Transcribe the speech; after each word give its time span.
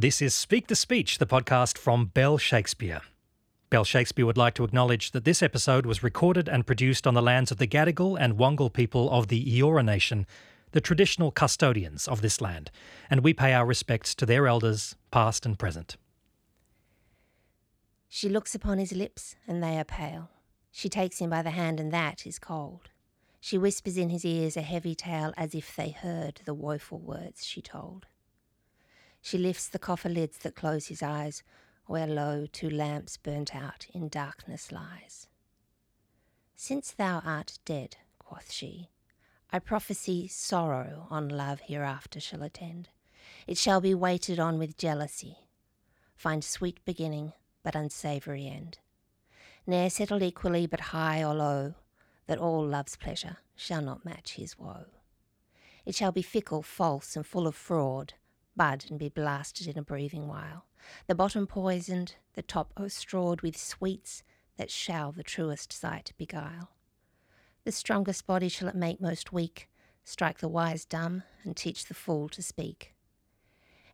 This 0.00 0.22
is 0.22 0.32
Speak 0.32 0.68
the 0.68 0.76
Speech, 0.76 1.18
the 1.18 1.26
podcast 1.26 1.76
from 1.76 2.06
Bell 2.06 2.38
Shakespeare. 2.38 3.00
Bell 3.68 3.82
Shakespeare 3.82 4.24
would 4.24 4.36
like 4.36 4.54
to 4.54 4.62
acknowledge 4.62 5.10
that 5.10 5.24
this 5.24 5.42
episode 5.42 5.86
was 5.86 6.04
recorded 6.04 6.48
and 6.48 6.64
produced 6.64 7.04
on 7.04 7.14
the 7.14 7.20
lands 7.20 7.50
of 7.50 7.58
the 7.58 7.66
Gadigal 7.66 8.16
and 8.16 8.38
Wangal 8.38 8.72
people 8.72 9.10
of 9.10 9.26
the 9.26 9.44
Eora 9.60 9.84
Nation, 9.84 10.24
the 10.70 10.80
traditional 10.80 11.32
custodians 11.32 12.06
of 12.06 12.20
this 12.20 12.40
land, 12.40 12.70
and 13.10 13.24
we 13.24 13.34
pay 13.34 13.52
our 13.52 13.66
respects 13.66 14.14
to 14.14 14.24
their 14.24 14.46
elders, 14.46 14.94
past 15.10 15.44
and 15.44 15.58
present. 15.58 15.96
She 18.08 18.28
looks 18.28 18.54
upon 18.54 18.78
his 18.78 18.92
lips, 18.92 19.34
and 19.48 19.60
they 19.60 19.80
are 19.80 19.84
pale. 19.84 20.30
She 20.70 20.88
takes 20.88 21.18
him 21.18 21.30
by 21.30 21.42
the 21.42 21.50
hand, 21.50 21.80
and 21.80 21.90
that 21.92 22.24
is 22.24 22.38
cold. 22.38 22.90
She 23.40 23.58
whispers 23.58 23.96
in 23.96 24.10
his 24.10 24.24
ears 24.24 24.56
a 24.56 24.62
heavy 24.62 24.94
tale 24.94 25.34
as 25.36 25.56
if 25.56 25.74
they 25.74 25.90
heard 25.90 26.42
the 26.44 26.54
woeful 26.54 27.00
words 27.00 27.44
she 27.44 27.60
told. 27.60 28.06
She 29.20 29.38
lifts 29.38 29.68
the 29.68 29.78
coffer 29.78 30.08
lids 30.08 30.38
that 30.38 30.54
close 30.54 30.86
his 30.86 31.02
eyes, 31.02 31.42
where 31.86 32.06
lo, 32.06 32.46
two 32.50 32.70
lamps 32.70 33.16
burnt 33.16 33.54
out 33.54 33.86
in 33.92 34.08
darkness 34.08 34.70
lies. 34.70 35.26
Since 36.54 36.92
thou 36.92 37.20
art 37.24 37.58
dead, 37.64 37.96
quoth 38.18 38.52
she, 38.52 38.90
I 39.50 39.58
prophesy 39.58 40.28
sorrow 40.28 41.06
on 41.08 41.28
love 41.28 41.60
hereafter 41.60 42.20
shall 42.20 42.42
attend. 42.42 42.90
It 43.46 43.56
shall 43.56 43.80
be 43.80 43.94
waited 43.94 44.38
on 44.38 44.58
with 44.58 44.76
jealousy, 44.76 45.38
find 46.14 46.44
sweet 46.44 46.84
beginning, 46.84 47.32
but 47.62 47.74
unsavoury 47.74 48.46
end. 48.46 48.78
Ne'er 49.66 49.90
settled 49.90 50.22
equally, 50.22 50.66
but 50.66 50.80
high 50.80 51.22
or 51.22 51.34
low, 51.34 51.74
that 52.26 52.38
all 52.38 52.66
love's 52.66 52.96
pleasure 52.96 53.38
shall 53.56 53.82
not 53.82 54.04
match 54.04 54.34
his 54.34 54.58
woe. 54.58 54.86
It 55.86 55.94
shall 55.94 56.12
be 56.12 56.22
fickle, 56.22 56.62
false, 56.62 57.16
and 57.16 57.26
full 57.26 57.46
of 57.46 57.54
fraud, 57.54 58.14
bud 58.58 58.84
and 58.90 58.98
be 58.98 59.08
blasted 59.08 59.66
in 59.66 59.78
a 59.78 59.82
breathing 59.82 60.28
while, 60.28 60.66
the 61.06 61.14
bottom 61.14 61.46
poisoned, 61.46 62.16
the 62.34 62.42
top 62.42 62.74
o'erstrawed 62.78 63.40
with 63.40 63.56
sweets 63.56 64.22
that 64.58 64.70
shall 64.70 65.12
the 65.12 65.22
truest 65.22 65.72
sight 65.72 66.12
beguile. 66.18 66.72
The 67.64 67.72
strongest 67.72 68.26
body 68.26 68.48
shall 68.48 68.68
it 68.68 68.74
make 68.74 69.00
most 69.00 69.32
weak, 69.32 69.70
strike 70.04 70.40
the 70.40 70.48
wise 70.48 70.84
dumb, 70.84 71.22
and 71.44 71.56
teach 71.56 71.86
the 71.86 71.94
fool 71.94 72.28
to 72.30 72.42
speak. 72.42 72.94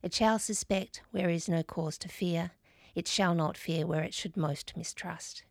It 0.03 0.15
shall 0.15 0.39
suspect 0.39 1.03
where 1.11 1.29
is 1.29 1.49
no 1.49 1.63
cause 1.63 1.99
to 1.99 2.09
fear, 2.09 2.53
it 2.95 3.07
shall 3.07 3.35
not 3.35 3.57
fear 3.57 3.87
where 3.87 4.03
it 4.03 4.15
should 4.15 4.37
most 4.37 4.77
mistrust. 4.77 5.45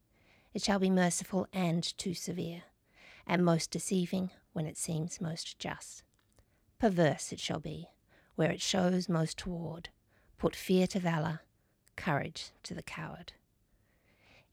It 0.54 0.64
shall 0.64 0.80
be 0.80 0.90
merciful 0.90 1.48
and 1.54 1.84
too 1.98 2.14
severe, 2.14 2.64
and 3.28 3.46
most 3.46 3.72
deceiving 3.72 4.32
when 4.54 4.66
it 4.66 4.78
seems 4.78 5.22
most 5.22 5.60
just. 5.60 6.04
Perverse 6.80 7.32
it 7.32 7.40
shall 7.40 7.60
be, 7.60 7.90
where 8.36 8.52
it 8.52 8.62
shows 8.62 9.10
most 9.10 9.38
toward, 9.38 9.90
put 10.38 10.56
fear 10.56 10.88
to 10.88 11.00
valour, 11.00 11.42
courage 11.96 12.52
to 12.64 12.74
the 12.74 12.84
coward. 12.84 13.34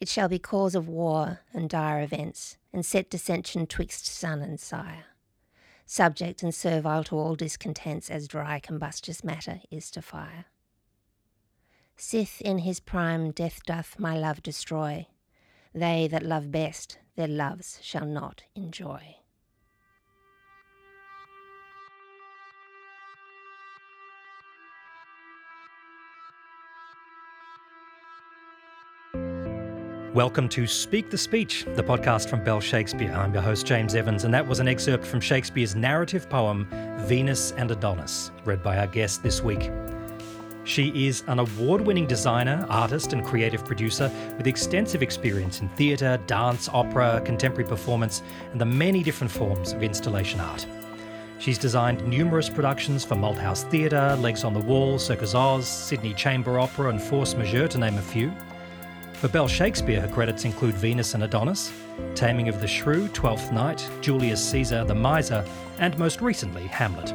It 0.00 0.08
shall 0.08 0.28
be 0.28 0.38
cause 0.38 0.74
of 0.74 0.88
war 0.88 1.40
and 1.52 1.68
dire 1.68 2.02
events, 2.02 2.56
and 2.72 2.86
set 2.86 3.10
dissension 3.10 3.66
twixt 3.66 4.06
son 4.06 4.40
and 4.40 4.58
sire. 4.58 5.04
Subject 5.84 6.42
and 6.42 6.54
servile 6.54 7.04
to 7.04 7.16
all 7.16 7.34
discontents, 7.34 8.10
as 8.10 8.28
dry 8.28 8.60
combustious 8.60 9.24
matter 9.24 9.60
is 9.70 9.90
to 9.90 10.00
fire. 10.00 10.46
Sith 11.96 12.40
in 12.40 12.58
his 12.58 12.80
prime 12.80 13.30
death 13.30 13.60
doth 13.66 13.98
my 13.98 14.16
love 14.16 14.42
destroy, 14.42 15.06
they 15.74 16.08
that 16.08 16.22
love 16.22 16.50
best 16.50 16.98
their 17.16 17.28
loves 17.28 17.78
shall 17.82 18.06
not 18.06 18.42
enjoy. 18.54 19.16
Welcome 30.14 30.48
to 30.48 30.66
Speak 30.66 31.08
the 31.08 31.16
Speech, 31.16 31.66
the 31.76 31.84
podcast 31.84 32.28
from 32.28 32.42
Bell 32.42 32.60
Shakespeare. 32.60 33.12
I'm 33.12 33.32
your 33.32 33.44
host, 33.44 33.64
James 33.64 33.94
Evans, 33.94 34.24
and 34.24 34.34
that 34.34 34.44
was 34.44 34.58
an 34.58 34.66
excerpt 34.66 35.06
from 35.06 35.20
Shakespeare's 35.20 35.76
narrative 35.76 36.28
poem, 36.28 36.66
Venus 37.06 37.52
and 37.52 37.70
Adonis, 37.70 38.32
read 38.44 38.60
by 38.60 38.76
our 38.78 38.88
guest 38.88 39.22
this 39.22 39.40
week. 39.40 39.70
She 40.64 41.06
is 41.06 41.22
an 41.28 41.38
award 41.38 41.82
winning 41.82 42.08
designer, 42.08 42.66
artist, 42.68 43.12
and 43.12 43.24
creative 43.24 43.64
producer 43.64 44.10
with 44.36 44.48
extensive 44.48 45.00
experience 45.00 45.60
in 45.60 45.68
theatre, 45.68 46.18
dance, 46.26 46.68
opera, 46.68 47.22
contemporary 47.24 47.68
performance, 47.68 48.24
and 48.50 48.60
the 48.60 48.66
many 48.66 49.04
different 49.04 49.30
forms 49.30 49.72
of 49.72 49.84
installation 49.84 50.40
art. 50.40 50.66
She's 51.38 51.56
designed 51.56 52.04
numerous 52.04 52.48
productions 52.48 53.04
for 53.04 53.14
Malthouse 53.14 53.62
Theatre, 53.70 54.16
Legs 54.16 54.42
on 54.42 54.54
the 54.54 54.60
Wall, 54.60 54.98
Circus 54.98 55.36
Oz, 55.36 55.68
Sydney 55.68 56.14
Chamber 56.14 56.58
Opera, 56.58 56.90
and 56.90 57.00
Force 57.00 57.36
Majeure, 57.36 57.68
to 57.68 57.78
name 57.78 57.96
a 57.96 58.02
few. 58.02 58.32
For 59.20 59.28
Bell 59.28 59.48
Shakespeare, 59.48 60.00
her 60.00 60.08
credits 60.08 60.46
include 60.46 60.74
Venus 60.76 61.12
and 61.12 61.22
Adonis, 61.22 61.70
Taming 62.14 62.48
of 62.48 62.62
the 62.62 62.66
Shrew, 62.66 63.06
Twelfth 63.08 63.52
Night, 63.52 63.86
Julius 64.00 64.42
Caesar, 64.48 64.82
The 64.82 64.94
Miser, 64.94 65.44
and 65.78 65.98
most 65.98 66.22
recently, 66.22 66.66
Hamlet. 66.68 67.12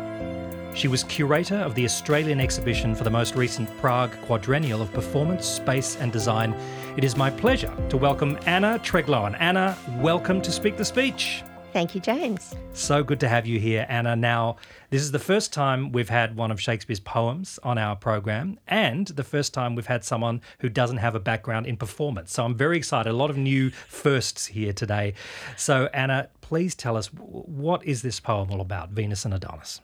She 0.77 0.87
was 0.87 1.03
curator 1.05 1.55
of 1.55 1.73
the 1.73 1.83
Australian 1.83 2.39
exhibition 2.39 2.93
for 2.93 3.05
the 3.05 3.09
most 3.09 3.35
recent 3.35 3.75
Prague 3.79 4.11
Quadrennial 4.21 4.83
of 4.83 4.93
Performance, 4.93 5.47
Space 5.47 5.95
and 5.95 6.11
Design. 6.11 6.55
It 6.95 7.03
is 7.03 7.17
my 7.17 7.31
pleasure 7.31 7.75
to 7.89 7.97
welcome 7.97 8.37
Anna 8.45 8.77
Tregloan. 8.83 9.35
Anna, 9.39 9.75
welcome 9.97 10.43
to 10.43 10.51
Speak 10.51 10.77
the 10.77 10.85
Speech. 10.85 11.41
Thank 11.75 11.93
you, 11.93 11.99
James. 11.99 12.55
So 12.71 13.03
good 13.03 13.19
to 13.19 13.27
have 13.27 13.45
you 13.45 13.59
here, 13.59 13.85
Anna. 13.89 14.15
Now, 14.15 14.55
this 14.91 15.01
is 15.01 15.11
the 15.11 15.19
first 15.19 15.51
time 15.51 15.91
we've 15.91 16.07
had 16.07 16.37
one 16.37 16.49
of 16.49 16.61
Shakespeare's 16.61 17.01
poems 17.01 17.59
on 17.63 17.77
our 17.77 17.97
program, 17.97 18.57
and 18.65 19.07
the 19.07 19.25
first 19.25 19.53
time 19.53 19.75
we've 19.75 19.85
had 19.85 20.05
someone 20.05 20.39
who 20.59 20.69
doesn't 20.69 20.99
have 20.99 21.15
a 21.15 21.19
background 21.19 21.67
in 21.67 21.75
performance. 21.75 22.31
So 22.31 22.45
I'm 22.45 22.55
very 22.55 22.77
excited. 22.77 23.09
A 23.09 23.13
lot 23.13 23.29
of 23.29 23.35
new 23.35 23.71
firsts 23.71 24.45
here 24.45 24.71
today. 24.71 25.15
So, 25.57 25.89
Anna, 25.93 26.29
please 26.39 26.75
tell 26.75 26.95
us 26.95 27.07
what 27.07 27.83
is 27.83 28.01
this 28.03 28.21
poem 28.21 28.51
all 28.51 28.61
about, 28.61 28.91
Venus 28.91 29.25
and 29.25 29.33
Adonis? 29.33 29.81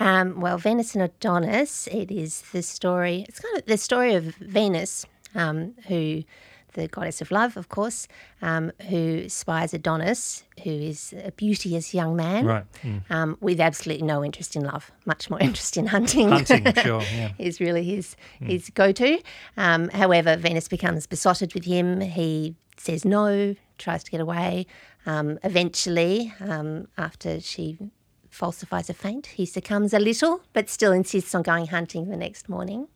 Um, 0.00 0.38
well, 0.38 0.58
Venus 0.58 0.94
and 0.94 1.02
Adonis, 1.02 1.86
it 1.86 2.10
is 2.10 2.42
the 2.52 2.62
story, 2.62 3.24
it's 3.26 3.40
kind 3.40 3.56
of 3.56 3.64
the 3.64 3.78
story 3.78 4.12
of 4.12 4.34
Venus, 4.34 5.06
um, 5.34 5.72
who 5.88 6.24
the 6.72 6.88
goddess 6.88 7.20
of 7.20 7.30
love, 7.30 7.56
of 7.56 7.68
course, 7.68 8.08
um, 8.42 8.72
who 8.88 9.28
spies 9.28 9.74
Adonis, 9.74 10.44
who 10.62 10.70
is 10.70 11.14
a 11.24 11.32
beauteous 11.32 11.94
young 11.94 12.16
man, 12.16 12.46
right. 12.46 12.64
mm. 12.82 13.02
um, 13.10 13.36
with 13.40 13.60
absolutely 13.60 14.06
no 14.06 14.24
interest 14.24 14.56
in 14.56 14.64
love, 14.64 14.90
much 15.06 15.30
more 15.30 15.40
interest 15.48 15.76
in 15.76 15.86
hunting. 15.86 16.28
hunting, 16.28 16.72
sure, 16.82 17.02
yeah. 17.14 17.32
is 17.38 17.60
really 17.60 17.84
his 17.84 18.16
mm. 18.40 18.48
his 18.48 18.70
go 18.70 18.92
to. 18.92 19.20
Um, 19.56 19.88
however, 19.90 20.36
Venus 20.36 20.68
becomes 20.68 21.06
besotted 21.06 21.54
with 21.54 21.64
him. 21.64 22.00
He 22.00 22.54
says 22.76 23.04
no, 23.04 23.54
tries 23.78 24.04
to 24.04 24.10
get 24.10 24.20
away. 24.20 24.66
Um, 25.06 25.38
eventually, 25.42 26.32
um, 26.40 26.88
after 26.96 27.40
she 27.40 27.78
falsifies 28.28 28.88
a 28.88 28.94
faint, 28.94 29.26
he 29.26 29.44
succumbs 29.44 29.92
a 29.92 29.98
little, 29.98 30.42
but 30.52 30.68
still 30.68 30.92
insists 30.92 31.34
on 31.34 31.42
going 31.42 31.66
hunting 31.66 32.10
the 32.10 32.16
next 32.16 32.48
morning 32.48 32.88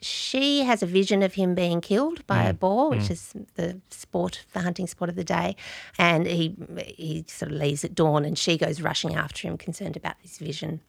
she 0.00 0.62
has 0.62 0.82
a 0.82 0.86
vision 0.86 1.22
of 1.22 1.34
him 1.34 1.54
being 1.54 1.80
killed 1.80 2.26
by 2.26 2.44
mm. 2.44 2.50
a 2.50 2.52
boar, 2.54 2.90
which 2.90 3.00
mm. 3.00 3.10
is 3.10 3.34
the 3.54 3.80
sport, 3.90 4.44
the 4.52 4.60
hunting 4.60 4.86
sport 4.86 5.10
of 5.10 5.16
the 5.16 5.24
day. 5.24 5.56
And 5.98 6.26
he 6.26 6.54
he 6.96 7.24
sort 7.26 7.52
of 7.52 7.58
leaves 7.58 7.84
at 7.84 7.94
dawn, 7.94 8.24
and 8.24 8.38
she 8.38 8.56
goes 8.56 8.80
rushing 8.80 9.14
after 9.14 9.48
him, 9.48 9.56
concerned 9.56 9.96
about 9.96 10.16
this 10.22 10.38
vision. 10.38 10.80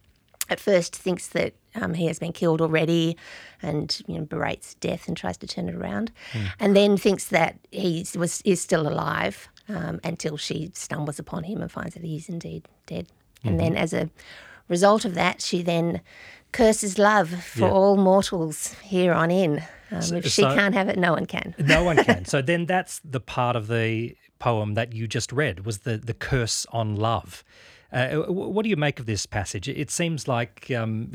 At 0.49 0.59
first, 0.59 0.95
thinks 0.95 1.27
that 1.29 1.53
um, 1.75 1.93
he 1.93 2.07
has 2.07 2.17
been 2.17 2.33
killed 2.33 2.61
already, 2.61 3.17
and 3.61 4.01
you 4.07 4.19
know 4.19 4.25
berates 4.25 4.75
death 4.75 5.07
and 5.07 5.15
tries 5.15 5.37
to 5.37 5.47
turn 5.47 5.69
it 5.69 5.75
around, 5.75 6.11
mm. 6.33 6.47
and 6.59 6.75
then 6.75 6.97
thinks 6.97 7.25
that 7.27 7.57
he 7.71 8.05
was 8.15 8.41
is 8.45 8.61
still 8.61 8.87
alive 8.87 9.47
um, 9.67 9.99
until 10.03 10.37
she 10.37 10.71
stumbles 10.73 11.19
upon 11.19 11.43
him 11.43 11.61
and 11.61 11.71
finds 11.71 11.93
that 11.93 12.03
he 12.03 12.15
is 12.15 12.29
indeed 12.29 12.67
dead. 12.85 13.07
Mm-hmm. 13.39 13.47
And 13.47 13.59
then, 13.59 13.77
as 13.77 13.93
a 13.93 14.09
result 14.67 15.05
of 15.05 15.15
that, 15.15 15.41
she 15.41 15.61
then 15.61 16.01
curses 16.51 16.97
love 16.97 17.29
for 17.43 17.61
yeah. 17.61 17.71
all 17.71 17.97
mortals 17.97 18.73
here 18.83 19.13
on 19.13 19.31
in. 19.31 19.63
Um, 19.91 20.01
so, 20.01 20.15
if 20.17 20.25
she 20.25 20.41
so, 20.41 20.53
can't 20.53 20.73
have 20.73 20.87
it, 20.89 20.97
no 20.97 21.13
one 21.13 21.25
can. 21.25 21.55
no 21.57 21.83
one 21.83 21.97
can. 22.03 22.25
So 22.25 22.41
then 22.41 22.65
that's 22.65 22.99
the 23.03 23.19
part 23.19 23.55
of 23.55 23.67
the 23.67 24.15
poem 24.37 24.73
that 24.75 24.93
you 24.93 25.07
just 25.07 25.31
read 25.31 25.65
was 25.65 25.79
the 25.79 25.97
the 25.97 26.13
curse 26.13 26.65
on 26.71 26.95
love. 26.95 27.43
Uh, 27.91 28.17
what 28.17 28.63
do 28.63 28.69
you 28.69 28.77
make 28.77 28.99
of 28.99 29.07
this 29.07 29.25
passage? 29.25 29.67
It 29.67 29.89
seems 29.89 30.27
like 30.27 30.69
um, 30.69 31.11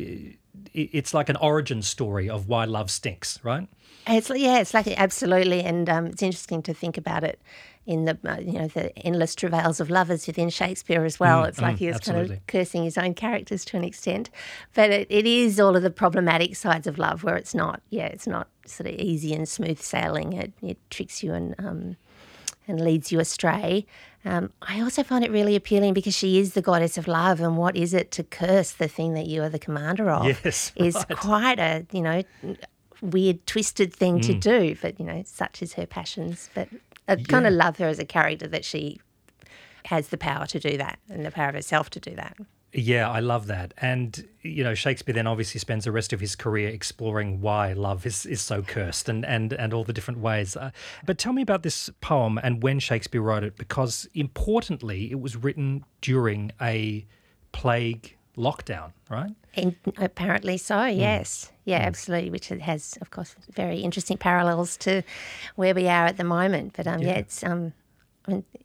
it's 0.73 1.15
like 1.15 1.29
an 1.29 1.37
origin 1.37 1.83
story 1.83 2.29
of 2.29 2.49
why 2.49 2.65
love 2.65 2.91
stinks, 2.91 3.39
right? 3.45 3.69
It's 4.07 4.31
yeah, 4.31 4.59
it's 4.59 4.75
like 4.75 4.87
absolutely, 4.89 5.63
and 5.63 5.89
um, 5.89 6.07
it's 6.07 6.23
interesting 6.23 6.63
to 6.63 6.75
think 6.75 6.99
about 6.99 7.25
it 7.25 7.41
in 7.87 8.05
the 8.05 8.19
uh, 8.25 8.39
you 8.39 8.59
know 8.59 8.69
the 8.69 8.97
endless 8.99 9.35
travails 9.35 9.81
of 9.81 9.91
lovers 9.91 10.27
within 10.27 10.51
Shakespeare 10.51 11.05
as 11.05 11.19
well. 11.19 11.43
Mm, 11.43 11.49
it's 11.49 11.61
like 11.61 11.77
mm, 11.77 11.79
he 11.79 11.87
was 11.87 11.97
absolutely. 11.97 12.29
kind 12.29 12.39
of 12.39 12.47
cursing 12.47 12.85
his 12.85 12.99
own 12.99 13.15
characters 13.15 13.65
to 13.67 13.77
an 13.77 13.85
extent, 13.85 14.31
but 14.75 14.91
it, 14.91 15.07
it 15.11 15.27
is 15.27 15.59
all 15.59 15.77
of 15.77 15.83
the 15.83 15.91
problematic 15.91 16.57
sides 16.57 16.87
of 16.87 16.99
love 16.99 17.25
where 17.25 17.37
it's 17.37 17.55
not 17.55 17.81
yeah 17.91 18.07
it's 18.07 18.27
not 18.27 18.49
sort 18.67 18.89
of 18.89 18.95
easy 18.99 19.35
and 19.35 19.49
smooth 19.49 19.81
sailing. 19.81 20.35
It, 20.35 20.53
it 20.63 20.79
tricks 20.91 21.23
you 21.23 21.33
and 21.33 21.55
um, 21.59 21.97
and 22.67 22.81
leads 22.81 23.13
you 23.13 23.21
astray. 23.21 23.87
Um, 24.27 24.51
I 24.63 24.81
also 24.81 25.03
find 25.03 25.23
it 25.23 25.31
really 25.31 25.55
appealing 25.55 25.93
because 25.93 26.15
she 26.15 26.39
is 26.39 26.55
the 26.55 26.63
goddess 26.63 26.97
of 26.97 27.07
love, 27.07 27.41
and 27.41 27.59
what 27.59 27.77
is 27.77 27.93
it 27.93 28.11
to 28.13 28.23
curse 28.23 28.73
the 28.73 28.89
thing 28.89 29.13
that 29.15 29.27
you 29.27 29.43
are 29.43 29.51
the 29.51 29.59
commander 29.59 30.11
of? 30.11 30.25
Yes, 30.25 30.73
is 30.77 30.95
right. 30.95 31.09
quite 31.11 31.59
a 31.59 31.87
you 31.93 32.01
know 32.01 32.23
weird, 33.01 33.47
twisted 33.47 33.93
thing 33.93 34.21
to 34.21 34.35
do. 34.35 34.77
But 34.81 34.99
you 34.99 35.07
know, 35.07 35.23
such 35.27 35.63
is 35.63 35.75
her 35.75 35.87
passions. 35.87 36.51
But 36.55 36.69
I 37.09 37.17
kind 37.17 37.47
of 37.47 37.53
love 37.53 37.79
her 37.79 37.89
as 37.89 37.99
a 37.99 38.05
character 38.05 38.49
that 38.49 38.65
she 38.65 39.01
has 39.87 40.09
the 40.09 40.17
power 40.17 40.47
to 40.47 40.59
do 40.59 40.77
that 40.79 40.99
and 41.11 41.25
the 41.25 41.31
power 41.31 41.49
of 41.49 41.55
herself 41.55 41.91
to 41.91 42.01
do 42.01 42.15
that. 42.17 42.37
Yeah, 42.77 43.09
I 43.09 43.21
love 43.21 43.47
that. 43.47 43.73
And, 43.79 44.27
you 44.43 44.65
know, 44.65 44.75
Shakespeare 44.75 45.15
then 45.15 45.29
obviously 45.29 45.61
spends 45.61 45.85
the 45.85 45.93
rest 45.93 46.13
of 46.13 46.19
his 46.19 46.35
career 46.35 46.69
exploring 46.69 47.41
why 47.41 47.73
love 47.73 48.05
is, 48.05 48.27
is 48.27 48.41
so 48.41 48.63
cursed 48.63 49.09
and, 49.09 49.25
and, 49.25 49.53
and 49.53 49.73
all 49.73 49.85
the 49.85 49.93
different 49.93 50.19
ways. 50.19 50.57
Uh, 50.57 50.73
but 51.07 51.17
tell 51.17 51.33
me 51.33 51.41
about 51.41 51.63
this 51.63 51.89
poem 52.01 52.37
and 52.43 52.65
when 52.65 52.81
Shakespeare 52.81 53.23
wrote 53.23 53.45
it, 53.45 53.57
because 53.57 54.09
importantly, 54.15 55.09
it 55.13 55.21
was 55.21 55.37
written 55.37 55.85
during 56.01 56.51
a 56.61 57.07
plague 57.53 58.17
lockdown, 58.37 58.93
right? 59.09 59.31
And 59.57 59.77
apparently 59.99 60.57
so, 60.59 60.79
Hmm. 60.91 60.99
yes. 60.99 61.53
Yeah, 61.65 61.79
absolutely. 61.79 62.31
Which 62.31 62.51
it 62.53 62.61
has, 62.63 62.99
of 63.01 63.11
course, 63.11 63.35
very 63.53 63.79
interesting 63.81 64.19
parallels 64.19 64.77
to 64.79 65.03
where 65.57 65.75
we 65.75 65.89
are 65.89 66.07
at 66.07 66.17
the 66.17 66.25
moment. 66.25 66.73
But 66.77 66.87
um, 66.87 67.01
yeah. 67.01 67.09
Yeah. 67.09 67.19
it's 67.19 67.43
um, 67.45 67.73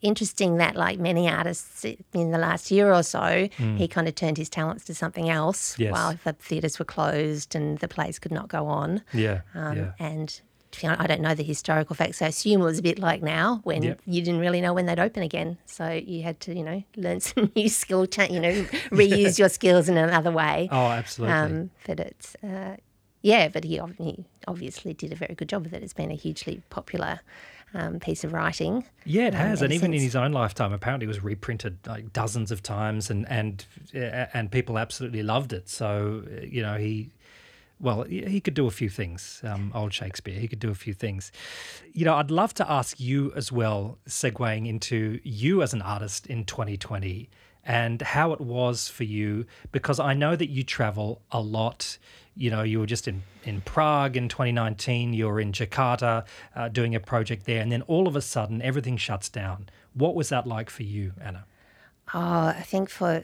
interesting 0.02 0.58
that, 0.58 0.76
like 0.76 1.00
many 1.00 1.30
artists 1.30 1.86
in 2.14 2.32
the 2.32 2.38
last 2.38 2.72
year 2.72 2.94
or 2.94 3.04
so, 3.04 3.50
he 3.78 3.88
kind 3.88 4.08
of 4.08 4.16
turned 4.16 4.38
his 4.38 4.50
talents 4.50 4.86
to 4.86 4.96
something 4.96 5.30
else 5.30 5.76
Hmm. 5.76 5.84
Yes. 5.84 5.92
while 5.92 6.20
the 6.24 6.34
theatres 6.34 6.80
were 6.80 6.86
closed 6.86 7.56
and 7.56 7.78
the 7.80 7.88
plays 7.88 8.20
could 8.20 8.32
not 8.32 8.48
go 8.48 8.68
on. 8.68 9.02
Yeah. 9.14 9.42
Um, 9.56 9.78
yeah. 9.78 9.92
And 10.00 10.42
to 10.72 10.82
be 10.82 10.88
honest, 10.88 11.02
I 11.02 11.08
don't 11.08 11.22
know 11.22 11.34
the 11.34 11.44
historical 11.44 11.96
facts. 11.96 12.22
I 12.22 12.28
assume 12.28 12.62
it 12.62 12.66
was 12.66 12.80
a 12.80 12.84
bit 12.84 13.00
like 13.00 13.22
now 13.22 13.62
when 13.64 13.84
Yep. 13.84 14.02
you 14.06 14.22
didn't 14.22 14.40
really 14.40 14.62
know 14.62 14.74
when 14.74 14.86
they'd 14.86 15.00
open 15.00 15.24
again. 15.24 15.58
So 15.66 15.90
you 15.90 16.24
had 16.24 16.40
to, 16.42 16.56
you 16.56 16.64
know, 16.64 16.84
learn 16.96 17.20
some 17.30 17.52
new 17.56 17.70
skill, 17.70 18.06
cha- 18.06 18.24
you 18.30 18.40
know, 18.40 18.52
reuse 18.92 19.40
your 19.40 19.50
skills 19.50 19.90
in 19.90 19.98
another 19.98 20.32
way. 20.32 20.70
Oh, 20.72 20.88
absolutely. 20.88 21.36
Um, 21.36 21.70
but 21.88 22.00
it's, 22.00 22.36
uh, 22.44 22.76
yeah, 23.22 23.48
but 23.50 23.64
he, 23.64 23.82
he 23.98 24.26
obviously 24.48 24.94
did 24.94 25.12
a 25.12 25.16
very 25.16 25.36
good 25.36 25.50
job 25.50 25.64
with 25.64 25.74
it. 25.74 25.84
It's 25.84 25.94
been 25.94 26.12
a 26.12 26.16
hugely 26.16 26.62
popular 26.70 27.20
um, 27.74 28.00
piece 28.00 28.24
of 28.24 28.34
writing. 28.34 28.86
Yeah, 29.06 29.28
it 29.28 29.36
um, 29.36 29.42
has, 29.42 29.62
and 29.62 29.74
even 29.74 29.94
in 29.94 30.02
his 30.02 30.16
own 30.16 30.32
lifetime, 30.32 30.74
apparently 30.74 31.06
it 31.06 31.10
was 31.10 31.24
reprinted 31.24 31.78
like 31.86 32.14
dozens 32.14 32.52
of 32.52 32.64
times, 32.64 33.10
and 33.10 33.28
and 33.30 33.66
and 33.94 34.52
people 34.52 34.78
absolutely 34.78 35.24
loved 35.24 35.54
it. 35.54 35.70
So 35.70 36.24
uh, 36.26 36.42
you 36.46 36.62
know 36.62 36.78
he, 36.78 37.12
well, 37.82 38.04
he 38.04 38.42
could 38.42 38.54
do 38.54 38.68
a 38.68 38.72
few 38.72 38.90
things. 38.90 39.42
Um, 39.44 39.72
old 39.74 39.94
Shakespeare, 39.94 40.38
he 40.40 40.48
could 40.48 40.60
do 40.60 40.70
a 40.70 40.76
few 40.76 40.94
things. 40.94 41.32
You 41.94 42.06
know, 42.06 42.16
I'd 42.16 42.32
love 42.32 42.54
to 42.56 42.70
ask 42.70 43.00
you 43.00 43.32
as 43.36 43.52
well, 43.52 43.98
segueing 44.08 44.68
into 44.68 45.20
you 45.24 45.62
as 45.62 45.74
an 45.74 45.82
artist 45.82 46.28
in 46.28 46.44
2020 46.44 47.30
and 47.64 48.02
how 48.02 48.34
it 48.34 48.42
was 48.42 48.90
for 48.90 49.04
you, 49.04 49.46
because 49.72 50.00
I 50.00 50.14
know 50.14 50.36
that 50.36 50.50
you 50.50 50.64
travel 50.64 51.22
a 51.32 51.40
lot. 51.40 51.98
You 52.36 52.50
know, 52.50 52.64
you 52.64 52.80
were 52.80 52.86
just 52.86 53.08
in, 53.08 53.24
in 53.44 53.62
Prague 53.62 54.18
in 54.18 54.28
2019, 54.28 55.14
you 55.14 55.28
were 55.28 55.40
in 55.40 55.52
Jakarta 55.52 56.26
uh, 56.56 56.70
doing 56.70 56.96
a 56.96 57.00
project 57.00 57.46
there, 57.46 57.62
and 57.62 57.72
then 57.72 57.82
all 57.84 58.08
of 58.08 58.16
a 58.16 58.22
sudden 58.22 58.62
everything 58.62 58.98
shuts 58.98 59.30
down. 59.30 59.70
What 59.94 60.16
was 60.16 60.30
that 60.30 60.48
like 60.48 60.70
for 60.70 60.84
you, 60.84 61.14
Anna? 61.22 61.46
Oh, 62.14 62.48
I 62.48 62.64
think 62.66 62.90
for 62.90 63.24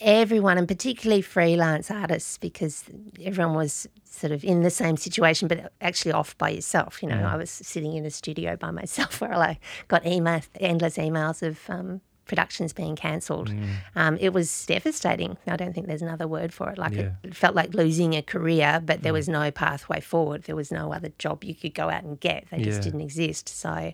everyone, 0.00 0.58
and 0.58 0.68
particularly 0.68 1.22
freelance 1.22 1.90
artists, 1.90 2.38
because 2.38 2.84
everyone 3.24 3.54
was 3.54 3.88
sort 4.04 4.32
of 4.32 4.44
in 4.44 4.62
the 4.62 4.70
same 4.70 4.96
situation, 4.96 5.48
but 5.48 5.72
actually 5.80 6.12
off 6.12 6.36
by 6.38 6.50
yourself. 6.50 7.02
You 7.02 7.08
know, 7.10 7.22
I 7.24 7.36
was 7.36 7.50
sitting 7.50 7.94
in 7.94 8.04
a 8.04 8.10
studio 8.10 8.56
by 8.56 8.70
myself 8.70 9.20
where 9.20 9.34
I 9.34 9.58
got 9.88 10.06
email, 10.06 10.40
endless 10.60 10.96
emails 10.96 11.42
of 11.42 11.58
um, 11.68 12.00
productions 12.24 12.72
being 12.72 12.96
cancelled. 12.96 13.52
Um, 13.94 14.16
it 14.20 14.32
was 14.32 14.66
devastating. 14.66 15.36
I 15.46 15.56
don't 15.56 15.72
think 15.74 15.86
there's 15.86 16.02
another 16.02 16.26
word 16.26 16.52
for 16.52 16.70
it. 16.70 16.78
Like 16.78 16.92
Yeah. 16.94 17.10
it, 17.22 17.36
felt 17.36 17.54
like 17.54 17.72
losing 17.74 18.14
a 18.14 18.22
career, 18.22 18.82
but 18.84 19.02
there 19.02 19.12
was 19.12 19.28
no 19.28 19.50
pathway 19.50 20.00
forward. 20.00 20.42
There 20.44 20.56
was 20.56 20.72
no 20.72 20.92
other 20.92 21.10
job 21.18 21.44
you 21.44 21.54
could 21.54 21.74
go 21.74 21.88
out 21.88 22.02
and 22.02 22.18
get. 22.18 22.46
They 22.50 22.62
just 22.62 22.82
didn't 22.82 23.02
exist. 23.02 23.48
So 23.48 23.92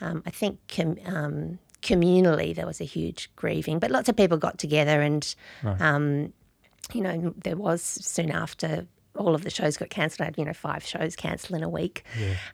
um, 0.00 0.22
I 0.26 0.30
think 0.30 0.58
com- 0.74 0.98
um, 1.06 1.58
communally 1.86 2.54
there 2.54 2.66
was 2.66 2.80
a 2.80 2.84
huge 2.84 3.30
grieving, 3.36 3.78
but 3.78 3.90
lots 3.90 4.08
of 4.08 4.16
people 4.16 4.36
got 4.38 4.58
together 4.58 5.00
and, 5.08 5.34
um, 5.80 6.32
you 6.92 7.00
know, 7.00 7.32
there 7.44 7.56
was 7.56 7.82
soon 7.82 8.30
after 8.30 8.86
all 9.16 9.34
of 9.34 9.42
the 9.44 9.50
shows 9.50 9.76
got 9.76 9.90
cancelled. 9.90 10.20
I 10.22 10.24
had, 10.26 10.38
you 10.38 10.44
know, 10.44 10.52
five 10.52 10.84
shows 10.84 11.16
cancelled 11.16 11.56
in 11.56 11.62
a 11.62 11.68
week. 11.68 12.04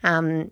Um, 0.04 0.50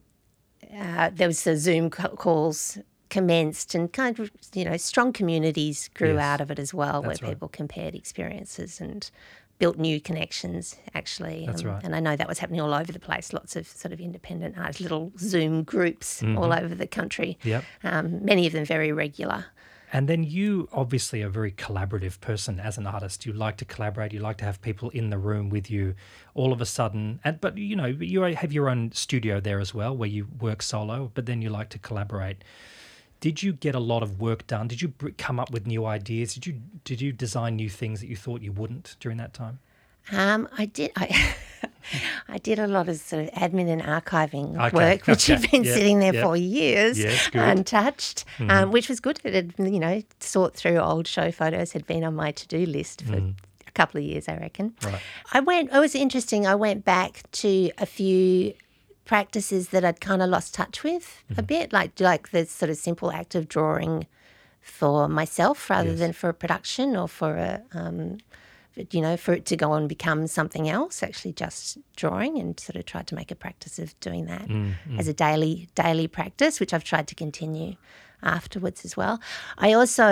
uh, 0.78 1.10
there 1.12 1.28
was 1.28 1.44
the 1.44 1.56
Zoom 1.56 1.90
calls 1.90 2.78
commenced 3.10 3.74
and 3.74 3.92
kind 3.92 4.18
of, 4.18 4.30
you 4.54 4.64
know, 4.64 4.76
strong 4.76 5.12
communities 5.12 5.90
grew 5.94 6.14
Yes. 6.14 6.22
out 6.22 6.40
of 6.40 6.50
it 6.50 6.58
as 6.58 6.72
well, 6.72 7.02
where 7.02 7.10
right. 7.10 7.20
people 7.22 7.48
compared 7.48 7.94
experiences 7.94 8.80
and 8.80 9.10
built 9.58 9.76
new 9.76 10.00
connections 10.00 10.76
actually. 10.94 11.44
That's 11.46 11.62
Um, 11.62 11.68
right. 11.68 11.84
And 11.84 11.94
I 11.94 12.00
know 12.00 12.16
that 12.16 12.26
was 12.28 12.38
happening 12.38 12.62
all 12.62 12.72
over 12.72 12.90
the 12.92 12.98
place. 12.98 13.32
Lots 13.34 13.56
of 13.56 13.66
sort 13.66 13.92
of 13.92 14.00
independent 14.00 14.56
artists, 14.56 14.80
little 14.80 15.12
Zoom 15.18 15.64
groups 15.64 16.22
Mm-hmm. 16.22 16.38
all 16.38 16.52
over 16.52 16.74
the 16.74 16.86
country. 16.86 17.38
Yep. 17.44 17.64
Um, 17.84 18.24
many 18.24 18.46
of 18.46 18.52
them 18.54 18.64
very 18.64 18.90
regular. 18.90 19.46
And 19.92 20.08
then 20.08 20.22
you 20.22 20.68
obviously 20.72 21.20
are 21.24 21.26
a 21.26 21.30
very 21.30 21.50
collaborative 21.50 22.20
person 22.20 22.60
as 22.60 22.78
an 22.78 22.86
artist. 22.86 23.26
You 23.26 23.32
like 23.32 23.56
to 23.56 23.64
collaborate. 23.64 24.12
You 24.12 24.20
like 24.20 24.36
to 24.38 24.44
have 24.44 24.62
people 24.62 24.88
in 24.90 25.10
the 25.10 25.18
room 25.18 25.50
with 25.50 25.68
you. 25.68 25.94
All 26.32 26.52
of 26.52 26.60
a 26.60 26.64
sudden, 26.66 27.18
and 27.24 27.40
but 27.40 27.58
you 27.58 27.74
know 27.74 27.86
you 27.86 28.22
have 28.22 28.52
your 28.52 28.68
own 28.70 28.92
studio 28.92 29.40
there 29.40 29.58
as 29.58 29.74
well, 29.74 29.96
where 29.96 30.08
you 30.08 30.28
work 30.38 30.62
solo. 30.62 31.10
But 31.12 31.26
then 31.26 31.42
you 31.42 31.50
like 31.50 31.70
to 31.70 31.78
collaborate. 31.80 32.44
Did 33.20 33.42
you 33.42 33.52
get 33.52 33.74
a 33.74 33.80
lot 33.80 34.02
of 34.02 34.20
work 34.20 34.46
done? 34.46 34.66
Did 34.68 34.80
you 34.80 34.92
come 35.18 35.38
up 35.38 35.50
with 35.50 35.66
new 35.66 35.84
ideas? 35.84 36.34
Did 36.34 36.46
you 36.46 36.60
did 36.84 37.00
you 37.00 37.12
design 37.12 37.56
new 37.56 37.68
things 37.68 38.00
that 38.00 38.06
you 38.08 38.16
thought 38.16 38.40
you 38.42 38.52
wouldn't 38.52 38.96
during 38.98 39.18
that 39.18 39.34
time? 39.34 39.58
Um, 40.12 40.48
I 40.56 40.64
did. 40.66 40.90
I, 40.96 41.34
I 42.28 42.38
did 42.38 42.58
a 42.58 42.66
lot 42.66 42.88
of 42.88 42.96
sort 42.98 43.24
of 43.24 43.30
admin 43.30 43.68
and 43.68 43.82
archiving 43.82 44.58
Okay, 44.58 44.76
work, 44.76 45.06
which 45.06 45.28
okay, 45.28 45.40
had 45.40 45.50
been 45.50 45.64
yeah, 45.64 45.74
sitting 45.74 45.98
there 45.98 46.14
yeah. 46.14 46.22
for 46.22 46.36
years, 46.36 46.98
Yes, 46.98 47.28
good. 47.28 47.40
Mm-hmm. 47.40 47.58
untouched, 47.58 48.24
um, 48.48 48.70
which 48.70 48.88
was 48.88 49.00
good. 49.00 49.20
It 49.24 49.34
had, 49.34 49.54
you 49.58 49.78
know, 49.80 50.02
sort 50.20 50.54
through 50.54 50.78
old 50.78 51.06
show 51.06 51.30
photos 51.30 51.72
had 51.72 51.86
been 51.86 52.04
on 52.04 52.14
my 52.14 52.32
to 52.32 52.48
do 52.48 52.64
list 52.66 53.02
for 53.02 53.16
a 53.16 53.70
couple 53.72 53.98
of 54.00 54.04
years, 54.04 54.28
I 54.28 54.36
reckon. 54.36 54.70
Mm. 54.80 54.92
Right. 54.92 55.02
I 55.32 55.40
went. 55.40 55.72
It 55.72 55.78
was 55.78 55.94
interesting. 55.94 56.46
I 56.46 56.54
went 56.54 56.84
back 56.84 57.30
to 57.32 57.70
a 57.78 57.86
few 57.86 58.54
practices 59.14 59.62
that 59.72 59.84
I'd 59.84 60.00
kind 60.10 60.22
of 60.22 60.28
lost 60.36 60.48
touch 60.54 60.76
with 60.88 61.06
Mm-hmm. 61.30 61.40
a 61.40 61.42
bit, 61.54 61.66
like 61.78 61.92
like 62.10 62.24
the 62.36 62.42
sort 62.60 62.70
of 62.72 62.76
simple 62.88 63.08
act 63.20 63.32
of 63.38 63.44
drawing 63.56 63.94
for 64.78 65.08
myself 65.20 65.58
rather 65.70 65.90
Yes. 65.90 65.98
than 66.02 66.12
for 66.20 66.28
a 66.34 66.34
production 66.42 66.86
or 67.00 67.08
for 67.18 67.30
a 67.48 67.52
um, 67.80 68.00
you 68.96 69.00
know, 69.06 69.16
for 69.24 69.32
it 69.38 69.44
to 69.46 69.56
go 69.64 69.68
and 69.78 69.88
become 69.88 70.26
something 70.38 70.66
else, 70.76 71.02
actually 71.08 71.34
just 71.44 71.64
drawing 72.02 72.32
and 72.42 72.58
sort 72.66 72.76
of 72.80 72.84
tried 72.92 73.06
to 73.10 73.14
make 73.20 73.30
a 73.36 73.38
practice 73.46 73.76
of 73.84 73.88
doing 74.00 74.24
that 74.26 74.48
as 75.00 75.06
a 75.08 75.16
daily 75.26 75.54
daily 75.84 76.08
practice, 76.18 76.54
which 76.60 76.72
I've 76.74 76.84
tried 76.92 77.06
to 77.08 77.14
continue 77.24 77.72
afterwards 78.36 78.84
as 78.84 78.96
well. 79.00 79.14
I 79.66 79.68
also 79.78 80.08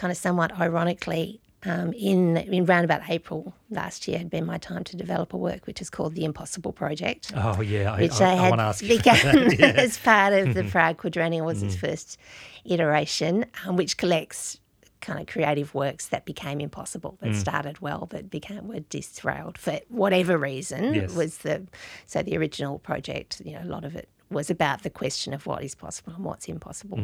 kind 0.00 0.10
of 0.14 0.18
somewhat 0.26 0.50
ironically 0.66 1.40
um, 1.64 1.92
in 1.92 2.36
in 2.36 2.64
round 2.64 2.84
about 2.84 3.08
April 3.08 3.54
last 3.70 4.06
year 4.06 4.18
had 4.18 4.30
been 4.30 4.46
my 4.46 4.58
time 4.58 4.84
to 4.84 4.96
develop 4.96 5.32
a 5.32 5.36
work 5.36 5.66
which 5.66 5.80
is 5.80 5.90
called 5.90 6.14
the 6.14 6.24
Impossible 6.24 6.72
Project 6.72 7.32
Oh 7.34 7.60
yeah, 7.60 7.92
I, 7.94 8.00
which 8.00 8.20
I, 8.20 8.30
I, 8.30 8.32
I 8.32 8.34
had 8.36 8.60
ask 8.60 8.82
you. 8.82 8.88
begun. 8.98 9.50
Yeah. 9.58 9.72
as 9.76 9.98
part 9.98 10.32
of 10.32 10.54
the 10.54 10.64
Prague 10.70 10.98
Quadrennial 10.98 11.46
was 11.46 11.62
its 11.62 11.76
first 11.76 12.18
iteration, 12.64 13.46
um, 13.66 13.76
which 13.76 13.96
collects 13.96 14.60
kind 15.00 15.20
of 15.20 15.26
creative 15.26 15.74
works 15.74 16.08
that 16.08 16.24
became 16.24 16.60
impossible, 16.60 17.16
that 17.20 17.34
started 17.34 17.80
well, 17.80 18.06
but 18.10 18.30
became 18.30 18.66
were 18.68 18.80
disrailed 18.80 19.56
for 19.56 19.78
whatever 19.88 20.36
reason. 20.36 20.94
Yes. 20.94 21.14
Was 21.14 21.38
the 21.38 21.66
so 22.06 22.22
the 22.22 22.36
original 22.36 22.78
project, 22.78 23.40
you 23.44 23.52
know, 23.52 23.62
a 23.62 23.64
lot 23.64 23.84
of 23.84 23.94
it 23.96 24.08
was 24.30 24.50
about 24.50 24.82
the 24.82 24.90
question 24.90 25.32
of 25.32 25.46
what 25.46 25.62
is 25.62 25.74
possible 25.74 26.12
and 26.14 26.24
what's 26.24 26.48
impossible, 26.48 26.98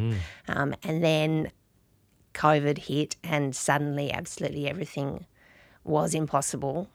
um, 0.47 0.75
and 0.83 1.03
then 1.03 1.51
COVID 2.35 2.77
hit, 2.77 3.15
and 3.23 3.55
suddenly, 3.55 4.11
absolutely 4.11 4.67
everything 4.69 5.25
was 5.83 6.13
impossible. 6.13 6.89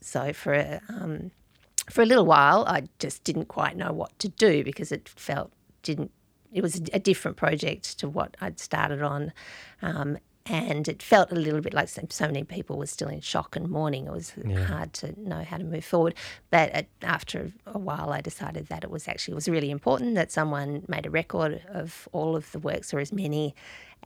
So 0.00 0.32
for 0.32 0.54
a, 0.54 0.80
um, 0.88 1.30
for 1.90 2.02
a 2.02 2.06
little 2.06 2.26
while, 2.26 2.64
I 2.66 2.88
just 2.98 3.24
didn't 3.24 3.46
quite 3.48 3.76
know 3.76 3.92
what 3.92 4.18
to 4.20 4.28
do 4.28 4.64
because 4.64 4.92
it 4.92 5.08
felt 5.08 5.50
didn't. 5.82 6.10
It 6.52 6.62
was 6.62 6.76
a 6.92 7.00
different 7.00 7.36
project 7.36 7.98
to 7.98 8.08
what 8.08 8.36
I'd 8.40 8.60
started 8.60 9.02
on, 9.02 9.32
um, 9.82 10.18
and 10.46 10.86
it 10.86 11.02
felt 11.02 11.32
a 11.32 11.34
little 11.34 11.60
bit 11.60 11.74
like 11.74 11.88
so 11.88 12.26
many 12.26 12.44
people 12.44 12.76
were 12.78 12.86
still 12.86 13.08
in 13.08 13.20
shock 13.20 13.56
and 13.56 13.68
mourning. 13.68 14.06
It 14.06 14.12
was 14.12 14.34
hard 14.66 14.92
to 14.94 15.18
know 15.18 15.42
how 15.42 15.56
to 15.56 15.64
move 15.64 15.84
forward. 15.84 16.14
But 16.50 16.70
at, 16.70 16.86
after 17.02 17.50
a 17.66 17.78
while, 17.78 18.12
I 18.12 18.20
decided 18.20 18.68
that 18.68 18.84
it 18.84 18.90
was 18.90 19.08
actually 19.08 19.32
it 19.32 19.40
was 19.42 19.48
really 19.48 19.70
important 19.70 20.14
that 20.16 20.30
someone 20.30 20.84
made 20.86 21.06
a 21.06 21.10
record 21.10 21.62
of 21.68 22.08
all 22.12 22.36
of 22.36 22.52
the 22.52 22.58
works 22.58 22.94
or 22.94 23.00
as 23.00 23.12
many 23.12 23.54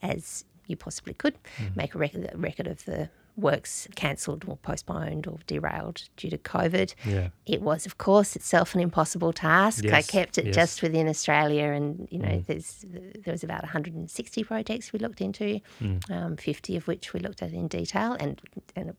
as 0.00 0.44
you 0.68 0.76
possibly 0.76 1.14
could. 1.14 1.34
Make 1.74 1.94
a 1.94 1.98
record, 1.98 2.30
a 2.32 2.36
record 2.38 2.66
of 2.68 2.84
the 2.84 3.08
works 3.36 3.86
cancelled 3.94 4.44
or 4.48 4.56
postponed 4.56 5.24
or 5.26 5.38
derailed 5.46 6.02
due 6.16 6.28
to 6.28 6.36
COVID. 6.38 6.94
Yeah. 7.04 7.28
It 7.46 7.62
was, 7.62 7.86
of 7.86 7.96
course, 7.96 8.34
itself 8.34 8.74
an 8.74 8.80
impossible 8.80 9.32
task. 9.32 9.84
I 9.86 10.02
kept 10.02 10.38
it 10.38 10.46
yes. 10.46 10.54
just 10.56 10.82
within 10.82 11.06
Australia, 11.08 11.66
and 11.66 12.08
you 12.10 12.18
know, 12.18 12.28
Mm. 12.28 12.46
there's 12.46 12.84
there 13.24 13.32
was 13.32 13.44
about 13.44 13.62
160 13.62 14.42
projects 14.44 14.92
we 14.92 14.98
looked 14.98 15.20
into, 15.20 15.60
Mm. 15.80 16.10
um, 16.10 16.36
50 16.36 16.76
of 16.76 16.86
which 16.88 17.12
we 17.12 17.20
looked 17.20 17.40
at 17.42 17.52
in 17.52 17.68
detail, 17.68 18.16
and 18.18 18.40
and 18.76 18.94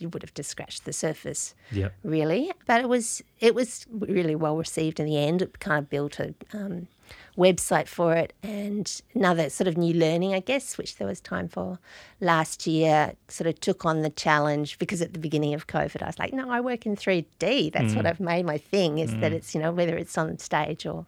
you 0.00 0.08
would 0.08 0.22
have 0.22 0.34
just 0.34 0.50
scratched 0.50 0.84
the 0.84 0.92
surface 0.92 1.54
Yep. 1.72 1.92
really. 2.04 2.52
But 2.66 2.80
it 2.80 2.88
was 2.88 3.22
it 3.40 3.54
was 3.56 3.86
really 3.90 4.36
well 4.36 4.56
received 4.56 5.00
in 5.00 5.06
the 5.06 5.18
end. 5.18 5.42
It 5.42 5.58
kind 5.58 5.78
of 5.82 5.90
built 5.90 6.18
a 6.20 6.32
um, 6.52 6.86
website 7.36 7.86
for 7.88 8.14
it, 8.14 8.32
and 8.42 9.00
another 9.14 9.50
sort 9.50 9.68
of 9.68 9.76
new 9.76 9.94
learning, 9.94 10.34
I 10.34 10.40
guess, 10.40 10.76
which 10.78 10.96
there 10.96 11.06
was 11.06 11.20
time 11.20 11.48
for 11.48 11.78
last 12.20 12.66
year. 12.66 13.14
Sort 13.28 13.46
of 13.48 13.60
took 13.60 13.84
on 13.84 14.02
the 14.02 14.10
challenge 14.10 14.78
because 14.78 15.00
at 15.00 15.12
the 15.12 15.18
beginning 15.18 15.54
of 15.54 15.66
COVID, 15.66 16.02
I 16.02 16.06
was 16.06 16.18
like, 16.18 16.32
no, 16.32 16.50
I 16.50 16.60
work 16.60 16.86
in 16.86 16.96
three 16.96 17.26
D. 17.38 17.70
That's 17.70 17.94
what 17.94 18.06
I've 18.06 18.20
made 18.20 18.44
my 18.46 18.58
thing. 18.58 18.98
Is 18.98 19.16
that 19.18 19.32
it's 19.32 19.54
you 19.54 19.60
know 19.60 19.72
whether 19.72 19.96
it's 19.96 20.16
on 20.18 20.38
stage 20.38 20.86
or 20.86 21.06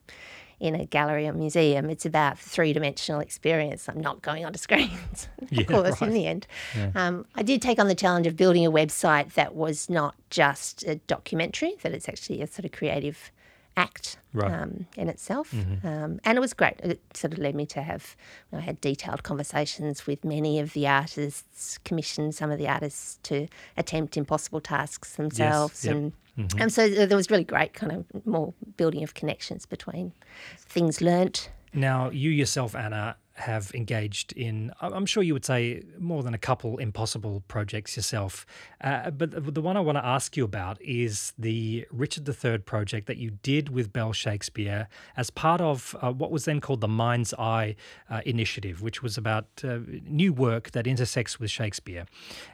in 0.60 0.76
a 0.76 0.86
gallery 0.86 1.26
or 1.26 1.32
museum, 1.32 1.90
it's 1.90 2.06
about 2.06 2.38
three 2.38 2.72
dimensional 2.72 3.20
experience. 3.20 3.88
I'm 3.88 4.00
not 4.00 4.22
going 4.22 4.44
onto 4.44 4.58
screens, 4.60 5.26
of 5.42 5.52
Yeah, 5.52 5.64
course, 5.64 6.00
in 6.00 6.10
the 6.10 6.24
end. 6.24 6.46
Um, 6.94 7.26
I 7.34 7.42
did 7.42 7.60
take 7.60 7.80
on 7.80 7.88
the 7.88 7.96
challenge 7.96 8.28
of 8.28 8.36
building 8.36 8.64
a 8.64 8.70
website 8.70 9.34
that 9.34 9.56
was 9.56 9.90
not 9.90 10.14
just 10.30 10.84
a 10.84 10.94
documentary, 11.08 11.74
that 11.82 11.90
it's 11.90 12.08
actually 12.08 12.42
a 12.42 12.46
sort 12.46 12.64
of 12.64 12.70
creative 12.70 13.32
act 13.76 14.18
Right. 14.34 14.50
um, 14.50 14.86
in 14.96 15.08
itself. 15.08 15.52
Um, 15.84 16.18
and 16.24 16.38
it 16.38 16.40
was 16.40 16.54
great. 16.54 16.80
It 16.82 17.00
sort 17.14 17.34
of 17.34 17.38
led 17.38 17.54
me 17.54 17.66
to 17.66 17.82
have, 17.82 18.16
I 18.52 18.60
had 18.60 18.80
detailed 18.80 19.22
conversations 19.24 20.06
with 20.06 20.24
many 20.24 20.58
of 20.58 20.72
the 20.72 20.86
artists, 20.86 21.78
commissioned 21.84 22.34
some 22.34 22.50
of 22.50 22.58
the 22.58 22.66
artists 22.68 23.18
to 23.24 23.46
attempt 23.76 24.16
impossible 24.16 24.60
tasks 24.60 25.16
themselves. 25.16 25.84
yep. 25.84 25.94
And, 25.96 26.12
and 26.58 26.72
so 26.72 26.88
there 26.88 27.16
was 27.16 27.30
really 27.30 27.44
great 27.44 27.74
kind 27.74 27.92
of 27.92 28.26
more 28.26 28.54
building 28.78 29.02
of 29.02 29.12
connections 29.12 29.66
between 29.66 30.12
things 30.56 31.02
learnt 31.02 31.50
Now, 31.74 32.08
you 32.08 32.30
yourself, 32.30 32.74
Anna, 32.74 33.16
have 33.34 33.72
engaged 33.74 34.32
in, 34.32 34.72
I'm 34.80 35.06
sure 35.06 35.22
you 35.22 35.32
would 35.32 35.44
say, 35.44 35.82
more 35.98 36.22
than 36.22 36.34
a 36.34 36.38
couple 36.38 36.78
impossible 36.78 37.42
projects 37.48 37.96
yourself. 37.96 38.46
Uh, 38.80 39.10
but 39.10 39.54
the 39.54 39.60
one 39.60 39.76
I 39.76 39.80
want 39.80 39.96
to 39.96 40.04
ask 40.04 40.36
you 40.36 40.44
about 40.44 40.80
is 40.82 41.32
the 41.38 41.86
Richard 41.90 42.28
III 42.28 42.58
project 42.58 43.06
that 43.06 43.16
you 43.16 43.30
did 43.42 43.70
with 43.70 43.92
Bell 43.92 44.12
Shakespeare 44.12 44.88
as 45.16 45.30
part 45.30 45.60
of 45.60 45.96
uh, 46.00 46.12
what 46.12 46.30
was 46.30 46.44
then 46.44 46.60
called 46.60 46.80
the 46.80 46.88
Mind's 46.88 47.32
Eye 47.34 47.76
uh, 48.10 48.20
Initiative, 48.26 48.82
which 48.82 49.02
was 49.02 49.16
about 49.16 49.46
uh, 49.64 49.78
new 50.06 50.32
work 50.32 50.72
that 50.72 50.86
intersects 50.86 51.40
with 51.40 51.50
Shakespeare. 51.50 52.06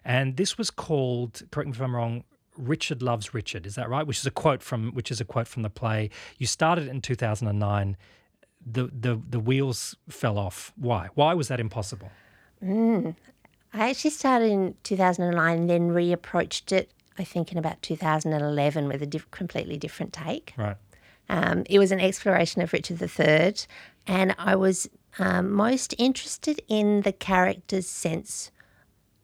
And 0.04 0.36
this 0.36 0.56
was 0.56 0.70
called, 0.70 1.42
correct 1.50 1.68
me 1.68 1.72
if 1.72 1.80
I'm 1.80 1.94
wrong, 1.94 2.24
Richard 2.56 3.02
loves 3.02 3.32
Richard. 3.32 3.66
Is 3.66 3.76
that 3.76 3.88
right? 3.88 4.06
Which 4.06 4.18
is 4.18 4.26
a 4.26 4.30
quote 4.30 4.62
from 4.62 4.92
which 4.92 5.10
is 5.10 5.20
a 5.20 5.24
quote 5.24 5.46
from 5.46 5.62
the 5.62 5.70
play. 5.70 6.10
You 6.38 6.46
started 6.46 6.88
it 6.88 6.90
in 6.90 7.00
2009 7.00 7.96
the 8.72 8.90
the 9.00 9.20
the 9.28 9.40
wheels 9.40 9.96
fell 10.08 10.38
off. 10.38 10.72
Why? 10.76 11.08
Why 11.14 11.34
was 11.34 11.48
that 11.48 11.60
impossible? 11.60 12.10
I 13.72 13.90
actually 13.90 14.10
started 14.10 14.50
in 14.50 14.74
2009 14.82 15.58
and 15.58 15.70
then 15.70 15.90
reapproached 15.90 16.72
it, 16.72 16.90
I 17.18 17.24
think, 17.24 17.52
in 17.52 17.58
about 17.58 17.82
2011 17.82 18.88
with 18.88 19.02
a 19.02 19.06
diff- 19.06 19.30
completely 19.30 19.76
different 19.76 20.12
take. 20.12 20.54
Right. 20.56 20.76
Um, 21.28 21.64
it 21.68 21.78
was 21.78 21.92
an 21.92 22.00
exploration 22.00 22.62
of 22.62 22.72
Richard 22.72 23.00
III, 23.02 23.54
and 24.06 24.34
I 24.38 24.56
was 24.56 24.88
um, 25.18 25.52
most 25.52 25.94
interested 25.98 26.62
in 26.68 27.02
the 27.02 27.12
character's 27.12 27.86
sense 27.86 28.50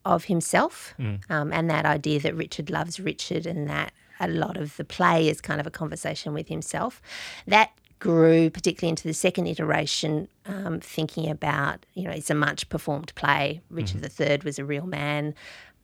of 0.04 0.24
himself 0.24 0.94
um, 1.30 1.50
and 1.52 1.70
that 1.70 1.86
idea 1.86 2.20
that 2.20 2.34
Richard 2.36 2.68
loves 2.68 3.00
Richard 3.00 3.46
and 3.46 3.68
that 3.70 3.92
a 4.20 4.28
lot 4.28 4.58
of 4.58 4.76
the 4.76 4.84
play 4.84 5.28
is 5.28 5.40
kind 5.40 5.60
of 5.60 5.66
a 5.66 5.70
conversation 5.70 6.34
with 6.34 6.48
himself. 6.48 7.00
That 7.46 7.70
grew 8.04 8.50
particularly 8.50 8.90
into 8.90 9.08
the 9.08 9.14
second 9.14 9.46
iteration, 9.46 10.28
um, 10.44 10.78
thinking 10.78 11.30
about, 11.30 11.86
you 11.94 12.04
know, 12.04 12.10
it's 12.10 12.28
a 12.28 12.34
much 12.34 12.68
performed 12.68 13.10
play. 13.14 13.62
Richard 13.70 14.06
III 14.20 14.40
was 14.44 14.58
a 14.58 14.64
real 14.64 14.86
man. 14.86 15.34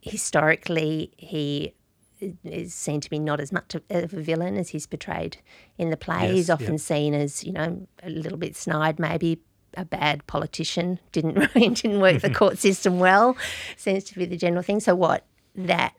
Historically, 0.03 1.13
he 1.17 1.73
is 2.45 2.75
seen 2.75 3.01
to 3.01 3.09
be 3.09 3.19
not 3.19 3.41
as 3.41 3.53
much 3.53 3.75
of 3.75 4.13
a 4.13 4.21
villain 4.21 4.59
as 4.59 4.69
he's 4.69 4.87
portrayed 4.87 5.39
in 5.79 5.89
the 5.89 5.97
play. 5.97 6.27
Yes, 6.27 6.35
he's 6.35 6.51
often 6.51 6.77
seen 6.77 7.15
as, 7.15 7.43
you 7.43 7.53
know, 7.53 7.87
a 8.03 8.11
little 8.11 8.37
bit 8.37 8.55
snide, 8.55 8.99
maybe 8.99 9.41
a 9.79 9.87
bad 9.87 10.27
politician, 10.27 10.99
didn't 11.13 11.37
didn't 11.55 12.01
work 12.01 12.21
the 12.21 12.29
court 12.29 12.59
system 12.59 12.99
well, 12.99 13.35
seems 13.79 14.05
to 14.05 14.19
be 14.19 14.27
the 14.27 14.37
general 14.37 14.63
thing. 14.63 14.81
So 14.81 14.95
what 14.95 15.25
that 15.55 15.95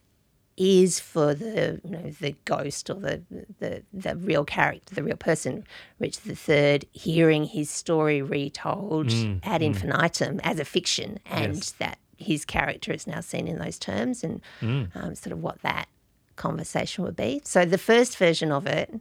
is 0.58 1.00
for 1.00 1.34
the 1.34 1.80
you 1.84 1.90
know 1.92 2.10
the 2.20 2.36
ghost 2.46 2.90
or 2.90 2.96
the 2.96 3.22
the 3.60 3.84
the 3.94 4.16
real 4.18 4.46
character, 4.46 4.94
the 4.94 5.04
real 5.04 5.18
person, 5.18 5.66
Richard 6.00 6.38
III, 6.48 6.82
hearing 6.92 7.46
his 7.46 7.70
story 7.70 8.22
retold 8.22 9.08
mm, 9.08 9.40
ad 9.44 9.62
mm. 9.62 9.66
infinitum 9.66 10.40
as 10.44 10.60
a 10.60 10.66
fiction, 10.66 11.20
and 11.26 11.56
Yes. 11.56 11.72
that 11.72 11.98
his 12.18 12.46
character 12.46 12.92
is 12.92 13.08
now 13.08 13.22
seen 13.22 13.48
in 13.48 13.58
those 13.58 13.80
terms, 13.80 14.24
and 14.24 14.42
mm. 14.62 14.90
um, 14.96 15.16
sort 15.16 15.34
of 15.34 15.42
what 15.42 15.62
that 15.62 15.88
conversation 16.36 17.04
would 17.04 17.16
be. 17.16 17.42
So 17.44 17.66
the 17.66 17.78
first 17.78 18.18
version 18.18 18.52
of 18.52 18.68
it 18.68 18.94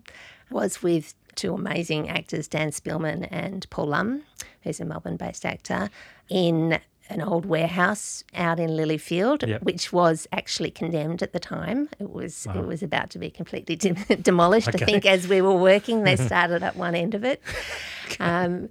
was 0.50 0.83
with 0.83 1.14
two 1.35 1.54
amazing 1.54 2.09
actors, 2.09 2.49
Dan 2.49 2.71
Spielman 2.71 3.26
and 3.30 3.69
Paul 3.71 3.88
Lum, 3.88 4.23
who's 4.62 4.80
a 4.80 4.85
Melbourne-based 4.85 5.47
actor, 5.47 5.90
in 6.28 6.78
an 7.11 7.21
old 7.21 7.45
warehouse 7.45 8.25
out 8.35 8.59
in 8.61 8.71
Lilyfield, 8.71 9.47
Yep. 9.47 9.62
which 9.62 9.93
was 9.93 10.26
actually 10.33 10.71
condemned 10.71 11.23
at 11.23 11.33
the 11.33 11.40
time. 11.40 11.88
It 11.99 12.11
was 12.11 12.47
it 12.55 12.64
was 12.67 12.83
about 12.83 13.11
to 13.11 13.19
be 13.19 13.31
completely 13.31 13.76
de- 13.76 13.93
demolished. 14.23 14.69
Okay. 14.69 14.83
I 14.83 14.87
think 14.87 15.07
as 15.07 15.29
we 15.29 15.43
were 15.43 15.57
working, 15.57 16.05
they 16.05 16.17
started 16.31 16.62
at 16.62 16.76
one 16.76 16.95
end 16.95 17.14
of 17.14 17.25
it. 17.25 17.43
Um, 18.19 18.69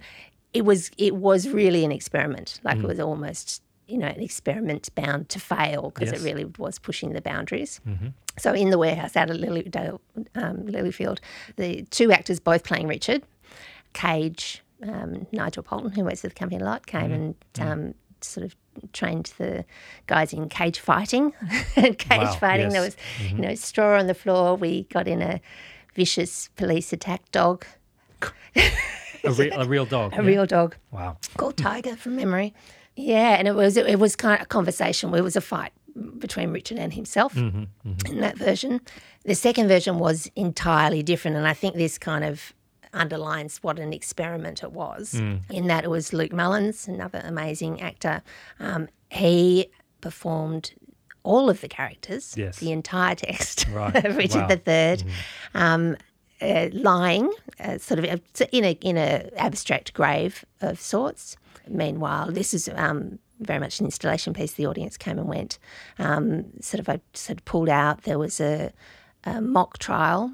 it 0.52 0.64
was 0.64 0.90
it 0.98 1.14
was 1.14 1.48
really 1.48 1.84
an 1.84 1.92
experiment. 1.92 2.60
Like 2.64 2.78
it 2.78 2.84
was 2.86 2.98
almost 3.00 3.62
you 3.86 3.98
know 3.98 4.06
an 4.08 4.20
experiment 4.20 4.88
bound 4.94 5.28
to 5.28 5.38
fail 5.40 5.90
because 5.90 6.10
Yes. 6.12 6.20
it 6.20 6.24
really 6.24 6.46
was 6.58 6.78
pushing 6.78 7.12
the 7.12 7.20
boundaries. 7.20 7.80
So 8.38 8.52
in 8.54 8.70
the 8.70 8.78
warehouse 8.78 9.16
out 9.16 9.28
at 9.30 9.36
Lilydale, 9.36 9.98
um, 10.34 10.58
Lilyfield, 10.66 11.18
the 11.56 11.82
two 11.90 12.10
actors 12.12 12.40
both 12.40 12.64
playing 12.64 12.86
Richard, 12.88 13.22
Cage, 13.92 14.62
um, 14.82 15.26
Nigel 15.32 15.62
Poulton, 15.62 15.90
who 15.90 16.04
works 16.04 16.22
with 16.22 16.32
the 16.34 16.38
company 16.38 16.60
a 16.62 16.64
lot, 16.64 16.86
came 16.86 17.12
and 17.12 17.34
um, 17.58 17.94
sort 18.24 18.46
of 18.46 18.56
trained 18.92 19.32
the 19.38 19.64
guys 20.06 20.32
in 20.32 20.48
cage 20.48 20.78
fighting. 20.78 21.32
cage 21.74 22.06
Wow, 22.10 22.32
fighting, 22.34 22.70
there 22.70 22.82
yes. 22.84 22.96
was 22.96 22.96
you 23.20 23.34
mm-hmm. 23.34 23.42
know 23.42 23.54
straw 23.54 23.98
on 23.98 24.06
the 24.06 24.14
floor. 24.14 24.56
We 24.56 24.84
got 24.84 25.08
in 25.08 25.22
a 25.22 25.40
vicious 25.94 26.48
police 26.56 26.92
attack 26.92 27.30
dog, 27.32 27.66
A, 29.24 29.32
re- 29.32 29.50
a 29.50 29.64
real 29.66 29.86
dog. 29.86 30.12
a 30.16 30.22
real 30.22 30.46
dog 30.46 30.76
Wow. 30.90 31.16
called 31.36 31.56
Tiger 31.56 31.96
from 31.96 32.16
memory. 32.16 32.54
Yeah, 32.96 33.36
and 33.38 33.48
it 33.48 33.54
was 33.54 33.76
it 33.76 33.98
was 33.98 34.16
kind 34.16 34.40
of 34.40 34.42
a 34.42 34.46
conversation. 34.46 35.14
It 35.14 35.22
was 35.22 35.36
a 35.36 35.40
fight 35.40 35.72
between 36.18 36.50
Richard 36.50 36.78
and 36.78 36.92
himself 36.92 37.34
mm-hmm, 37.34 37.64
mm-hmm. 37.88 38.12
in 38.12 38.20
that 38.20 38.36
version. 38.36 38.80
The 39.24 39.34
second 39.34 39.68
version 39.68 39.98
was 39.98 40.30
entirely 40.36 41.02
different, 41.02 41.36
and 41.36 41.46
I 41.46 41.54
think 41.54 41.74
this 41.74 41.98
kind 41.98 42.24
of 42.24 42.52
underlines 42.92 43.58
what 43.62 43.78
an 43.78 43.92
experiment 43.92 44.62
it 44.62 44.72
was. 44.72 45.14
In 45.14 45.66
that 45.68 45.84
it 45.84 45.90
was 45.90 46.12
Luke 46.12 46.32
Mullins, 46.32 46.88
another 46.88 47.20
amazing 47.24 47.80
actor. 47.80 48.22
Um, 48.58 48.88
he 49.10 49.68
performed 50.00 50.72
all 51.22 51.50
of 51.50 51.60
the 51.60 51.68
characters, 51.68 52.34
Yes. 52.36 52.58
the 52.58 52.72
entire 52.72 53.14
text 53.14 53.66
Right. 53.72 53.94
of 54.04 54.16
Richard 54.16 54.48
Wow. 54.66 54.74
III. 54.74 55.04
Um, 55.54 55.96
uh, 56.42 56.68
lying, 56.72 57.30
uh, 57.62 57.76
sort 57.76 57.98
of 58.02 58.06
uh, 58.06 58.44
in 58.50 58.64
a 58.64 58.72
in 58.80 58.96
a 58.96 59.28
abstract 59.36 59.92
grave 59.92 60.44
of 60.62 60.80
sorts. 60.80 61.36
Meanwhile, 61.68 62.32
this 62.32 62.54
is 62.54 62.68
um, 62.74 63.18
very 63.40 63.60
much 63.60 63.78
an 63.80 63.84
installation 63.86 64.32
piece. 64.32 64.52
The 64.54 64.66
audience 64.66 64.96
came 64.96 65.18
and 65.18 65.28
went. 65.28 65.58
Um, 65.98 66.46
sort 66.62 66.80
of, 66.80 66.88
I 66.88 67.00
sort 67.12 67.38
of 67.38 67.44
pulled 67.44 67.68
out. 67.68 68.04
There 68.04 68.18
was 68.18 68.40
a, 68.40 68.72
a 69.24 69.42
mock 69.42 69.76
trial 69.78 70.32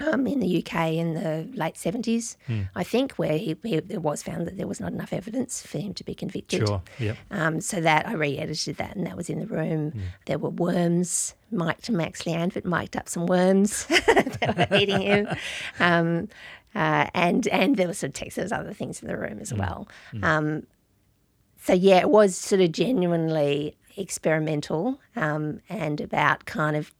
um, 0.00 0.26
in 0.26 0.40
the 0.40 0.64
UK 0.64 0.92
in 0.92 1.14
the 1.14 1.48
late 1.54 1.76
seventies, 1.76 2.36
Hmm. 2.46 2.62
I 2.74 2.84
think, 2.84 3.12
where 3.12 3.36
he, 3.38 3.56
he, 3.62 3.74
it 3.76 4.02
was 4.02 4.22
found 4.22 4.46
that 4.46 4.56
there 4.56 4.66
was 4.66 4.80
not 4.80 4.92
enough 4.92 5.12
evidence 5.12 5.64
for 5.66 5.78
him 5.78 5.94
to 5.94 6.04
be 6.04 6.14
convicted. 6.14 6.66
Sure. 6.66 6.82
Yep. 6.98 7.16
Um, 7.30 7.60
so 7.60 7.80
that 7.80 8.06
I 8.08 8.12
re-edited 8.14 8.76
that, 8.76 8.96
and 8.96 9.06
that 9.06 9.16
was 9.16 9.28
in 9.30 9.38
the 9.38 9.46
room. 9.46 9.92
There 10.26 10.38
were 10.38 10.50
worms. 10.50 11.34
Mike 11.50 11.82
to 11.82 11.92
Max 11.92 12.22
Lyandvert 12.22 12.64
mic'd 12.64 12.96
up 12.96 13.08
some 13.08 13.26
worms 13.26 13.84
that 13.86 14.68
were 14.70 14.76
eating 14.78 15.02
him, 15.02 15.28
um, 15.78 16.28
uh, 16.74 17.08
and 17.14 17.46
and 17.48 17.76
there 17.76 17.86
was 17.88 17.98
some 17.98 18.12
text. 18.12 18.36
There 18.36 18.44
was 18.44 18.52
other 18.52 18.72
things 18.72 19.02
in 19.02 19.08
the 19.08 19.16
room 19.18 19.38
as 19.38 19.52
well. 19.52 19.86
Um, 20.22 20.66
so 21.62 21.74
yeah, 21.74 21.98
it 21.98 22.10
was 22.10 22.36
sort 22.36 22.60
of 22.62 22.72
genuinely 22.72 23.76
experimental 23.98 24.98
um, 25.16 25.60
and 25.68 26.00
about 26.00 26.46
kind 26.46 26.76
of 26.76 26.90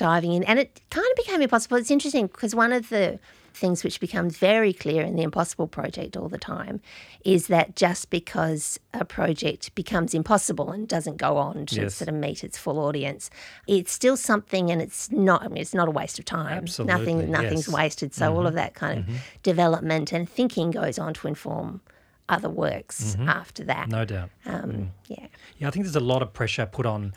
diving 0.00 0.32
in. 0.32 0.42
And 0.44 0.58
it 0.58 0.80
kind 0.90 1.06
of 1.12 1.16
became 1.16 1.42
impossible. 1.42 1.76
It's 1.76 1.90
interesting 1.90 2.26
because 2.26 2.54
one 2.54 2.72
of 2.72 2.88
the 2.88 3.18
things 3.52 3.82
which 3.84 3.98
becomes 4.00 4.38
very 4.38 4.72
clear 4.72 5.02
in 5.02 5.16
the 5.16 5.22
Impossible 5.22 5.66
Project 5.66 6.16
all 6.16 6.28
the 6.28 6.38
time 6.38 6.80
is 7.24 7.48
that 7.48 7.74
just 7.76 8.08
because 8.08 8.78
a 8.94 9.04
project 9.04 9.74
becomes 9.74 10.14
impossible 10.14 10.70
and 10.70 10.86
doesn't 10.88 11.16
go 11.18 11.36
on 11.36 11.66
to 11.66 11.74
Yes. 11.82 11.96
sort 11.96 12.08
of 12.08 12.14
meet 12.14 12.42
its 12.44 12.56
full 12.56 12.78
audience, 12.78 13.28
it's 13.66 13.92
still 13.92 14.16
something, 14.16 14.70
and 14.70 14.80
it's 14.80 15.10
not. 15.10 15.42
I 15.42 15.48
mean, 15.48 15.58
it's 15.58 15.74
not 15.74 15.88
a 15.88 15.90
waste 15.90 16.18
of 16.20 16.24
time. 16.24 16.58
Absolutely, 16.58 16.94
nothing, 17.14 17.30
nothing's 17.30 17.52
yes. 17.52 17.62
Mm-hmm. 17.66 17.74
wasted. 17.74 18.14
So 18.14 18.34
all 18.34 18.46
of 18.46 18.54
that 18.54 18.74
kind 18.74 19.00
of 19.00 19.06
development 19.42 20.12
and 20.12 20.28
thinking 20.28 20.70
goes 20.70 20.98
on 20.98 21.12
to 21.14 21.28
inform 21.28 21.80
other 22.28 22.48
works 22.48 23.16
after 23.26 23.64
that. 23.64 23.88
Mm-hmm. 23.88 23.98
No 24.00 24.04
doubt. 24.04 24.30
Um, 24.46 24.92
Yeah. 25.08 25.26
Yeah, 25.58 25.68
I 25.68 25.70
think 25.72 25.84
there's 25.84 25.96
a 25.96 26.00
lot 26.14 26.22
of 26.22 26.32
pressure 26.32 26.66
put 26.66 26.86
on 26.86 27.12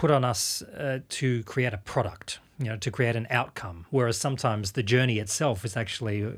put 0.00 0.10
on 0.10 0.24
us 0.24 0.62
uh, 0.62 1.00
to 1.10 1.42
create 1.42 1.74
a 1.74 1.76
product, 1.76 2.38
you 2.60 2.66
know, 2.66 2.76
to 2.76 2.90
create 2.90 3.16
an 3.16 3.26
outcome. 3.30 3.86
Whereas 3.90 4.18
sometimes 4.18 4.72
the 4.72 4.82
journey 4.82 5.18
itself 5.18 5.64
is 5.64 5.76
actually 5.76 6.22
uh, 6.24 6.28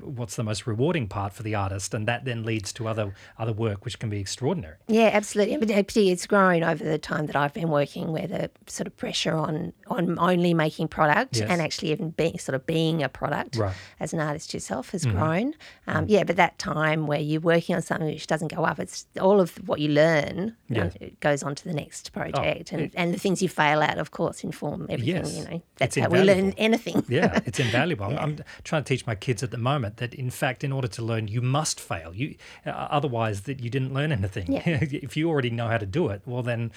what's 0.00 0.34
the 0.36 0.42
most 0.42 0.66
rewarding 0.66 1.06
part 1.06 1.32
for 1.32 1.42
the 1.44 1.54
artist, 1.54 1.94
and 1.94 2.06
that 2.08 2.24
then 2.24 2.42
leads 2.44 2.72
to 2.74 2.88
other 2.88 3.14
other 3.38 3.52
work 3.52 3.84
which 3.84 3.98
can 4.00 4.10
be 4.10 4.18
extraordinary. 4.18 4.76
Yeah, 4.88 5.10
absolutely. 5.12 5.56
Particularly 5.58 6.10
it's 6.10 6.26
grown 6.26 6.64
over 6.64 6.82
the 6.82 6.98
time 6.98 7.26
that 7.26 7.36
I've 7.36 7.54
been 7.54 7.70
working, 7.70 8.10
where 8.12 8.26
the 8.26 8.50
sort 8.66 8.88
of 8.88 8.96
pressure 8.96 9.34
on 9.34 9.72
on 9.86 10.18
only 10.18 10.52
making 10.54 10.88
product 10.88 11.36
Yes. 11.38 11.48
and 11.48 11.60
actually 11.62 11.92
even 11.92 12.10
being 12.10 12.38
sort 12.38 12.54
of 12.56 12.66
being 12.66 13.02
a 13.02 13.08
product 13.08 13.56
Right. 13.56 13.74
as 14.00 14.12
an 14.12 14.20
artist 14.20 14.52
yourself 14.52 14.90
has 14.90 15.06
grown. 15.06 15.54
Um, 15.86 16.06
Yeah, 16.08 16.24
but 16.24 16.36
that 16.36 16.58
time 16.58 17.06
where 17.06 17.20
you're 17.20 17.40
working 17.40 17.76
on 17.76 17.82
something 17.82 18.06
which 18.08 18.26
doesn't 18.26 18.52
go 18.54 18.64
up, 18.64 18.80
it's 18.80 19.06
all 19.20 19.40
of 19.40 19.56
what 19.68 19.78
you 19.80 19.88
learn 19.90 20.56
Yeah. 20.68 20.90
it 21.00 21.20
goes 21.20 21.42
on 21.44 21.54
to 21.54 21.64
the 21.64 21.74
next 21.74 22.12
project, 22.12 22.72
and, 22.72 22.90
and 22.94 23.14
the 23.14 23.18
things 23.18 23.40
you 23.42 23.48
fail 23.48 23.82
at, 23.82 23.98
of 23.98 24.10
course, 24.10 24.42
inform 24.42 24.86
everything. 24.88 25.16
Yes. 25.24 25.36
You 25.36 25.44
know, 25.44 25.59
that's 25.76 25.96
It's 25.96 26.04
how 26.04 26.10
we 26.10 26.18
learn 26.18 26.28
invaluable. 26.52 26.54
anything. 26.58 27.04
Yeah, 27.08 27.40
it's 27.46 27.58
invaluable. 27.60 28.06
I'm- 28.06 28.18
I'm 28.18 28.38
trying 28.64 28.84
to 28.84 28.88
teach 28.88 29.06
my 29.06 29.14
kids 29.14 29.42
at 29.42 29.50
the 29.50 29.58
moment 29.58 29.96
that, 29.96 30.14
in 30.14 30.30
fact, 30.30 30.62
in 30.64 30.72
order 30.72 30.88
to 30.88 31.02
learn, 31.02 31.26
you 31.28 31.40
must 31.42 31.80
fail. 31.80 32.14
You 32.14 32.36
uh, 32.66 32.70
otherwise 32.70 33.42
that 33.42 33.60
you 33.60 33.70
didn't 33.70 33.92
learn 33.94 34.12
anything. 34.12 34.52
Yeah. 34.52 34.62
if 34.80 35.16
you 35.16 35.28
already 35.28 35.50
know 35.50 35.68
how 35.68 35.78
to 35.78 35.86
do 35.86 36.08
it, 36.08 36.22
well, 36.26 36.42
then 36.42 36.70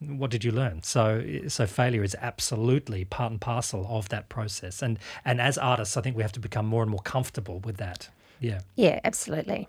what 0.00 0.30
did 0.30 0.44
you 0.44 0.52
learn? 0.52 0.82
So, 0.82 1.24
so 1.48 1.66
failure 1.66 2.02
is 2.04 2.16
absolutely 2.20 3.04
part 3.04 3.30
and 3.32 3.40
parcel 3.40 3.86
of 3.88 4.08
that 4.10 4.28
process. 4.28 4.82
And 4.82 4.98
and 5.24 5.40
as 5.40 5.58
artists, 5.58 5.96
I 5.96 6.00
think 6.00 6.16
we 6.16 6.22
have 6.22 6.32
to 6.32 6.40
become 6.40 6.66
more 6.66 6.82
and 6.82 6.90
more 6.90 7.00
comfortable 7.02 7.60
with 7.60 7.76
that. 7.78 8.08
Yeah. 8.40 8.60
yeah, 8.74 9.00
absolutely. 9.04 9.68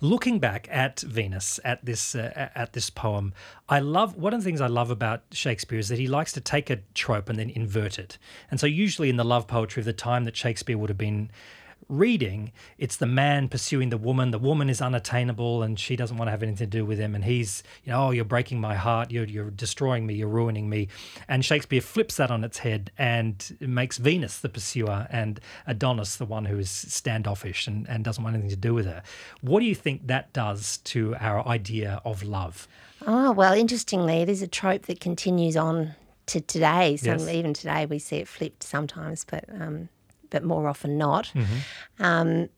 Looking 0.00 0.38
back 0.38 0.68
at 0.70 1.00
Venus, 1.00 1.60
at 1.64 1.84
this 1.84 2.14
uh, 2.14 2.50
at 2.54 2.72
this 2.72 2.88
poem, 2.88 3.34
I 3.68 3.80
love 3.80 4.16
one 4.16 4.32
of 4.32 4.40
the 4.40 4.44
things 4.44 4.60
I 4.60 4.66
love 4.66 4.90
about 4.90 5.22
Shakespeare 5.32 5.78
is 5.78 5.88
that 5.88 5.98
he 5.98 6.06
likes 6.06 6.32
to 6.32 6.40
take 6.40 6.70
a 6.70 6.78
trope 6.94 7.28
and 7.28 7.38
then 7.38 7.50
invert 7.50 7.98
it. 7.98 8.16
And 8.50 8.58
so, 8.58 8.66
usually 8.66 9.10
in 9.10 9.16
the 9.16 9.24
love 9.24 9.46
poetry 9.46 9.80
of 9.80 9.86
the 9.86 9.92
time 9.92 10.24
that 10.24 10.36
Shakespeare 10.36 10.78
would 10.78 10.88
have 10.88 10.98
been 10.98 11.30
reading, 11.88 12.52
it's 12.78 12.96
the 12.96 13.06
man 13.06 13.48
pursuing 13.48 13.90
the 13.90 13.98
woman. 13.98 14.30
The 14.30 14.38
woman 14.38 14.70
is 14.70 14.80
unattainable 14.80 15.62
and 15.62 15.78
she 15.78 15.96
doesn't 15.96 16.16
want 16.16 16.28
to 16.28 16.30
have 16.30 16.42
anything 16.42 16.58
to 16.58 16.66
do 16.66 16.84
with 16.84 16.98
him. 16.98 17.14
And 17.14 17.24
he's, 17.24 17.62
you 17.84 17.92
know, 17.92 18.06
oh, 18.06 18.10
you're 18.10 18.24
breaking 18.24 18.60
my 18.60 18.74
heart. 18.74 19.10
You're 19.10 19.24
you're 19.24 19.50
destroying 19.50 20.06
me. 20.06 20.14
You're 20.14 20.28
ruining 20.28 20.68
me. 20.68 20.88
And 21.28 21.44
Shakespeare 21.44 21.80
flips 21.80 22.16
that 22.16 22.30
on 22.30 22.44
its 22.44 22.58
head 22.58 22.90
and 22.98 23.56
makes 23.60 23.98
Venus 23.98 24.38
the 24.38 24.48
pursuer 24.48 25.06
and 25.10 25.40
Adonis 25.66 26.16
the 26.16 26.26
one 26.26 26.44
who 26.44 26.58
is 26.58 26.70
standoffish 26.70 27.66
and, 27.66 27.88
and 27.88 28.04
doesn't 28.04 28.22
want 28.22 28.34
anything 28.34 28.50
to 28.50 28.56
do 28.56 28.74
with 28.74 28.86
her. 28.86 29.02
What 29.40 29.60
do 29.60 29.66
you 29.66 29.74
think 29.74 30.06
that 30.06 30.32
does 30.32 30.78
to 30.78 31.16
our 31.20 31.46
idea 31.46 32.00
of 32.04 32.22
love? 32.22 32.68
Oh, 33.06 33.32
well, 33.32 33.54
interestingly, 33.54 34.16
it 34.16 34.28
is 34.28 34.42
a 34.42 34.46
trope 34.46 34.82
that 34.82 35.00
continues 35.00 35.56
on 35.56 35.94
to 36.26 36.40
today. 36.40 36.96
Some, 36.96 37.18
Yes. 37.18 37.28
Even 37.28 37.54
today, 37.54 37.86
we 37.86 37.98
see 37.98 38.16
it 38.16 38.28
flipped 38.28 38.62
sometimes, 38.62 39.24
but 39.24 39.44
um, 39.48 39.88
but 40.30 40.42
more 40.44 40.66
often 40.68 40.96
not. 40.96 41.30
Mm-hmm. 41.34 42.02
Um, 42.04 42.48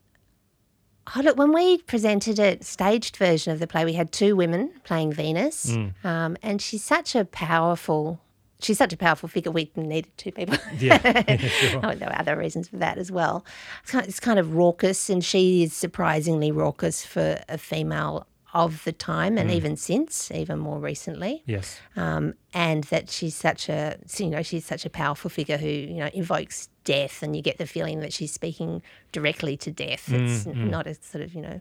oh, 1.17 1.21
look, 1.21 1.37
when 1.37 1.53
we 1.53 1.79
presented 1.79 2.39
a 2.39 2.63
staged 2.63 3.17
version 3.17 3.53
of 3.53 3.59
the 3.59 3.67
play, 3.67 3.85
we 3.85 3.95
had 3.95 4.13
two 4.13 4.37
women 4.37 4.71
playing 4.85 5.13
Venus, 5.13 5.71
Mm. 5.73 6.05
um, 6.05 6.37
and 6.43 6.61
she's 6.63 6.85
such 6.85 7.15
a 7.15 7.25
powerful. 7.25 8.21
She's 8.61 8.79
such 8.79 8.93
a 8.93 8.97
powerful 8.97 9.29
figure. 9.29 9.51
We 9.51 9.73
needed 9.75 10.17
two 10.17 10.31
people. 10.31 10.57
Yeah, 10.79 10.99
sure. 11.49 11.81
Oh, 11.83 11.95
there 11.97 12.09
were 12.09 12.19
other 12.19 12.37
reasons 12.37 12.69
for 12.69 12.77
that 12.77 12.97
as 12.97 13.11
well. 13.11 13.45
It's 13.83 13.91
kind, 13.91 14.07
it's 14.07 14.21
kind 14.21 14.39
of 14.39 14.55
raucous, 14.55 15.11
and 15.11 15.25
she 15.25 15.65
is 15.65 15.73
surprisingly 15.73 16.53
raucous 16.53 17.05
for 17.05 17.41
a 17.49 17.59
female 17.59 18.27
of 18.55 18.85
the 18.85 18.93
time, 18.93 19.35
Mm. 19.35 19.41
and 19.41 19.51
even 19.51 19.77
since, 19.77 20.31
even 20.31 20.61
more 20.61 20.79
recently. 20.79 21.43
Yes. 21.47 21.81
Um, 21.97 22.35
and 22.55 22.85
that 22.85 23.11
she's 23.11 23.35
such 23.35 23.69
a, 23.69 23.99
you 24.19 24.29
know, 24.29 24.43
she's 24.43 24.65
such 24.65 24.85
a 24.87 24.91
powerful 24.91 25.29
figure 25.31 25.57
who, 25.57 25.67
you 25.69 25.95
know, 25.95 26.11
invokes 26.15 26.69
death, 26.85 27.23
and 27.23 27.35
you 27.37 27.43
get 27.43 27.59
the 27.59 27.67
feeling 27.67 28.01
that 28.01 28.13
she's 28.13 28.33
speaking 28.33 28.83
directly 29.13 29.57
to 29.59 29.71
death. 29.71 30.11
It's 30.13 30.47
not 30.47 30.87
a 30.87 30.95
sort 30.95 31.23
of, 31.23 31.35
you 31.35 31.43
know, 31.43 31.61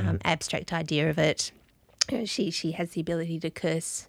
um, 0.00 0.18
abstract 0.24 0.72
idea 0.72 1.08
of 1.10 1.18
it. 1.18 1.52
She 2.24 2.50
she 2.50 2.72
has 2.72 2.90
the 2.90 3.00
ability 3.00 3.38
to 3.40 3.50
curse 3.50 4.08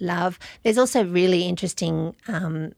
love. 0.00 0.38
There's 0.62 0.78
also 0.78 1.04
really 1.04 1.42
interesting 1.42 2.14
um, 2.28 2.72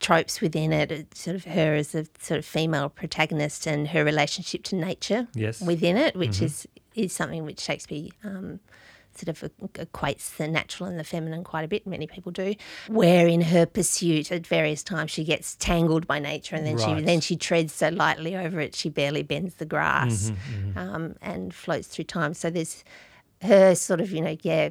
tropes 0.00 0.40
within 0.40 0.72
it. 0.72 0.90
It's 0.90 1.20
sort 1.20 1.36
of 1.36 1.44
her 1.44 1.74
as 1.74 1.94
a 1.94 2.06
sort 2.18 2.38
of 2.38 2.44
female 2.44 2.88
protagonist 2.88 3.66
and 3.66 3.88
her 3.88 4.04
relationship 4.04 4.64
to 4.64 4.76
nature 4.76 5.28
Yes. 5.34 5.60
within 5.60 5.96
it, 5.96 6.16
which 6.16 6.42
is 6.42 6.66
is 6.94 7.12
something 7.12 7.44
which 7.44 7.60
Shakespeare 7.60 8.08
um, 8.24 8.60
sort 9.18 9.28
of 9.28 9.50
equates 9.74 10.36
the 10.36 10.48
natural 10.48 10.88
and 10.88 10.98
the 10.98 11.04
feminine 11.04 11.44
quite 11.44 11.64
a 11.64 11.68
bit. 11.68 11.86
Many 11.86 12.06
people 12.06 12.32
do. 12.32 12.54
Where 12.88 13.26
in 13.26 13.40
her 13.42 13.66
pursuit, 13.66 14.30
at 14.32 14.46
various 14.46 14.82
times, 14.82 15.10
she 15.10 15.24
gets 15.24 15.56
tangled 15.56 16.06
by 16.06 16.18
nature, 16.18 16.56
and 16.56 16.66
then 16.66 16.76
Right. 16.76 16.98
she 16.98 17.04
then 17.04 17.20
she 17.20 17.36
treads 17.36 17.72
so 17.72 17.88
lightly 17.88 18.36
over 18.36 18.60
it, 18.60 18.74
she 18.74 18.88
barely 18.88 19.22
bends 19.22 19.54
the 19.56 19.66
grass, 19.66 20.30
Mm-hmm, 20.30 20.78
Um, 20.78 21.16
and 21.22 21.54
floats 21.54 21.88
through 21.88 22.04
time. 22.04 22.34
So 22.34 22.50
there's 22.50 22.84
her 23.42 23.74
sort 23.74 24.00
of 24.00 24.10
you 24.12 24.20
know 24.20 24.36
yeah. 24.42 24.70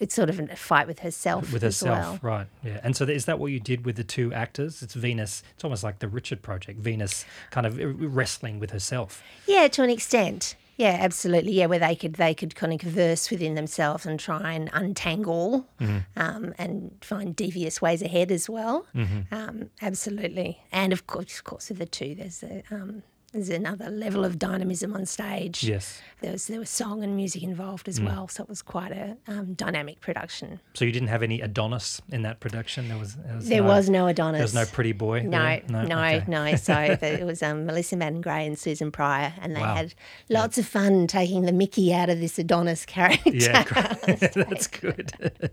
It's 0.00 0.12
sort 0.16 0.28
of 0.28 0.40
a 0.40 0.56
fight 0.56 0.88
with 0.88 0.98
herself 0.98 1.52
with 1.52 1.62
herself, 1.62 2.20
well. 2.22 2.38
right? 2.38 2.46
Yeah, 2.64 2.80
and 2.82 2.96
so 2.96 3.04
is 3.04 3.26
that 3.26 3.38
what 3.38 3.52
you 3.52 3.60
did 3.60 3.86
with 3.86 3.94
the 3.94 4.02
two 4.02 4.34
actors? 4.34 4.82
It's 4.82 4.94
Venus. 4.94 5.44
It's 5.54 5.62
almost 5.62 5.84
like 5.84 6.00
the 6.00 6.08
Richard 6.08 6.42
Project. 6.42 6.80
Venus 6.80 7.24
kind 7.50 7.64
of 7.64 7.78
uh, 7.78 7.86
wrestling 7.86 8.58
with 8.58 8.72
herself. 8.72 9.22
Yeah, 9.46 9.68
to 9.68 9.84
an 9.84 9.90
extent. 9.90 10.56
Yeah, 10.76 10.96
absolutely. 11.00 11.52
Yeah, 11.52 11.66
where 11.66 11.78
they 11.78 11.94
could 11.94 12.14
they 12.14 12.34
could 12.34 12.54
kind 12.54 12.72
of 12.72 12.80
converse 12.80 13.30
within 13.30 13.54
themselves 13.54 14.06
and 14.06 14.18
try 14.18 14.52
and 14.52 14.70
untangle 14.72 15.68
um, 16.16 16.54
and 16.58 16.90
find 17.00 17.36
devious 17.36 17.80
ways 17.80 18.02
ahead 18.02 18.32
as 18.32 18.48
well. 18.50 18.86
Um, 19.30 19.70
absolutely. 19.80 20.60
And 20.72 20.92
of 20.92 21.06
course, 21.06 21.38
of 21.38 21.44
course, 21.44 21.68
with 21.68 21.78
the 21.78 21.86
two, 21.86 22.14
there's 22.14 22.42
a, 22.42 22.62
um, 22.70 23.02
there's 23.34 23.50
another 23.50 23.90
level 23.90 24.24
of 24.24 24.38
dynamism 24.38 24.94
on 24.94 25.04
stage. 25.04 25.64
Yes. 25.64 26.00
There 26.22 26.32
was 26.32 26.46
there 26.46 26.58
was 26.60 26.70
song 26.70 27.02
and 27.04 27.14
music 27.16 27.42
involved 27.42 27.88
as 27.88 28.00
well, 28.00 28.28
so 28.28 28.44
it 28.44 28.48
was 28.48 28.62
quite 28.62 28.92
a 28.92 29.16
um, 29.28 29.52
dynamic 29.54 30.00
production. 30.00 30.60
So 30.72 30.84
you 30.86 30.92
didn't 30.92 31.08
have 31.08 31.22
any 31.22 31.40
Adonis 31.42 32.00
in 32.10 32.22
that 32.22 32.40
production. 32.40 32.88
There 32.88 32.96
was. 32.96 33.16
There 33.16 33.34
was, 33.36 33.48
There 33.48 33.60
no, 33.62 33.68
was 33.68 33.90
no 33.90 34.06
Adonis. 34.06 34.38
There 34.38 34.44
was 34.44 34.54
no 34.54 34.64
pretty 34.72 34.92
boy. 34.92 35.22
No, 35.22 35.38
there? 35.38 35.62
no, 35.68 35.80
Okay. 35.98 36.24
no. 36.28 36.54
So 36.56 36.96
the, 37.00 37.20
it 37.20 37.26
was 37.26 37.42
um, 37.42 37.66
Melissa 37.66 37.96
Madden 37.96 38.20
Gray 38.22 38.46
and 38.46 38.58
Susan 38.58 38.90
Prior, 38.90 39.34
and 39.42 39.54
they 39.54 39.60
Wow. 39.60 39.74
had 39.74 39.94
lots 40.30 40.56
of 40.56 40.64
fun 40.66 41.06
taking 41.08 41.42
the 41.42 41.52
Mickey 41.52 41.92
out 41.92 42.08
of 42.08 42.20
this 42.20 42.38
Adonis 42.38 42.86
character. 42.86 43.30
Yeah, 43.34 43.64
that's 44.34 44.68
good. 44.68 45.12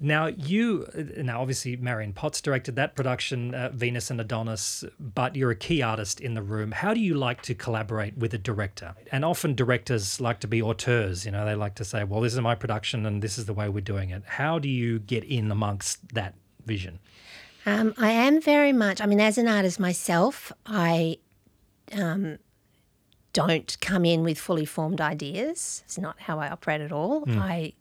Now 0.00 0.26
you, 0.26 0.88
now 1.16 1.40
obviously 1.40 1.76
Marion 1.76 2.12
Potts 2.12 2.40
directed 2.40 2.74
that 2.76 2.96
production, 2.96 3.54
uh, 3.54 3.70
Venus 3.72 4.10
and 4.10 4.20
Adonis, 4.20 4.84
but 4.98 5.36
you're 5.36 5.52
a 5.52 5.56
key 5.56 5.82
artist 5.82 6.20
in 6.20 6.34
the 6.34 6.42
room. 6.42 6.72
How 6.72 6.94
do 6.94 7.00
you 7.00 7.14
like 7.14 7.42
to 7.42 7.54
collaborate 7.54 8.18
with 8.18 8.34
a 8.34 8.38
director? 8.38 8.94
And 9.12 9.24
often 9.24 9.54
directors 9.54 10.20
like 10.20 10.40
to 10.40 10.48
be 10.48 10.60
auteurs. 10.60 11.24
You 11.24 11.30
know, 11.30 11.44
they 11.44 11.54
like 11.54 11.76
to 11.76 11.84
say, 11.84 12.02
"Well, 12.02 12.20
this 12.20 12.34
is 12.34 12.40
my 12.40 12.56
production, 12.56 13.06
and 13.06 13.22
this 13.22 13.38
is 13.38 13.46
the 13.46 13.54
way 13.54 13.68
we're 13.68 13.80
doing 13.80 14.10
it." 14.10 14.24
How 14.26 14.58
do 14.58 14.68
you 14.68 14.98
get 14.98 15.22
in 15.24 15.50
amongst 15.50 16.14
that 16.14 16.34
vision? 16.66 16.98
Um, 17.64 17.94
I 17.96 18.10
am 18.10 18.42
very 18.42 18.72
much. 18.72 19.00
I 19.00 19.06
mean, 19.06 19.20
as 19.20 19.38
an 19.38 19.48
artist 19.48 19.78
myself, 19.78 20.52
I 20.66 21.18
um, 21.92 22.38
don't 23.32 23.76
come 23.80 24.04
in 24.04 24.22
with 24.22 24.38
fully 24.38 24.64
formed 24.64 25.00
ideas. 25.00 25.82
It's 25.86 25.98
not 25.98 26.20
how 26.20 26.40
I 26.40 26.48
operate 26.50 26.80
at 26.80 26.92
all. 26.92 27.24
I 27.28 27.74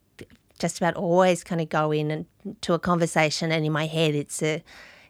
just 0.60 0.78
about 0.78 0.96
always 0.96 1.44
kind 1.44 1.62
of 1.62 1.70
go 1.70 1.92
in 1.92 2.12
and 2.12 2.26
to 2.62 2.74
a 2.74 2.80
conversation, 2.80 3.52
and 3.52 3.66
in 3.66 3.72
my 3.72 3.88
head, 3.88 4.16
it's 4.16 4.42
a 4.42 4.63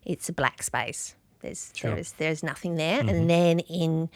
it's 0.05 0.29
a 0.29 0.33
black 0.33 0.63
space. 0.63 1.15
There's 1.41 1.71
Sure. 1.75 1.93
there's 1.95 2.13
there's 2.13 2.43
nothing 2.43 2.75
there, 2.75 3.01
and 3.01 3.29
then 3.29 3.59
in 3.59 4.09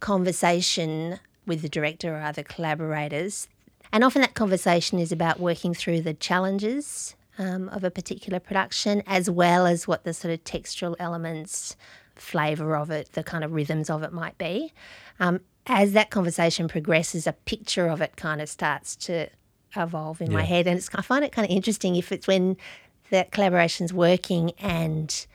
conversation 0.00 1.18
with 1.46 1.62
the 1.62 1.68
director 1.68 2.14
or 2.14 2.20
other 2.20 2.42
collaborators, 2.42 3.48
and 3.92 4.04
often 4.04 4.20
that 4.22 4.34
conversation 4.34 4.98
is 4.98 5.12
about 5.12 5.40
working 5.40 5.74
through 5.74 6.00
the 6.02 6.14
challenges 6.14 7.14
um, 7.38 7.68
of 7.70 7.84
a 7.84 7.90
particular 7.90 8.40
production, 8.40 9.02
as 9.06 9.30
well 9.30 9.66
as 9.66 9.86
what 9.88 10.04
the 10.04 10.12
sort 10.14 10.32
of 10.34 10.42
textural 10.44 10.94
elements, 10.98 11.76
flavour 12.14 12.76
of 12.76 12.90
it, 12.90 13.12
the 13.12 13.22
kind 13.22 13.44
of 13.44 13.52
rhythms 13.52 13.88
of 13.90 14.02
it 14.02 14.12
might 14.12 14.36
be. 14.38 14.72
Um, 15.20 15.40
as 15.66 15.92
that 15.92 16.10
conversation 16.10 16.66
progresses, 16.68 17.26
a 17.26 17.32
picture 17.32 17.86
of 17.88 18.00
it 18.00 18.16
kind 18.16 18.40
of 18.40 18.48
starts 18.48 18.96
to 18.96 19.28
evolve 19.76 20.20
in 20.20 20.32
my 20.32 20.42
head, 20.42 20.66
and 20.66 20.78
it's, 20.78 20.88
I 20.94 21.02
find 21.02 21.24
it 21.24 21.32
kind 21.32 21.48
of 21.48 21.54
interesting 21.54 21.96
if 21.96 22.12
it's 22.12 22.26
when 22.26 22.56
the 23.10 23.26
collaboration's 23.30 23.92
working 23.92 24.52
and 24.58 25.26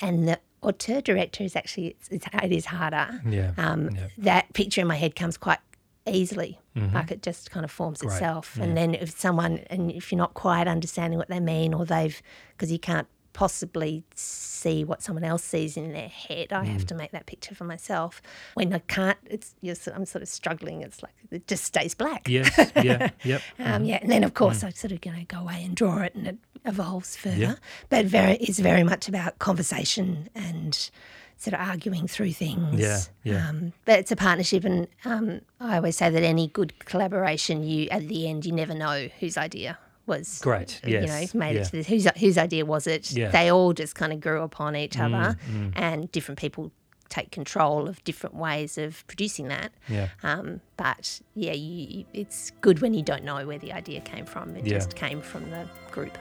and 0.00 0.28
the 0.28 0.38
auteur 0.62 1.00
director 1.00 1.44
is 1.44 1.56
actually 1.56 1.88
it's, 1.88 2.08
it's, 2.08 2.26
it 2.42 2.52
is 2.52 2.66
harder. 2.66 3.20
Yeah. 3.28 3.52
Um, 3.56 3.90
yeah. 3.90 4.08
That 4.18 4.52
picture 4.54 4.80
in 4.80 4.86
my 4.86 4.96
head 4.96 5.14
comes 5.16 5.36
quite 5.36 5.58
easily. 6.06 6.58
Like 6.94 7.10
it 7.10 7.22
just 7.22 7.50
kind 7.50 7.64
of 7.64 7.72
forms 7.72 8.02
Great. 8.02 8.12
itself. 8.12 8.54
Yeah. 8.56 8.64
And 8.64 8.76
then 8.76 8.94
if 8.94 9.18
someone 9.18 9.58
and 9.68 9.90
if 9.90 10.12
you're 10.12 10.18
not 10.18 10.34
quite 10.34 10.68
understanding 10.68 11.18
what 11.18 11.28
they 11.28 11.40
mean 11.40 11.74
or 11.74 11.84
they've 11.84 12.22
because 12.52 12.70
you 12.70 12.78
can't 12.78 13.08
possibly 13.38 14.02
see 14.16 14.82
what 14.82 15.00
someone 15.00 15.22
else 15.22 15.44
sees 15.44 15.76
in 15.76 15.92
their 15.92 16.08
head. 16.08 16.52
I 16.52 16.64
have 16.64 16.84
to 16.86 16.94
make 16.96 17.12
that 17.12 17.26
picture 17.26 17.54
for 17.54 17.62
myself. 17.62 18.20
When 18.54 18.72
I 18.72 18.80
can't, 18.80 19.16
it's 19.26 19.54
you're, 19.60 19.76
I'm 19.94 20.06
sort 20.06 20.22
of 20.22 20.28
struggling. 20.28 20.82
It's 20.82 21.04
like 21.04 21.12
it 21.30 21.46
just 21.46 21.62
stays 21.62 21.94
black. 21.94 22.28
Yes. 22.28 22.48
Yeah. 22.82 23.10
Yep. 23.22 23.42
Um, 23.60 23.84
yeah, 23.84 23.98
and 24.02 24.10
then 24.10 24.24
of 24.24 24.34
course 24.34 24.64
I 24.64 24.70
sort 24.70 24.90
of 24.90 25.04
you 25.06 25.12
know 25.12 25.22
go 25.28 25.38
away 25.38 25.62
and 25.64 25.76
draw 25.76 25.98
it, 25.98 26.16
and 26.16 26.26
it 26.26 26.36
evolves 26.64 27.14
further. 27.14 27.36
Yeah. 27.36 27.54
But 27.90 28.06
very, 28.06 28.38
it's 28.38 28.58
very 28.58 28.82
much 28.82 29.08
about 29.08 29.38
conversation 29.38 30.28
and 30.34 30.90
sort 31.36 31.54
of 31.54 31.60
arguing 31.60 32.08
through 32.08 32.32
things. 32.32 32.80
Yeah, 32.80 33.00
yeah. 33.22 33.48
Um, 33.48 33.72
but 33.84 34.00
it's 34.00 34.10
a 34.10 34.16
partnership, 34.16 34.64
and 34.64 34.88
um, 35.04 35.42
I 35.60 35.76
always 35.76 35.96
say 35.96 36.10
that 36.10 36.24
any 36.24 36.48
good 36.48 36.76
collaboration, 36.86 37.62
you 37.62 37.88
at 37.90 38.08
the 38.08 38.28
end 38.28 38.46
you 38.46 38.52
never 38.52 38.74
know 38.74 39.08
whose 39.20 39.36
idea 39.36 39.78
was 40.08 40.40
Great, 40.42 40.80
You 40.84 40.94
yes, 41.00 41.34
know, 41.34 41.38
made 41.40 41.54
yeah. 41.54 41.60
it 41.60 41.64
to 41.66 41.72
this. 41.72 41.86
Whose 41.86 42.06
whose 42.18 42.38
idea 42.38 42.64
was 42.64 42.86
it? 42.86 43.12
Yeah. 43.12 43.28
Mm, 43.28 43.32
They 43.32 43.52
all 43.52 43.72
just 43.72 43.94
kind 43.94 44.12
of 44.12 44.20
grew 44.20 44.42
upon 44.42 44.74
each 44.74 44.98
other, 44.98 45.36
and 45.76 46.10
different 46.10 46.38
people 46.40 46.72
take 47.10 47.30
control 47.30 47.88
of 47.88 48.02
different 48.04 48.34
ways 48.36 48.76
of 48.76 49.06
producing 49.06 49.48
that. 49.48 49.72
Yeah. 49.88 50.08
Um, 50.22 50.60
but 50.76 51.20
yeah, 51.34 51.52
you, 51.54 51.86
you- 51.98 52.04
it's 52.12 52.50
good 52.60 52.80
when 52.80 52.92
you 52.94 53.02
don't 53.02 53.24
know 53.24 53.46
where 53.46 53.58
the 53.58 53.72
idea 53.72 54.00
came 54.00 54.26
from. 54.26 54.56
It 54.56 54.66
Yeah. 54.66 54.74
just 54.74 54.94
came 54.96 55.20
from 55.22 55.50
the 55.50 55.66
group. 55.90 56.16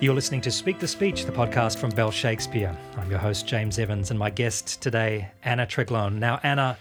You're 0.00 0.14
listening 0.14 0.40
to 0.42 0.50
Speak 0.50 0.78
the 0.80 0.88
Speech, 0.88 1.24
the 1.24 1.32
podcast 1.32 1.78
from 1.78 1.88
Bell 1.90 2.10
Shakespeare. 2.10 2.76
I'm 2.98 3.08
your 3.08 3.20
host, 3.20 3.46
James 3.46 3.78
Evans, 3.78 4.10
and 4.10 4.18
my 4.18 4.28
guest 4.28 4.82
today, 4.82 5.30
Anna 5.44 5.66
Tregloan. 5.66 6.14
Now, 6.18 6.40
Anna, 6.42 6.76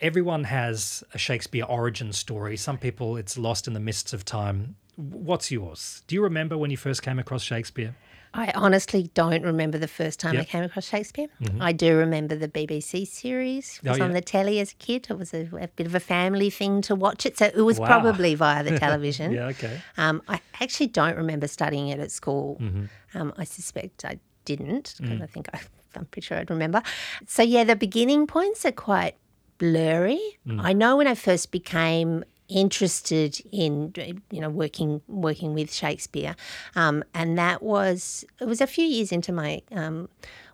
everyone 0.00 0.44
has 0.44 1.02
a 1.14 1.18
Shakespeare 1.18 1.64
origin 1.64 2.12
story. 2.12 2.56
Some 2.56 2.78
people, 2.78 3.16
it's 3.16 3.36
lost 3.38 3.66
in 3.66 3.74
the 3.74 3.80
mists 3.80 4.12
of 4.12 4.24
time. 4.24 4.76
What's 4.96 5.50
yours? 5.50 6.02
Do 6.06 6.14
you 6.14 6.22
remember 6.22 6.56
when 6.56 6.70
you 6.70 6.76
first 6.76 7.02
came 7.02 7.18
across 7.18 7.42
Shakespeare? 7.42 7.94
I 8.34 8.52
honestly 8.54 9.10
don't 9.14 9.44
remember 9.44 9.78
the 9.78 9.88
first 9.88 10.20
time 10.20 10.36
I 10.36 10.44
came 10.44 10.62
across 10.62 10.86
Shakespeare. 10.88 11.28
I 11.58 11.72
do 11.72 11.96
remember 11.96 12.34
the 12.36 12.48
BBC 12.48 13.06
series. 13.06 13.80
It 13.82 13.88
was 13.88 13.98
Oh, 14.00 14.04
on 14.04 14.10
yeah. 14.10 14.14
the 14.14 14.20
telly 14.20 14.60
as 14.60 14.72
a 14.72 14.74
kid. 14.74 15.06
It 15.08 15.16
was 15.18 15.32
a, 15.32 15.48
a 15.58 15.68
bit 15.68 15.86
of 15.86 15.94
a 15.94 16.00
family 16.00 16.50
thing 16.50 16.82
to 16.82 16.94
watch 16.94 17.24
it. 17.24 17.38
So 17.38 17.46
it 17.46 17.56
was 17.62 17.78
Wow. 17.78 17.86
probably 17.86 18.34
via 18.34 18.62
the 18.62 18.78
television. 18.86 19.32
Yeah, 19.32 19.46
okay. 19.46 19.80
Um, 19.96 20.20
I 20.28 20.40
actually 20.60 20.88
don't 20.88 21.16
remember 21.16 21.48
studying 21.48 21.88
it 21.88 21.98
at 21.98 22.10
school. 22.10 22.58
Mm-hmm. 22.60 23.18
Um, 23.18 23.32
I 23.38 23.44
suspect 23.44 24.04
I 24.04 24.18
didn't 24.44 24.94
because 24.98 25.18
Mm. 25.18 25.22
I 25.22 25.26
think 25.26 25.48
I, 25.54 25.60
I'm 25.96 26.04
pretty 26.06 26.26
sure 26.26 26.36
I'd 26.38 26.50
remember. 26.50 26.82
So 27.26 27.42
yeah, 27.42 27.64
the 27.64 27.76
beginning 27.76 28.26
points 28.26 28.66
are 28.66 28.72
quite 28.72 29.14
blurry. 29.58 30.20
Mm. 30.46 30.60
I 30.62 30.72
know 30.72 30.96
when 30.96 31.06
I 31.06 31.14
first 31.14 31.50
became 31.50 32.24
interested 32.48 33.40
in 33.50 33.92
you 34.30 34.40
know 34.40 34.48
working 34.48 35.00
working 35.08 35.52
with 35.54 35.72
Shakespeare, 35.72 36.36
um, 36.74 37.02
and 37.14 37.36
that 37.38 37.62
was 37.62 38.24
it 38.40 38.46
was 38.46 38.60
a 38.60 38.66
few 38.66 38.84
years 38.84 39.12
into 39.12 39.32
my 39.32 39.62
um, 39.72 40.08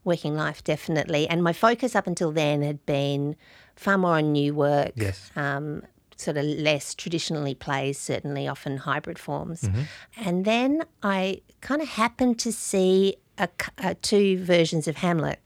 working 0.05 0.35
life 0.35 0.65
definitely, 0.65 1.29
and 1.29 1.43
my 1.43 1.53
focus 1.53 1.95
up 1.95 2.07
until 2.07 2.33
then 2.33 2.63
had 2.63 2.85
been 2.87 3.37
far 3.77 3.99
more 3.99 4.17
on 4.19 4.33
new 4.33 4.55
work 4.55 4.93
Yes. 4.97 5.31
um, 5.37 5.83
sort 6.17 6.37
of 6.37 6.45
less 6.45 6.95
traditionally 6.95 7.55
plays, 7.55 7.99
certainly 7.99 8.47
often 8.47 8.77
hybrid 8.79 9.19
forms. 9.19 9.63
Mm-hmm. 9.63 9.83
And 10.17 10.45
then 10.45 10.83
I 11.03 11.43
kind 11.61 11.83
of 11.83 11.89
happened 11.89 12.39
to 12.41 12.53
see 12.53 13.17
a, 13.39 13.49
uh, 13.79 13.95
two 14.03 14.43
versions 14.43 14.87
of 14.87 14.97
Hamlet. 14.97 15.41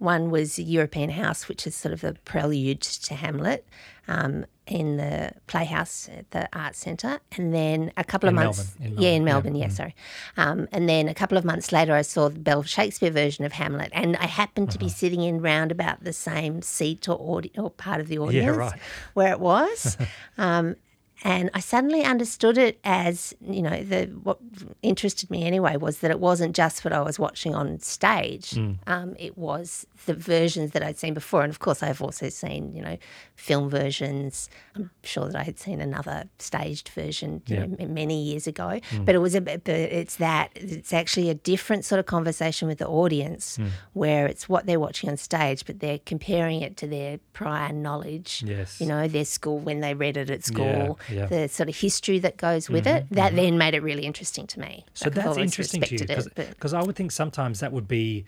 One 0.00 0.30
was 0.30 0.58
European 0.58 1.10
House, 1.10 1.46
which 1.48 1.66
is 1.66 1.74
sort 1.76 1.92
of 1.92 2.02
a 2.04 2.14
prelude 2.24 2.80
to 2.80 3.14
Hamlet 3.14 3.66
um, 4.08 4.46
in 4.66 4.96
the 4.96 5.32
Playhouse 5.46 6.08
at 6.16 6.30
the 6.30 6.48
Arts 6.58 6.78
Centre. 6.78 7.20
And 7.36 7.52
then 7.54 7.92
a 7.96 8.02
couple 8.04 8.28
In 8.28 8.36
of 8.38 8.42
months. 8.44 8.74
Melbourne, 8.80 8.96
in 8.96 9.02
yeah, 9.02 9.10
in 9.10 9.24
Melbourne, 9.24 9.52
Melbourne, 9.52 9.60
yeah. 9.60 9.66
yeah, 9.66 9.72
sorry. 9.72 9.94
Um, 10.38 10.68
and 10.72 10.88
then 10.88 11.06
a 11.08 11.14
couple 11.14 11.36
of 11.36 11.44
months 11.44 11.70
later, 11.70 11.94
I 11.94 12.00
saw 12.02 12.28
the 12.30 12.38
Bell 12.40 12.62
Shakespeare 12.62 13.10
version 13.10 13.44
of 13.44 13.52
Hamlet. 13.52 13.90
And 13.92 14.16
I 14.16 14.26
happened 14.26 14.70
to 14.72 14.78
Uh-huh. 14.78 14.86
be 14.86 14.90
sitting 14.90 15.20
in 15.22 15.40
round 15.42 15.70
about 15.70 16.02
the 16.02 16.12
same 16.14 16.62
seat 16.62 17.06
or, 17.08 17.18
audi- 17.18 17.52
or 17.58 17.70
part 17.70 18.00
of 18.00 18.08
the 18.08 18.18
audience 18.18 18.46
yeah, 18.46 18.50
right. 18.56 18.80
where 19.14 19.32
it 19.32 19.40
was. 19.40 19.98
um, 20.38 20.76
and 21.22 21.50
I 21.52 21.60
suddenly 21.60 22.02
understood 22.02 22.56
it 22.56 22.78
as, 22.84 23.34
you 23.40 23.62
know, 23.62 23.82
the 23.82 24.06
what 24.22 24.38
interested 24.82 25.30
me 25.30 25.44
anyway 25.44 25.76
was 25.76 25.98
that 25.98 26.10
it 26.10 26.18
wasn't 26.20 26.56
just 26.56 26.84
what 26.84 26.92
I 26.92 27.00
was 27.02 27.18
watching 27.18 27.54
on 27.54 27.78
stage. 27.80 28.50
Mm. 28.52 28.78
Um, 28.86 29.16
it 29.18 29.36
was 29.36 29.86
the 30.06 30.14
versions 30.14 30.70
that 30.72 30.82
I'd 30.82 30.98
seen 30.98 31.12
before. 31.12 31.42
And 31.42 31.50
of 31.50 31.58
course, 31.58 31.82
I've 31.82 32.00
also 32.00 32.28
seen, 32.30 32.74
you 32.74 32.82
know, 32.82 32.96
film 33.36 33.68
versions. 33.68 34.48
I'm 34.74 34.90
sure 35.02 35.26
that 35.26 35.36
I 35.36 35.42
had 35.42 35.58
seen 35.58 35.80
another 35.80 36.24
staged 36.38 36.88
version 36.90 37.42
Yeah. 37.46 37.66
know, 37.66 37.86
many 37.86 38.22
years 38.22 38.46
ago. 38.46 38.80
Mm. 38.90 39.04
But 39.04 39.14
it 39.14 39.18
was 39.18 39.34
a 39.34 39.40
bit, 39.42 39.64
but 39.64 39.74
it's 39.74 40.16
that, 40.16 40.50
it's 40.54 40.92
actually 40.92 41.28
a 41.28 41.34
different 41.34 41.84
sort 41.84 41.98
of 41.98 42.06
conversation 42.06 42.66
with 42.66 42.78
the 42.78 42.88
audience 42.88 43.58
mm. 43.58 43.68
where 43.92 44.26
it's 44.26 44.48
what 44.48 44.66
they're 44.66 44.80
watching 44.80 45.10
on 45.10 45.16
stage, 45.18 45.66
but 45.66 45.80
they're 45.80 46.00
comparing 46.06 46.62
it 46.62 46.76
to 46.78 46.86
their 46.86 47.18
prior 47.34 47.72
knowledge 47.72 48.42
Yes. 48.46 48.80
you 48.80 48.86
know, 48.86 49.06
their 49.08 49.24
school 49.24 49.58
when 49.58 49.80
they 49.80 49.92
read 49.94 50.16
it 50.16 50.30
at 50.30 50.44
school, 50.44 50.98
yeah. 51.09 51.09
The 51.28 51.48
sort 51.48 51.68
of 51.68 51.76
history 51.76 52.18
that 52.20 52.36
goes 52.36 52.68
with 52.68 52.86
it. 52.86 53.06
That 53.10 53.34
then 53.34 53.58
made 53.58 53.74
it 53.74 53.82
really 53.82 54.04
interesting 54.04 54.46
to 54.48 54.60
me. 54.60 54.84
So 54.94 55.06
Like, 55.06 55.14
that's 55.14 55.36
interesting 55.38 55.82
to 55.82 55.94
you 55.94 56.06
because 56.36 56.74
I 56.74 56.82
would 56.82 56.96
think 56.96 57.12
sometimes 57.12 57.60
that 57.60 57.72
would 57.72 57.88
be 57.88 58.24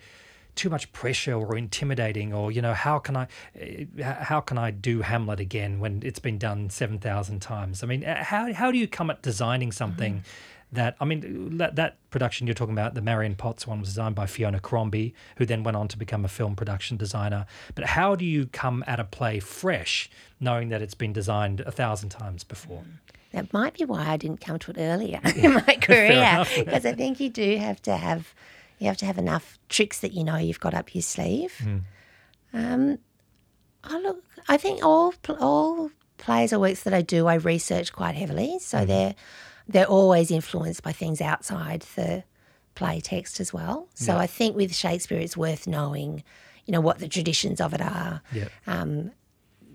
too 0.55 0.69
much 0.69 0.91
pressure 0.93 1.33
or 1.33 1.57
intimidating 1.57 2.31
or 2.31 2.51
you 2.51 2.61
know 2.61 2.73
how 2.75 2.99
can 2.99 3.17
I 3.17 3.27
eh, 3.59 3.85
how 4.03 4.39
can 4.39 4.57
I 4.57 4.69
do 4.69 5.01
Hamlet 5.01 5.39
again 5.39 5.79
when 5.79 6.01
it's 6.05 6.19
been 6.19 6.37
done 6.37 6.69
7,000 6.69 7.41
times 7.41 7.81
I 7.81 7.87
mean 7.87 8.03
eh, 8.03 8.23
how 8.23 8.53
how 8.53 8.71
do 8.71 8.77
you 8.77 8.87
come 8.87 9.09
at 9.09 9.23
designing 9.23 9.71
something 9.71 10.13
Mm-hmm. 10.13 10.52
That 10.73 10.95
I 10.99 11.05
mean 11.05 11.57
that, 11.57 11.75
that 11.75 11.97
production 12.09 12.47
you're 12.47 12.53
talking 12.53 12.73
about 12.73 12.93
the 12.93 13.01
Marion 13.01 13.35
Potts 13.35 13.65
one 13.67 13.79
was 13.79 13.89
designed 13.89 14.15
by 14.15 14.25
Fiona 14.25 14.59
Crombie 14.59 15.13
who 15.37 15.45
then 15.45 15.63
went 15.63 15.77
on 15.77 15.87
to 15.89 15.97
become 15.97 16.23
a 16.25 16.27
film 16.27 16.55
production 16.55 16.97
designer 16.97 17.45
but 17.75 17.85
how 17.85 18.15
do 18.15 18.25
you 18.25 18.47
come 18.47 18.83
at 18.87 18.99
a 18.99 19.03
play 19.03 19.39
fresh 19.39 20.09
knowing 20.39 20.69
that 20.69 20.81
it's 20.81 20.93
been 20.95 21.13
designed 21.13 21.59
a 21.61 21.71
thousand 21.71 22.09
times 22.09 22.43
before 22.43 22.83
That 23.31 23.51
might 23.53 23.73
be 23.77 23.85
why 23.85 24.07
I 24.07 24.17
didn't 24.17 24.41
come 24.41 24.59
to 24.59 24.71
it 24.71 24.77
earlier 24.77 25.19
in 25.35 25.53
my 25.53 25.61
career, 25.81 26.45
because 26.57 26.85
I 26.85 26.93
think 26.93 27.19
you 27.19 27.29
do 27.29 27.57
have 27.57 27.81
to 27.83 27.97
have 27.97 28.33
you 28.79 28.87
have 28.87 28.97
to 28.97 29.05
have 29.05 29.17
enough 29.17 29.57
tricks 29.69 29.99
that 30.01 30.11
you 30.13 30.23
know 30.23 30.37
you've 30.37 30.59
got 30.59 30.73
up 30.73 30.93
your 30.93 31.01
sleeve. 31.03 31.53
Hmm. 31.63 31.77
Um, 32.53 32.97
I 33.83 33.97
look, 33.99 34.23
I 34.47 34.57
think 34.57 34.83
all 34.85 35.13
all 35.39 35.89
plays 36.17 36.53
or 36.53 36.59
works 36.59 36.83
that 36.83 36.93
I 36.93 37.01
do, 37.01 37.27
I 37.27 37.35
research 37.35 37.91
quite 37.91 38.15
heavily, 38.15 38.59
so 38.59 38.77
Mm-hmm. 38.77 38.87
they're 38.87 39.15
they're 39.67 39.85
always 39.87 40.29
influenced 40.31 40.83
by 40.83 40.91
things 40.91 41.21
outside 41.21 41.81
the 41.95 42.23
play 42.75 42.99
text 42.99 43.39
as 43.39 43.53
well. 43.53 43.87
So 43.93 44.13
Yeah. 44.13 44.19
I 44.19 44.27
think 44.27 44.55
with 44.55 44.73
Shakespeare, 44.75 45.19
it's 45.19 45.37
worth 45.37 45.67
knowing, 45.67 46.23
you 46.65 46.71
know, 46.71 46.81
what 46.81 46.99
the 46.99 47.07
traditions 47.07 47.61
of 47.61 47.73
it 47.73 47.81
are. 47.81 48.21
yeah 48.33 48.47
Um, 48.67 49.11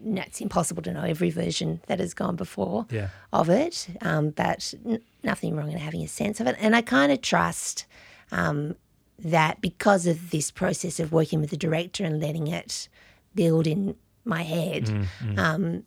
it's 0.05 0.40
impossible 0.40 0.83
to 0.83 0.92
know 0.92 1.03
every 1.03 1.31
version 1.31 1.81
that 1.88 1.98
has 2.01 2.14
gone 2.14 2.37
before 2.37 2.87
Yeah. 2.90 3.09
of 3.33 3.48
it, 3.48 3.88
um, 4.01 4.31
but 4.31 4.72
n- 4.87 5.01
nothing 5.24 5.57
wrong 5.57 5.72
in 5.72 5.79
having 5.79 6.03
a 6.03 6.09
sense 6.09 6.38
of 6.40 6.46
it. 6.46 6.57
And 6.61 6.74
I 6.77 6.83
kind 6.83 7.11
of 7.12 7.20
trust 7.20 7.85
um, 8.31 8.77
that 9.18 9.61
because 9.61 10.07
of 10.07 10.31
this 10.31 10.51
process 10.51 11.01
of 11.01 11.11
working 11.12 11.40
with 11.40 11.51
the 11.51 11.57
director 11.57 12.05
and 12.05 12.20
letting 12.20 12.46
it 12.46 12.88
build 13.35 13.66
in 13.66 13.96
my 14.24 14.42
head, 14.42 14.85
Mm, 14.85 15.38
Um, 15.38 15.85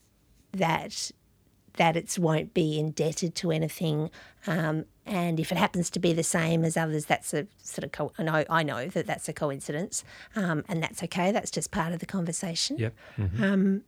that 0.53 1.11
that 1.77 1.95
it 1.95 2.17
won't 2.19 2.53
be 2.53 2.79
indebted 2.79 3.35
to 3.35 3.51
anything. 3.51 4.09
Um, 4.47 4.85
and 5.05 5.39
if 5.39 5.51
it 5.51 5.57
happens 5.57 5.89
to 5.91 5.99
be 5.99 6.13
the 6.13 6.23
same 6.23 6.63
as 6.63 6.77
others, 6.77 7.05
that's 7.05 7.33
a 7.33 7.47
sort 7.57 7.83
of 7.83 7.91
co- 7.91 8.13
I 8.17 8.23
know 8.23 8.45
I 8.49 8.63
know 8.63 8.87
that 8.87 9.07
that's 9.07 9.27
a 9.29 9.33
coincidence, 9.33 10.03
um, 10.35 10.63
and 10.67 10.81
that's 10.81 11.03
okay. 11.03 11.31
That's 11.31 11.51
just 11.51 11.71
part 11.71 11.93
of 11.93 11.99
the 11.99 12.05
conversation 12.05 12.77
yep 12.77 12.93
Um, 13.39 13.83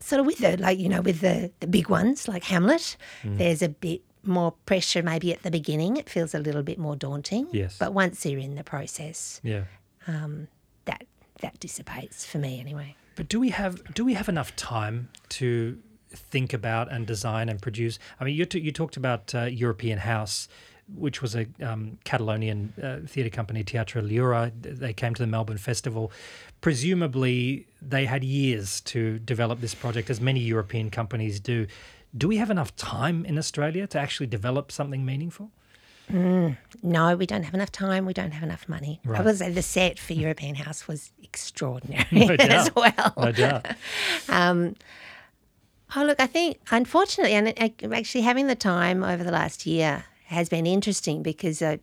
sort 0.00 0.20
of 0.20 0.26
with 0.26 0.38
the 0.38 0.56
like 0.56 0.78
you 0.78 0.88
know 0.88 1.00
with 1.00 1.20
the 1.20 1.50
the 1.60 1.66
big 1.66 1.88
ones 1.88 2.28
like 2.28 2.44
Hamlet, 2.44 2.96
there's 3.24 3.62
a 3.62 3.68
bit 3.68 4.02
more 4.24 4.52
pressure 4.66 5.02
maybe 5.02 5.32
at 5.32 5.42
the 5.42 5.50
beginning. 5.50 5.96
It 5.96 6.08
feels 6.08 6.34
a 6.34 6.38
little 6.38 6.62
bit 6.62 6.78
more 6.78 6.96
daunting. 6.96 7.48
Yes. 7.52 7.76
But 7.78 7.94
once 7.94 8.24
you're 8.26 8.40
in 8.40 8.54
the 8.54 8.64
process, 8.64 9.40
yeah 9.42 9.64
that 10.84 11.04
that 11.40 11.60
dissipates 11.60 12.24
for 12.24 12.38
me 12.38 12.60
anyway. 12.60 12.96
But 13.16 13.28
do 13.28 13.40
we 13.40 13.50
have 13.50 13.82
do 13.94 14.04
we 14.04 14.14
have 14.14 14.28
enough 14.28 14.54
time 14.56 15.08
to 15.30 15.78
think 16.10 16.52
about 16.52 16.90
and 16.92 17.06
design 17.06 17.48
and 17.48 17.60
produce? 17.60 17.98
I 18.20 18.24
mean, 18.24 18.34
you 18.36 18.44
t- 18.44 18.60
you 18.60 18.72
talked 18.72 18.96
about 18.96 19.34
uh, 19.34 19.44
European 19.44 19.98
House, 19.98 20.48
which 20.94 21.20
was 21.22 21.34
a 21.36 21.46
um, 21.62 21.98
Catalonian 22.04 22.72
uh, 22.82 23.06
theatre 23.06 23.30
company, 23.30 23.62
Teatro 23.64 24.00
Lliure. 24.02 24.50
They 24.60 24.92
came 24.92 25.14
to 25.14 25.22
the 25.22 25.26
Melbourne 25.26 25.58
Festival. 25.58 26.10
Presumably, 26.60 27.66
they 27.82 28.04
had 28.06 28.22
years 28.24 28.80
to 28.82 29.18
develop 29.20 29.60
this 29.60 29.74
project, 29.74 30.10
as 30.10 30.20
many 30.20 30.40
European 30.40 30.90
companies 30.90 31.40
do. 31.40 31.66
Do 32.16 32.26
we 32.28 32.36
have 32.38 32.50
enough 32.50 32.74
time 32.76 33.24
in 33.26 33.36
Australia 33.36 33.86
to 33.88 33.98
actually 33.98 34.28
develop 34.28 34.72
something 34.72 35.04
meaningful? 35.04 35.50
No, 36.10 37.16
we 37.16 37.26
don't 37.26 37.42
have 37.42 37.52
enough 37.52 37.70
time. 37.70 38.06
We 38.06 38.14
don't 38.14 38.30
have 38.30 38.42
enough 38.42 38.66
money. 38.66 38.98
I 39.04 39.08
Right. 39.10 39.24
would 39.26 39.36
say 39.36 39.50
the 39.50 39.60
set 39.60 39.98
for 39.98 40.14
European 40.14 40.54
House 40.54 40.88
was 40.88 41.12
extraordinary 41.22 42.06
No 42.12 42.34
as 42.38 42.74
well. 42.74 43.12
No 43.18 43.30
doubt. 43.32 43.66
Oh, 45.96 46.04
look, 46.04 46.20
I 46.20 46.26
think 46.26 46.58
unfortunately, 46.70 47.34
and 47.34 47.92
actually 47.94 48.20
having 48.22 48.46
the 48.46 48.54
time 48.54 49.02
over 49.02 49.24
the 49.24 49.32
last 49.32 49.66
year 49.66 50.04
has 50.26 50.48
been 50.48 50.66
interesting 50.66 51.22
because 51.22 51.62
I 51.62 51.78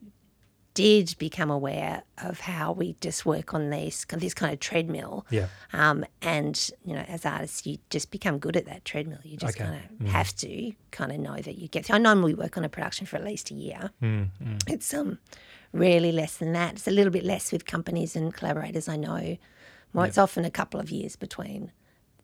did 0.75 1.15
become 1.17 1.49
aware 1.49 2.03
of 2.17 2.41
how 2.41 2.73
we 2.73 2.95
just 2.99 3.25
work 3.25 3.53
on 3.53 3.69
this 3.69 4.05
this 4.09 4.33
kind 4.33 4.53
of 4.53 4.59
treadmill. 4.59 5.25
Yeah. 5.31 5.47
Um, 5.73 6.05
and 6.21 6.69
you 6.83 6.93
know, 6.93 7.05
as 7.07 7.25
artists, 7.25 7.65
you 7.65 7.77
just 7.89 8.11
become 8.11 8.37
good 8.39 8.55
at 8.57 8.65
that 8.65 8.83
treadmill. 8.85 9.19
You 9.23 9.37
just 9.37 9.55
Okay. 9.59 9.63
kind 9.69 9.81
of 10.01 10.07
have 10.09 10.35
to 10.37 10.73
kind 10.91 11.11
of 11.11 11.19
know 11.19 11.37
that 11.37 11.57
you 11.57 11.67
get. 11.69 11.89
I 11.89 11.97
normally 11.97 12.33
work 12.35 12.57
on 12.57 12.65
a 12.65 12.69
production 12.69 13.07
for 13.07 13.15
at 13.15 13.23
least 13.23 13.51
a 13.51 13.53
year. 13.53 13.89
Mm, 14.03 14.29
It's 14.67 14.93
um 14.93 15.17
really 15.71 16.11
less 16.11 16.37
than 16.37 16.51
that. 16.53 16.73
It's 16.73 16.87
a 16.87 16.91
little 16.91 17.11
bit 17.11 17.23
less 17.23 17.51
with 17.51 17.65
companies 17.65 18.15
and 18.15 18.33
collaborators 18.33 18.87
I 18.87 18.97
know. 18.97 19.37
More, 19.93 20.05
it's 20.05 20.17
often 20.17 20.43
a 20.45 20.51
couple 20.51 20.79
of 20.79 20.91
years 20.91 21.15
between 21.15 21.71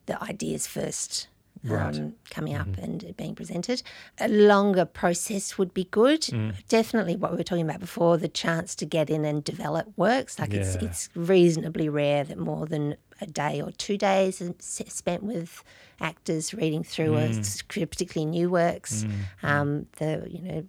the 0.06 0.22
ideas 0.22 0.66
first 0.66 1.28
Right. 1.64 1.96
um, 1.96 2.14
coming 2.30 2.56
up 2.56 2.66
mm-hmm. 2.66 2.82
and 2.82 3.16
being 3.16 3.34
presented. 3.34 3.82
A 4.18 4.28
longer 4.28 4.84
process 4.84 5.58
would 5.58 5.72
be 5.72 5.84
good. 5.84 6.22
Mm. 6.22 6.54
Definitely 6.68 7.16
what 7.16 7.30
we 7.30 7.36
were 7.36 7.44
talking 7.44 7.64
about 7.64 7.78
before, 7.80 8.16
the 8.16 8.28
chance 8.28 8.74
to 8.76 8.84
get 8.84 9.10
in 9.10 9.24
and 9.24 9.44
develop 9.44 9.86
works. 9.96 10.38
Like 10.38 10.52
it's, 10.52 10.74
Yeah. 10.74 10.88
it's 10.88 11.08
reasonably 11.14 11.88
rare 11.88 12.24
that 12.24 12.38
more 12.38 12.66
than 12.66 12.96
a 13.20 13.26
day 13.26 13.62
or 13.62 13.70
two 13.70 13.96
days 13.96 14.40
is 14.40 14.52
spent 14.88 15.22
with 15.22 15.62
actors 16.00 16.52
reading 16.52 16.82
through 16.82 17.16
a 17.16 17.28
mm. 17.28 17.68
particularly 17.68 18.28
new 18.28 18.50
works. 18.50 19.04
Mm. 19.04 19.48
Um, 19.48 19.86
the, 19.98 20.26
you 20.28 20.42
know, 20.42 20.64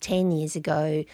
10 0.00 0.30
years 0.30 0.54
ago, 0.54 1.04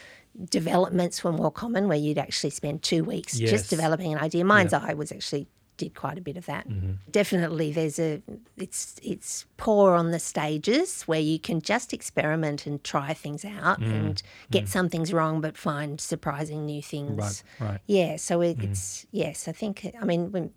developments 0.50 1.22
were 1.22 1.33
more 1.33 1.50
common 1.50 1.88
where 1.88 1.96
you'd 1.96 2.18
actually 2.18 2.50
spend 2.50 2.83
two 2.83 3.05
weeks 3.05 3.38
Yes. 3.38 3.50
just 3.50 3.70
developing 3.70 4.12
an 4.12 4.18
idea. 4.18 4.44
Mind's 4.44 4.72
Eye 4.72 4.94
was 4.94 5.12
actually 5.12 5.46
did 5.76 5.94
quite 5.94 6.18
a 6.18 6.20
bit 6.20 6.37
of 6.37 6.46
that. 6.46 6.68
Mm-hmm. 6.68 6.92
Definitely 7.11 7.72
there's 7.72 7.98
a 7.98 8.22
it's 8.56 8.96
it's 9.02 9.46
poor 9.56 9.94
on 9.94 10.11
the 10.11 10.18
stages 10.18 11.02
where 11.02 11.20
you 11.20 11.38
can 11.38 11.61
just 11.61 11.92
experiment 11.92 12.66
and 12.66 12.82
try 12.85 13.14
things 13.14 13.44
out 13.44 13.80
Mm, 13.80 13.92
and 13.92 14.22
get 14.50 14.68
some 14.68 14.88
things 14.88 15.12
wrong 15.12 15.40
but 15.40 15.56
find 15.56 16.00
surprising 16.00 16.66
new 16.66 16.82
things. 16.82 17.16
Right, 17.58 17.68
right. 17.68 17.80
Yeah, 17.87 18.16
so 18.16 18.40
it, 18.42 18.58
it's 18.62 19.06
yes, 19.11 19.48
I 19.48 19.52
think 19.52 19.90
I 20.00 20.04
mean 20.04 20.30
we 20.32 20.50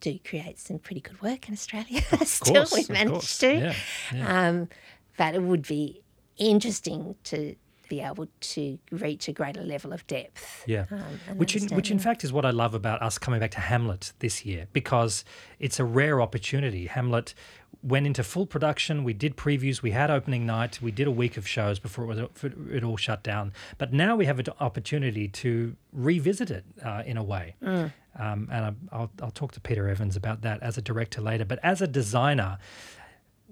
do 0.00 0.18
create 0.24 0.58
some 0.58 0.78
pretty 0.78 1.00
good 1.00 1.20
work 1.22 1.48
in 1.48 1.54
Australia. 1.54 2.02
Still, 2.24 2.54
course, 2.54 2.72
we've 2.72 2.90
managed 2.90 3.40
to. 3.40 3.54
Yeah, 3.54 3.74
yeah. 4.14 4.48
Um, 4.48 4.68
but 5.16 5.34
it 5.34 5.42
would 5.42 5.66
be 5.66 6.02
interesting 6.38 7.14
to 7.24 7.54
be 7.90 8.00
able 8.00 8.28
to 8.40 8.78
reach 8.90 9.28
a 9.28 9.32
greater 9.32 9.62
level 9.62 9.92
of 9.92 10.06
depth. 10.06 10.64
Yeah, 10.66 10.86
um, 10.90 11.36
which 11.36 11.54
in, 11.54 11.76
which 11.76 11.90
in 11.90 11.98
fact 11.98 12.24
is 12.24 12.32
what 12.32 12.46
I 12.46 12.50
love 12.50 12.72
about 12.72 13.02
us 13.02 13.18
coming 13.18 13.40
back 13.40 13.50
to 13.50 13.60
Hamlet 13.60 14.14
this 14.20 14.46
year 14.46 14.68
because 14.72 15.24
it's 15.58 15.78
a 15.78 15.84
rare 15.84 16.22
opportunity. 16.22 16.86
Hamlet 16.86 17.34
went 17.82 18.06
into 18.06 18.22
full 18.22 18.46
production. 18.46 19.04
We 19.04 19.12
did 19.12 19.36
previews. 19.36 19.82
We 19.82 19.90
had 19.90 20.10
opening 20.10 20.46
night. 20.46 20.80
We 20.80 20.92
did 20.92 21.06
a 21.06 21.10
week 21.10 21.36
of 21.36 21.46
shows 21.46 21.78
before 21.78 22.04
it 22.04 22.08
was 22.08 22.44
it 22.70 22.84
all 22.84 22.96
shut 22.96 23.22
down. 23.22 23.52
But 23.76 23.92
now 23.92 24.16
we 24.16 24.26
have 24.26 24.38
an 24.38 24.46
opportunity 24.60 25.28
to 25.28 25.76
revisit 25.92 26.50
it 26.50 26.64
uh, 26.84 27.02
in 27.04 27.16
a 27.16 27.22
way. 27.22 27.56
Mm. 27.62 27.92
Um, 28.18 28.48
and 28.50 28.64
I, 28.64 28.72
I'll, 28.92 29.10
I'll 29.22 29.30
talk 29.30 29.52
to 29.52 29.60
Peter 29.60 29.88
Evans 29.88 30.16
about 30.16 30.42
that 30.42 30.62
as 30.62 30.78
a 30.78 30.82
director 30.82 31.20
later. 31.20 31.44
But 31.44 31.58
as 31.62 31.80
a 31.80 31.86
designer, 31.86 32.58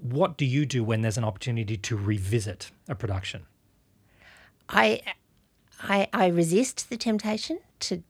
what 0.01 0.37
do 0.37 0.45
you 0.45 0.67
do 0.67 0.85
when 0.85 1.03
there's 1.03 1.19
an 1.19 1.25
opportunity 1.25 1.77
to 1.77 1.97
revisit 1.97 2.71
a 2.89 2.95
production? 2.95 3.47
I, 4.69 5.03
I, 5.83 6.09
I 6.13 6.27
resist 6.29 6.91
the 6.91 6.97
temptation 6.97 7.59
to 7.81 8.03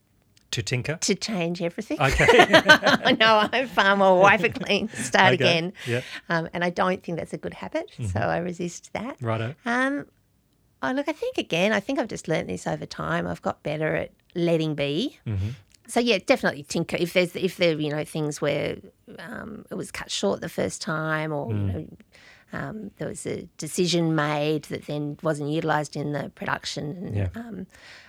To 0.53 0.63
tinker? 0.63 0.97
to 1.03 1.15
change 1.15 1.61
everything. 1.63 2.01
Okay. 2.01 2.27
no, 3.21 3.49
I'm 3.53 3.69
far 3.69 3.97
more 3.97 4.19
wipe 4.27 4.43
it 4.43 4.55
clean, 4.55 4.89
start 4.89 5.35
Okay, 5.35 5.35
again. 5.35 5.73
yeah. 5.87 6.01
Um, 6.29 6.49
and 6.53 6.65
I 6.65 6.71
don't 6.71 7.03
think 7.03 7.19
that's 7.19 7.33
a 7.35 7.39
good 7.39 7.55
habit, 7.55 7.91
so 8.13 8.21
I 8.21 8.39
resist 8.39 8.93
that. 8.95 9.17
Righto. 9.21 9.55
Um, 9.67 10.07
oh, 10.83 10.93
look, 10.93 11.09
I 11.09 11.13
think 11.13 11.39
again, 11.39 11.73
I 11.73 11.81
think 11.81 11.99
I've 11.99 12.09
just 12.09 12.29
learnt 12.29 12.49
this 12.49 12.67
over 12.67 12.87
time. 12.87 13.27
I've 13.27 13.43
got 13.43 13.63
better 13.63 13.95
at 13.95 14.11
letting 14.35 14.75
be. 14.75 15.19
Mm-hmm. 15.27 15.49
So 15.87 16.01
yeah, 16.01 16.19
definitely 16.27 16.65
tinker. 16.65 16.99
If 17.01 17.15
there's 17.15 17.35
if 17.35 17.57
there 17.57 17.79
you 17.81 17.89
know 17.91 18.05
things 18.05 18.43
where 18.43 18.77
um, 19.19 19.65
it 19.71 19.75
was 19.75 19.91
cut 19.91 20.11
short 20.11 20.43
the 20.43 20.49
first 20.51 20.83
time, 20.83 21.33
or 21.33 21.47
Mm. 21.49 21.67
you 21.67 21.73
know, 21.73 21.87
um, 22.53 22.91
there 22.99 23.09
was 23.09 23.27
a 23.27 23.49
decision 23.59 24.15
made 24.15 24.65
that 24.65 24.87
then 24.87 25.19
wasn't 25.23 25.51
utilised 25.51 25.97
in 25.97 26.13
the 26.13 26.31
production, 26.35 26.85
and 27.07 27.17
Yeah. 27.17 27.29
um, 27.35 27.67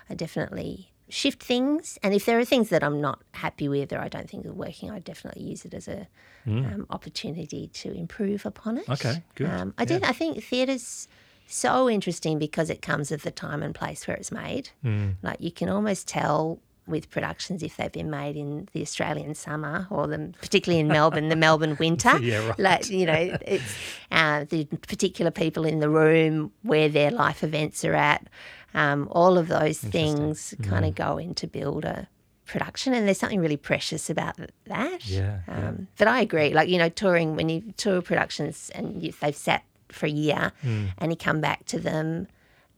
I 0.10 0.14
definitely 0.16 0.92
shift 1.10 1.42
things. 1.42 1.98
And 2.04 2.14
if 2.14 2.26
there 2.26 2.38
are 2.40 2.46
things 2.46 2.70
that 2.70 2.84
I'm 2.84 3.02
not 3.02 3.20
happy 3.34 3.68
with 3.68 3.92
or 3.92 4.00
I 4.00 4.08
don't 4.10 4.30
think 4.30 4.46
are 4.46 4.54
working, 4.54 4.92
I 4.92 5.00
definitely 5.00 5.44
use 5.44 5.66
it 5.66 5.74
as 5.74 5.88
a 5.88 6.08
um, 6.46 6.86
opportunity 6.90 7.68
to 7.74 7.92
improve 7.92 8.46
upon 8.46 8.78
it. 8.78 8.86
Mm. 8.88 8.94
Okay, 8.94 9.24
good. 9.36 9.50
Um, 9.50 9.74
I 9.78 9.86
did. 9.86 10.04
I 10.04 10.14
think 10.14 10.44
theatre's 10.44 11.08
so 11.48 11.90
interesting 11.90 12.38
because 12.40 12.70
it 12.70 12.82
comes 12.82 13.12
of 13.12 13.24
the 13.24 13.32
time 13.32 13.64
and 13.64 13.74
place 13.74 14.08
where 14.08 14.16
it's 14.18 14.32
made. 14.32 14.70
Mm. 14.86 15.16
Like 15.24 15.42
you 15.42 15.52
can 15.52 15.68
almost 15.70 16.08
tell 16.08 16.60
with 16.90 17.10
productions 17.10 17.64
if 17.64 17.78
they've 17.78 17.92
been 17.92 18.10
made 18.10 18.36
in 18.36 18.68
the 18.74 18.82
Australian 18.82 19.36
summer 19.36 19.88
or 19.90 20.08
the 20.08 20.34
particularly 20.42 20.80
in 20.80 20.88
Melbourne, 20.88 21.30
the 21.30 21.36
Melbourne 21.36 21.78
winter. 21.80 22.18
Yeah, 22.20 22.48
right. 22.48 22.60
Like 22.60 22.90
you 22.90 23.06
know, 23.06 23.38
it's 23.46 23.74
uh, 24.12 24.46
the 24.50 24.66
particular 24.66 25.32
people 25.32 25.66
in 25.66 25.80
the 25.80 25.90
room 25.90 26.52
where 26.64 26.90
their 26.90 27.12
life 27.12 27.44
events 27.44 27.84
are 27.86 27.96
at. 27.96 28.28
Um, 28.74 29.08
all 29.12 29.38
of 29.38 29.48
those 29.48 29.80
things 29.80 30.54
kind 30.62 30.86
Mm. 30.86 30.90
of 30.90 30.96
go 30.96 31.18
in 31.18 31.34
to 31.36 31.48
build 31.48 31.86
a 31.86 32.08
production, 32.46 32.94
and 32.94 33.08
there's 33.08 33.18
something 33.20 33.40
really 33.40 33.58
precious 33.58 34.10
about 34.10 34.36
that. 34.66 35.06
Yeah, 35.08 35.40
yeah. 35.48 35.68
Um, 35.70 35.88
but 35.98 36.08
I 36.08 36.22
agree. 36.22 36.54
Like 36.54 36.70
you 36.70 36.78
know, 36.78 36.90
touring 36.90 37.36
when 37.36 37.50
you 37.50 37.74
tour 37.78 38.02
productions 38.02 38.70
and 38.76 39.02
you, 39.04 39.12
they've 39.22 39.36
sat 39.36 39.64
for 39.90 40.06
a 40.06 40.10
year, 40.10 40.52
Mm. 40.64 40.90
and 41.00 41.12
you 41.12 41.16
come 41.18 41.42
back 41.42 41.66
to 41.66 41.80
them, 41.80 42.28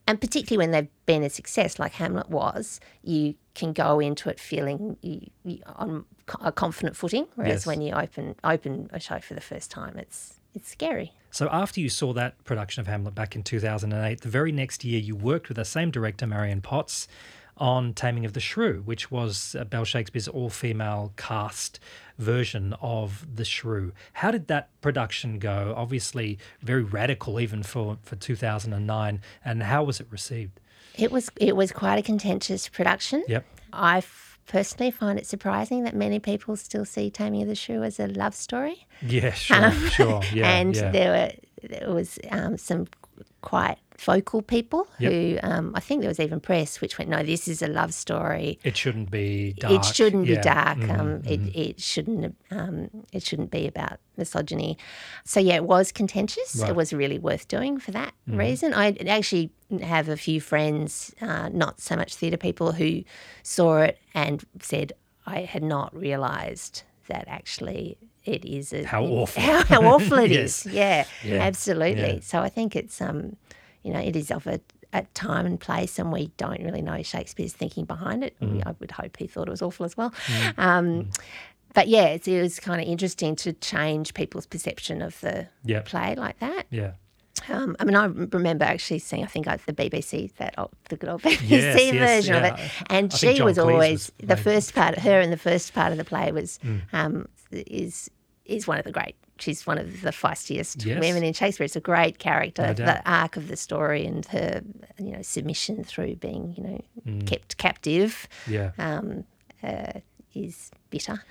and 0.07 0.19
particularly 0.19 0.57
when 0.65 0.71
they've 0.71 1.05
been 1.05 1.23
a 1.23 1.29
success, 1.29 1.79
like 1.79 1.93
Hamlet 1.93 2.29
was, 2.29 2.79
you 3.03 3.35
can 3.53 3.73
go 3.73 3.99
into 3.99 4.29
it 4.29 4.39
feeling 4.39 4.97
you, 5.01 5.27
you 5.43 5.59
on 5.65 6.05
a 6.41 6.51
confident 6.51 6.95
footing. 6.95 7.27
Whereas 7.35 7.51
Yes. 7.61 7.65
when 7.65 7.81
you 7.81 7.93
open 7.93 8.35
open 8.43 8.89
a 8.93 8.99
show 8.99 9.19
for 9.19 9.33
the 9.33 9.41
first 9.41 9.69
time, 9.71 9.97
it's 9.97 10.39
it's 10.53 10.69
scary. 10.69 11.13
So 11.29 11.47
after 11.49 11.79
you 11.79 11.87
saw 11.89 12.11
that 12.13 12.43
production 12.43 12.81
of 12.81 12.87
Hamlet 12.87 13.15
back 13.15 13.35
in 13.37 13.43
2008, 13.43 14.19
the 14.21 14.27
very 14.29 14.51
next 14.51 14.83
year 14.83 14.99
you 14.99 15.15
worked 15.15 15.47
with 15.47 15.55
the 15.55 15.63
same 15.63 15.89
director, 15.91 16.27
Marion 16.27 16.59
Potts, 16.61 17.07
on 17.57 17.93
Taming 17.93 18.25
of 18.25 18.33
the 18.33 18.39
Shrew, 18.39 18.81
which 18.85 19.11
was 19.11 19.55
uh, 19.59 19.63
Bell 19.63 19.85
Shakespeare's 19.85 20.27
all-female 20.27 21.13
cast 21.17 21.79
version 22.17 22.73
of 22.81 23.25
The 23.35 23.45
Shrew. 23.45 23.91
How 24.13 24.31
did 24.31 24.47
that 24.47 24.69
production 24.81 25.39
go? 25.39 25.73
Obviously 25.75 26.37
very 26.61 26.83
radical 26.83 27.39
even 27.39 27.63
for, 27.63 27.97
for 28.03 28.15
2009. 28.15 29.21
And 29.43 29.63
how 29.63 29.83
was 29.83 29.99
it 29.99 30.07
received? 30.09 30.59
It 30.95 31.11
was 31.11 31.29
it 31.37 31.55
was 31.55 31.71
quite 31.71 31.97
a 31.97 32.01
contentious 32.01 32.67
production. 32.67 33.23
Yep. 33.27 33.45
I 33.71 33.99
f- 33.99 34.39
personally 34.47 34.91
find 34.91 35.17
it 35.17 35.25
surprising 35.25 35.83
that 35.83 35.95
many 35.95 36.19
people 36.19 36.55
still 36.57 36.85
see 36.85 37.09
Taming 37.09 37.43
of 37.43 37.47
the 37.47 37.55
Shrew 37.55 37.83
as 37.83 37.99
a 37.99 38.07
love 38.07 38.35
story. 38.35 38.85
Yeah, 39.01 39.31
sure, 39.31 39.71
sure. 39.71 40.21
Yeah, 40.33 40.49
and 40.59 40.75
yeah. 40.75 40.91
there 40.91 41.11
were 41.11 41.67
there 41.69 41.93
was 41.93 42.19
um, 42.29 42.57
some 42.57 42.87
quite 43.41 43.77
vocal 44.01 44.41
people 44.41 44.87
Yep. 44.99 45.11
who 45.11 45.39
um, 45.43 45.71
I 45.75 45.79
think 45.79 46.01
there 46.01 46.09
was 46.09 46.19
even 46.19 46.39
press 46.39 46.81
which 46.81 46.97
went, 46.97 47.09
no, 47.09 47.21
this 47.23 47.47
is 47.47 47.61
a 47.61 47.67
love 47.67 47.93
story. 47.93 48.59
it 48.63 48.75
shouldn't 48.75 49.11
be 49.11 49.53
dark. 49.53 49.73
It 49.73 49.85
shouldn't 49.95 50.25
be 50.25 50.33
Yeah. 50.33 50.41
dark. 50.41 50.89
Um, 50.89 51.21
it, 51.25 51.39
it 51.55 51.79
shouldn't. 51.81 52.35
Um, 52.49 52.89
it 53.13 53.23
shouldn't 53.23 53.51
be 53.51 53.67
about 53.67 53.99
misogyny. 54.17 54.77
So 55.25 55.39
yeah, 55.39 55.55
it 55.55 55.65
was 55.65 55.91
contentious. 55.91 56.55
Right. 56.55 56.69
It 56.71 56.75
was 56.75 56.93
really 56.93 57.19
worth 57.19 57.47
doing 57.47 57.79
for 57.79 57.91
that 57.91 58.13
reason. 58.27 58.73
I 58.73 58.95
actually 59.07 59.51
have 59.81 60.09
a 60.09 60.17
few 60.17 60.41
friends, 60.41 61.13
uh, 61.21 61.49
not 61.49 61.79
so 61.79 61.95
much 61.95 62.15
theatre 62.15 62.37
people, 62.37 62.71
who 62.73 63.03
saw 63.43 63.77
it 63.81 63.99
and 64.13 64.43
said, 64.61 64.93
"I 65.25 65.41
had 65.41 65.63
not 65.63 65.95
realised 65.95 66.83
that 67.07 67.25
actually." 67.27 67.97
It 68.23 68.45
is 68.45 68.71
a, 68.71 68.83
How 68.83 69.03
awful. 69.03 69.41
how, 69.41 69.63
how 69.73 69.81
awful 69.83 70.19
it 70.19 70.29
Yes. 70.39 70.63
is. 70.67 70.73
Yeah, 70.73 71.05
Yeah. 71.23 71.37
absolutely. 71.41 72.13
Yeah. 72.15 72.19
So 72.21 72.39
I 72.39 72.49
think 72.49 72.75
it's 72.75 73.01
um, 73.01 73.35
you 73.83 73.91
know, 73.93 73.99
it 73.99 74.15
is 74.15 74.31
of 74.31 74.47
a, 74.47 74.59
a 74.93 75.03
time 75.13 75.45
and 75.45 75.59
place, 75.59 75.97
and 75.99 76.11
we 76.11 76.31
don't 76.37 76.61
really 76.63 76.81
know 76.81 77.01
Shakespeare's 77.03 77.53
thinking 77.53 77.85
behind 77.85 78.23
it. 78.23 78.35
Mm. 78.41 78.61
I 78.65 78.73
would 78.79 78.91
hope 78.91 79.17
he 79.17 79.27
thought 79.27 79.47
it 79.47 79.51
was 79.51 79.61
awful 79.61 79.85
as 79.85 79.95
well. 79.97 80.13
Um, 80.57 81.09
but 81.73 81.87
yeah, 81.87 82.05
it's, 82.07 82.27
it 82.27 82.41
was 82.41 82.59
kind 82.59 82.81
of 82.81 82.87
interesting 82.87 83.35
to 83.37 83.53
change 83.53 84.13
people's 84.13 84.45
perception 84.45 85.01
of 85.01 85.19
the 85.21 85.47
Yeah. 85.63 85.81
play 85.81 86.15
like 86.15 86.39
that. 86.39 86.65
Yeah. 86.69 86.91
Um, 87.49 87.75
I 87.79 87.85
mean, 87.85 87.95
I 87.95 88.05
remember 88.05 88.65
actually 88.65 88.99
seeing, 88.99 89.23
I 89.23 89.27
think, 89.27 89.47
uh, 89.47 89.57
the 89.65 89.73
BBC, 89.73 90.33
that 90.35 90.53
old, 90.57 90.71
the 90.89 90.97
good 90.97 91.09
old 91.09 91.21
BBC 91.23 91.49
Yes, 91.49 91.75
yes, 91.93 92.09
version 92.09 92.35
yeah. 92.35 92.47
of 92.53 92.59
it, 92.59 92.71
and 92.89 93.11
I 93.13 93.15
she 93.17 93.41
was 93.41 93.57
Cleese 93.57 93.61
always 93.63 93.91
was 93.91 94.11
the 94.27 94.35
Mm. 94.35 94.39
first 94.39 94.75
part. 94.75 94.99
Her 94.99 95.21
in 95.21 95.31
the 95.31 95.37
first 95.37 95.73
part 95.73 95.91
of 95.93 95.97
the 95.97 96.03
play 96.03 96.31
was 96.33 96.59
um, 96.93 97.27
is 97.51 98.11
is 98.45 98.67
one 98.67 98.77
of 98.79 98.83
the 98.85 98.91
great 98.91 99.15
she's 99.41 99.65
one 99.67 99.77
of 99.77 100.01
the 100.01 100.11
feistiest 100.11 100.85
Yes. 100.85 100.99
women 101.01 101.23
in 101.23 101.33
Shakespeare. 101.33 101.65
It's 101.65 101.75
a 101.75 101.79
great 101.81 102.19
character. 102.19 102.67
No 102.67 102.73
the 102.73 103.09
arc 103.09 103.37
of 103.37 103.47
the 103.47 103.57
story 103.57 104.05
and 104.05 104.25
her, 104.27 104.61
you 104.99 105.11
know, 105.11 105.21
submission 105.21 105.83
through 105.83 106.15
being, 106.17 106.53
you 106.57 106.63
know, 106.63 106.81
Mm. 107.07 107.25
kept 107.27 107.57
captive 107.57 108.27
Yeah. 108.47 108.71
um, 108.77 109.23
uh, 109.63 109.99
is 110.33 110.71
bitter. 110.89 111.23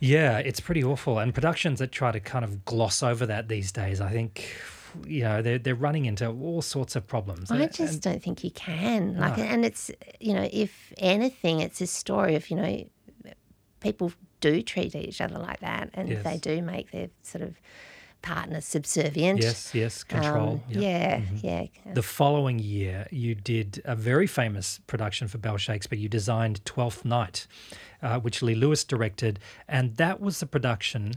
Yeah, 0.00 0.38
it's 0.38 0.58
pretty 0.60 0.82
awful. 0.82 1.18
And 1.20 1.32
productions 1.32 1.78
that 1.78 1.92
try 1.92 2.10
to 2.10 2.18
kind 2.20 2.44
of 2.44 2.64
gloss 2.64 3.02
over 3.02 3.24
that 3.26 3.48
these 3.48 3.70
days, 3.70 4.00
I 4.00 4.10
think, 4.10 4.52
you 5.06 5.22
know, 5.22 5.40
they're, 5.42 5.58
they're 5.58 5.76
running 5.76 6.06
into 6.06 6.26
all 6.28 6.60
sorts 6.60 6.96
of 6.96 7.06
problems. 7.06 7.50
I 7.52 7.62
And- 7.62 7.72
just 7.72 7.92
and- 7.94 8.02
don't 8.02 8.22
think 8.22 8.42
you 8.42 8.50
can. 8.50 9.16
Like, 9.16 9.38
No. 9.38 9.44
and 9.44 9.64
it's 9.64 9.90
you 10.20 10.34
know, 10.34 10.48
if 10.52 10.92
anything, 10.98 11.60
it's 11.60 11.80
a 11.80 11.86
story 11.86 12.34
of 12.34 12.50
you 12.50 12.56
know, 12.56 12.84
people 13.80 14.12
do 14.42 14.60
treat 14.60 14.94
each 14.94 15.20
other 15.22 15.38
like 15.38 15.60
that, 15.60 15.88
and 15.94 16.08
Yes. 16.10 16.22
they 16.24 16.36
do 16.36 16.60
make 16.60 16.90
their 16.90 17.08
sort 17.22 17.42
of 17.42 17.54
partner 18.20 18.60
subservient. 18.60 19.42
yes, 19.42 19.74
yes, 19.74 20.04
control. 20.04 20.62
Um, 20.66 20.80
yep. 20.80 20.82
Yeah, 21.42 21.66
yeah. 21.84 21.94
The 21.94 22.02
following 22.02 22.58
year, 22.60 23.08
you 23.10 23.34
did 23.34 23.80
a 23.84 23.96
very 23.96 24.26
famous 24.28 24.78
production 24.86 25.26
for 25.26 25.38
Bell 25.38 25.56
Shakespeare. 25.56 25.98
You 25.98 26.08
designed 26.08 26.64
Twelfth 26.64 27.04
Night, 27.04 27.46
uh, 28.02 28.20
which 28.20 28.42
Lee 28.42 28.54
Lewis 28.54 28.84
directed, 28.84 29.40
and 29.66 29.96
that 29.96 30.20
was 30.20 30.38
the 30.38 30.46
production, 30.46 31.14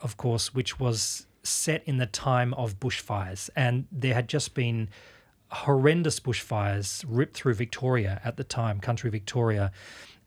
of 0.00 0.16
course, 0.16 0.52
which 0.54 0.80
was 0.80 1.26
set 1.44 1.82
in 1.86 1.98
the 1.98 2.06
time 2.06 2.52
of 2.54 2.80
bushfires, 2.80 3.48
and 3.54 3.86
there 3.92 4.14
had 4.14 4.28
just 4.28 4.54
been 4.54 4.88
horrendous 5.50 6.18
bushfires 6.18 7.04
ripped 7.06 7.36
through 7.36 7.54
Victoria 7.54 8.20
at 8.24 8.36
the 8.36 8.44
time, 8.44 8.80
country 8.80 9.08
Victoria, 9.10 9.70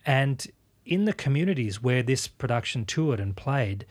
and 0.05 0.47
in 0.87 1.05
the 1.05 1.13
communities 1.13 1.81
where 1.81 2.01
this 2.01 2.27
production 2.27 2.85
toured 2.85 3.19
and 3.19 3.35
played, 3.35 3.85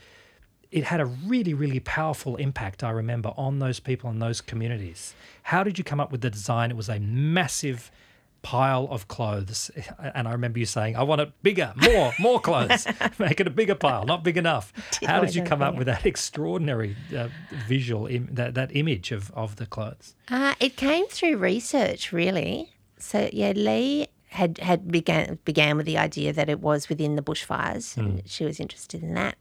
it 0.71 0.85
had 0.85 1.01
a 1.01 1.07
really, 1.07 1.55
really 1.55 1.81
powerful 1.81 2.37
impact, 2.37 2.83
I 2.83 2.91
remember, 2.91 3.33
on 3.37 3.59
those 3.59 3.81
people 3.81 4.11
in 4.11 4.19
those 4.19 4.41
communities. 4.41 5.15
How 5.45 5.63
did 5.63 5.79
you 5.79 5.85
come 5.85 6.01
up 6.01 6.11
with 6.11 6.23
the 6.23 6.31
design? 6.31 6.71
It 6.71 6.77
was 6.77 6.89
a 6.89 6.99
massive 6.99 7.91
pile 8.43 8.87
of 8.91 9.09
clothes. 9.09 9.71
And 10.15 10.29
I 10.29 10.33
remember 10.33 10.59
you 10.59 10.67
saying, 10.67 10.97
I 10.97 11.03
want 11.03 11.21
it 11.21 11.33
bigger, 11.43 11.73
more, 11.77 12.13
more 12.19 12.41
clothes. 12.41 12.87
Make 13.19 13.41
it 13.41 13.47
a 13.47 13.51
bigger 13.51 13.75
pile, 13.75 14.05
not 14.05 14.23
big 14.23 14.37
enough. 14.37 14.73
How 15.05 15.21
did 15.21 15.35
you 15.35 15.43
come 15.43 15.63
up 15.63 15.77
with 15.77 15.87
that 15.87 16.07
extraordinary 16.07 16.97
uh, 17.17 17.29
visual, 17.67 18.07
Im- 18.07 18.29
that, 18.33 18.55
that 18.55 18.75
image 18.75 19.13
of, 19.13 19.31
of 19.33 19.57
the 19.57 19.67
clothes? 19.67 20.15
Uh, 20.29 20.55
it 20.61 20.77
came 20.77 21.07
through 21.09 21.37
research, 21.39 22.13
really. 22.13 22.73
So 22.99 23.29
yeah, 23.33 23.53
Lee 23.55 24.09
had 24.37 24.59
had 24.59 24.81
began 24.91 25.39
began 25.45 25.77
with 25.77 25.87
the 25.87 25.99
idea 25.99 26.33
that 26.33 26.49
it 26.49 26.61
was 26.61 26.89
within 26.89 27.17
the 27.17 27.23
bushfires, 27.23 27.95
Hmm. 27.95 28.01
and 28.01 28.23
she 28.29 28.45
was 28.45 28.61
interested 28.61 29.03
in 29.03 29.15
that. 29.15 29.37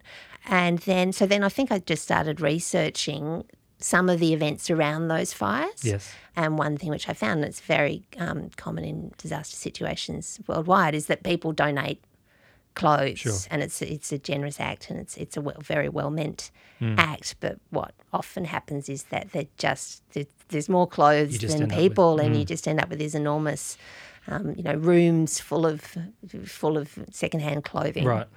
And 0.48 0.80
then, 0.80 1.12
so 1.12 1.26
then 1.26 1.44
I 1.44 1.50
think 1.50 1.72
I 1.72 1.80
just 1.80 2.04
started 2.04 2.40
researching 2.42 3.46
some 3.80 4.10
of 4.10 4.20
the 4.20 4.32
events 4.34 4.70
around 4.70 5.08
those 5.10 5.34
fires. 5.34 5.84
Yes. 5.84 6.14
And 6.36 6.58
one 6.58 6.78
thing 6.78 6.90
which 6.92 7.10
I 7.10 7.14
found 7.14 7.44
that's 7.44 7.60
very 7.60 8.04
um, 8.18 8.50
common 8.56 8.84
in 8.86 9.12
disaster 9.18 9.56
situations 9.58 10.40
worldwide 10.48 10.96
is 10.96 11.06
that 11.08 11.24
people 11.24 11.52
donate 11.52 12.00
clothes, 12.76 13.20
Sure. 13.20 13.34
and 13.52 13.62
it's 13.62 13.82
it's 13.82 14.12
a 14.12 14.18
generous 14.18 14.60
act, 14.60 14.90
and 14.90 15.00
it's 15.00 15.16
it's 15.18 15.36
a 15.38 15.42
well, 15.42 15.58
very 15.62 15.90
well 15.90 16.10
meant 16.10 16.52
Hmm. 16.80 16.96
act. 16.98 17.36
But 17.40 17.58
what 17.70 17.94
often 18.12 18.46
happens 18.46 18.90
is 18.90 19.04
that 19.14 19.32
they're 19.32 19.48
just 19.58 20.04
there- 20.14 20.26
there's 20.50 20.70
more 20.70 20.88
clothes 20.88 21.40
than 21.40 21.64
up 21.64 21.70
with- 21.70 21.78
people, 21.80 22.20
and 22.20 22.36
you 22.38 22.44
just 22.46 22.68
end 22.68 22.80
up 22.82 22.90
with 22.90 23.00
these 23.00 23.16
enormous, 23.16 23.78
um, 24.28 24.54
you 24.58 24.64
know, 24.64 24.74
rooms 24.76 25.40
full 25.40 25.66
of 25.66 25.98
full 26.46 26.78
of 26.78 26.98
secondhand 27.12 27.64
clothing. 27.64 28.06
Right. 28.06 28.28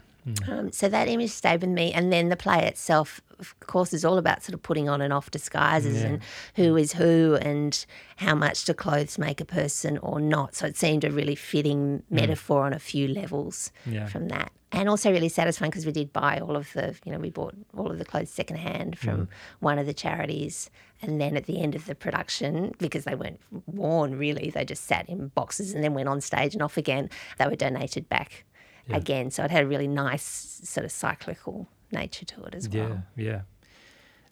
Um, 0.46 0.70
so 0.72 0.90
that 0.90 1.09
image 1.09 1.31
stayed 1.31 1.62
with 1.62 1.70
me, 1.70 1.90
and 1.90 2.12
then 2.12 2.29
the 2.29 2.37
play 2.37 2.66
itself, 2.66 3.22
of 3.38 3.59
course, 3.61 3.94
is 3.94 4.05
all 4.05 4.18
about 4.18 4.42
sort 4.42 4.53
of 4.53 4.62
putting 4.62 4.87
on 4.87 5.01
and 5.01 5.11
off 5.11 5.31
disguises 5.31 6.03
and 6.03 6.20
who 6.55 6.77
is 6.77 6.92
who 6.92 7.38
and 7.40 7.87
how 8.16 8.35
much 8.35 8.66
do 8.66 8.74
clothes 8.74 9.16
make 9.16 9.40
a 9.40 9.46
person 9.46 9.96
or 9.98 10.20
not. 10.20 10.55
So 10.55 10.66
it 10.66 10.77
seemed 10.77 11.05
a 11.05 11.11
really 11.11 11.35
fitting 11.35 12.03
metaphor 12.11 12.64
on 12.66 12.74
a 12.74 12.79
few 12.79 13.09
levels 13.09 13.72
Yeah. 13.87 14.07
from 14.07 14.29
that, 14.29 14.53
and 14.73 14.89
also 14.89 15.11
really 15.11 15.29
satisfying 15.29 15.71
because 15.71 15.87
we 15.87 15.93
did 15.93 16.13
buy 16.13 16.39
all 16.41 16.57
of 16.57 16.73
the, 16.75 16.95
you 17.05 17.13
know, 17.13 17.19
we 17.19 17.31
bought 17.31 17.55
all 17.77 17.91
of 17.91 17.99
the 17.99 18.05
clothes 18.05 18.31
secondhand 18.31 18.99
from 18.99 19.29
one 19.61 19.79
of 19.79 19.87
the 19.87 19.95
charities. 19.95 20.71
And 21.01 21.21
then 21.21 21.37
at 21.37 21.47
the 21.47 21.61
end 21.61 21.75
of 21.75 21.87
the 21.87 21.95
production, 21.95 22.75
because 22.79 23.05
they 23.05 23.15
weren't 23.15 23.41
worn 23.67 24.19
really, 24.19 24.51
they 24.51 24.65
just 24.65 24.85
sat 24.85 25.09
in 25.09 25.29
boxes 25.29 25.73
and 25.73 25.83
then 25.83 25.95
went 25.95 26.09
on 26.09 26.21
stage 26.21 26.55
and 26.55 26.63
off 26.63 26.77
again, 26.77 27.09
they 27.39 27.47
were 27.47 27.57
donated 27.57 28.09
back 28.09 28.45
again. 28.91 29.31
So 29.31 29.45
it 29.45 29.51
had 29.51 29.65
a 29.65 29.67
really 29.67 29.89
nice 29.89 30.61
sort 30.65 30.85
of 30.85 30.93
cyclical 30.93 31.69
nature 31.93 32.25
to 32.27 32.45
it 32.45 32.55
as 32.55 32.69
well. 32.69 33.03
Yeah, 33.17 33.25
yeah. 33.25 33.41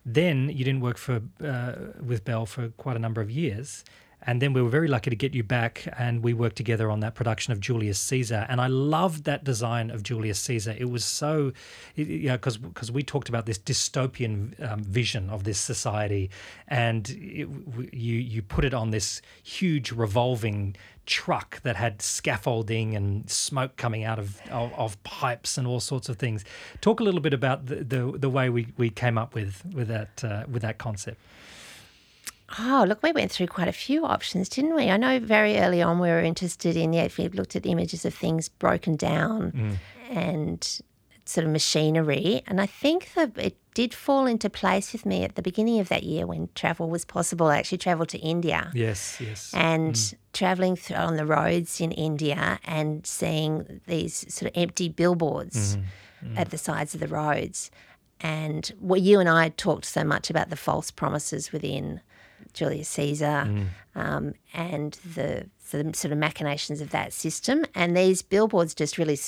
Then 0.05 0.51
you 0.51 0.64
didn't 0.64 0.81
work 0.81 0.99
for 0.99 1.22
uh, 1.42 1.72
with 2.05 2.25
Bell 2.25 2.46
for 2.46 2.68
quite 2.70 2.96
a 2.96 3.01
number 3.01 3.20
of 3.20 3.31
years, 3.31 3.85
and 4.26 4.42
then 4.42 4.52
we 4.52 4.60
were 4.60 4.68
very 4.68 4.88
lucky 4.88 5.10
to 5.10 5.16
get 5.16 5.34
you 5.34 5.42
back, 5.44 5.86
and 5.98 6.22
we 6.22 6.34
worked 6.34 6.56
together 6.56 6.90
on 6.90 7.00
that 7.00 7.14
production 7.14 7.52
of 7.52 7.60
Julius 7.60 7.98
Caesar. 7.98 8.44
And 8.48 8.60
I 8.60 8.66
loved 8.66 9.24
that 9.24 9.44
design 9.44 9.90
of 9.90 10.02
Julius 10.02 10.38
Caesar. 10.40 10.74
It 10.78 10.90
was 10.90 11.04
so, 11.04 11.52
it- 11.94 12.08
yeah, 12.08 12.36
because 12.36 12.58
because 12.58 12.90
we 12.90 13.02
talked 13.02 13.28
about 13.28 13.46
this 13.46 13.58
dystopian 13.58 14.54
um, 14.70 14.82
vision 14.82 15.30
of 15.30 15.44
this 15.44 15.58
society, 15.58 16.30
and 16.68 17.08
it, 17.10 17.48
you 17.92 18.16
you 18.16 18.42
put 18.42 18.64
it 18.64 18.74
on 18.74 18.90
this 18.90 19.22
huge 19.42 19.92
revolving 19.92 20.76
truck 21.06 21.60
that 21.62 21.76
had 21.76 22.02
scaffolding 22.02 22.96
and 22.96 23.30
smoke 23.30 23.76
coming 23.76 24.02
out 24.02 24.18
of, 24.18 24.40
of, 24.50 24.72
of 24.74 25.00
pipes 25.04 25.56
and 25.56 25.64
all 25.64 25.78
sorts 25.78 26.08
of 26.08 26.16
things. 26.16 26.44
Talk 26.80 26.98
a 26.98 27.04
little 27.04 27.20
bit 27.20 27.32
about 27.32 27.66
the, 27.66 27.76
the, 27.76 28.18
the 28.18 28.28
way 28.28 28.50
we, 28.50 28.66
we 28.76 28.90
came 28.90 29.16
up 29.16 29.32
with 29.32 29.64
with 29.72 29.86
that 29.88 30.24
uh, 30.24 30.42
with 30.50 30.62
that 30.62 30.78
concept. 30.78 31.20
Oh, 32.59 32.85
look, 32.87 33.02
we 33.02 33.12
went 33.12 33.32
through 33.32 33.48
quite 33.48 33.68
a 33.68 33.72
few 33.72 34.04
options, 34.04 34.48
didn't 34.48 34.74
we? 34.74 34.88
I 34.88 34.96
know 34.96 35.18
very 35.18 35.59
early 35.59 35.82
on 35.82 35.98
we 35.98 36.09
were 36.09 36.20
interested 36.20 36.76
in, 36.76 36.92
yeah, 36.92 37.02
if 37.02 37.18
we 37.18 37.28
looked 37.28 37.56
at 37.56 37.66
images 37.66 38.04
of 38.04 38.14
things 38.14 38.48
broken 38.48 38.94
down 38.96 39.52
mm. 39.52 39.76
and 40.11 40.80
sort 41.24 41.44
of 41.44 41.52
machinery. 41.52 42.42
And 42.46 42.61
I 42.61 42.66
think 42.66 43.12
that 43.14 43.37
it 43.37 43.56
did 43.74 43.92
fall 43.92 44.26
into 44.26 44.48
place 44.48 44.92
with 44.92 45.04
me 45.04 45.24
at 45.24 45.35
the 45.35 45.42
beginning 45.42 45.80
of 45.80 45.88
that 45.88 46.04
year 46.04 46.26
when 46.26 46.48
travel 46.54 46.88
was 46.88 47.04
possible. 47.04 47.48
I 47.48 47.59
actually 47.59 47.78
travelled 47.78 48.09
to 48.11 48.18
India. 48.18 48.70
Yes, 48.74 49.20
yes. 49.20 49.52
and 49.52 49.94
mm. 49.94 50.14
traveling 50.32 50.76
th- 50.76 50.98
on 50.98 51.16
the 51.16 51.26
roads 51.26 51.80
in 51.80 51.90
India 51.90 52.61
and 52.64 53.04
seeing 53.06 53.80
these 53.87 54.32
sort 54.32 54.50
of 54.50 54.62
empty 54.62 54.88
billboards 54.88 55.76
mm-hmm. 55.76 56.35
mm. 56.35 56.38
at 56.38 56.50
the 56.50 56.59
sides 56.59 56.94
of 56.94 57.00
the 57.00 57.09
roads. 57.09 57.72
And 58.20 58.70
what 58.78 59.02
you 59.02 59.20
and 59.20 59.28
I 59.28 59.42
had 59.42 59.59
talked 59.59 59.85
so 59.85 60.04
much 60.04 60.30
about 60.30 60.48
the 60.48 60.56
false 60.56 60.90
promises 60.90 61.52
within 61.52 62.00
Julius 62.56 62.88
Caesar 62.88 63.46
um, 63.94 64.34
and 64.52 64.98
the, 65.14 65.46
the 65.70 65.92
sort 65.94 66.10
of 66.10 66.18
machinations 66.18 66.80
of 66.80 66.90
that 66.90 67.12
system. 67.12 67.64
And 67.74 67.96
these 67.96 68.22
billboards 68.22 68.74
just 68.74 68.98
really 68.98 69.18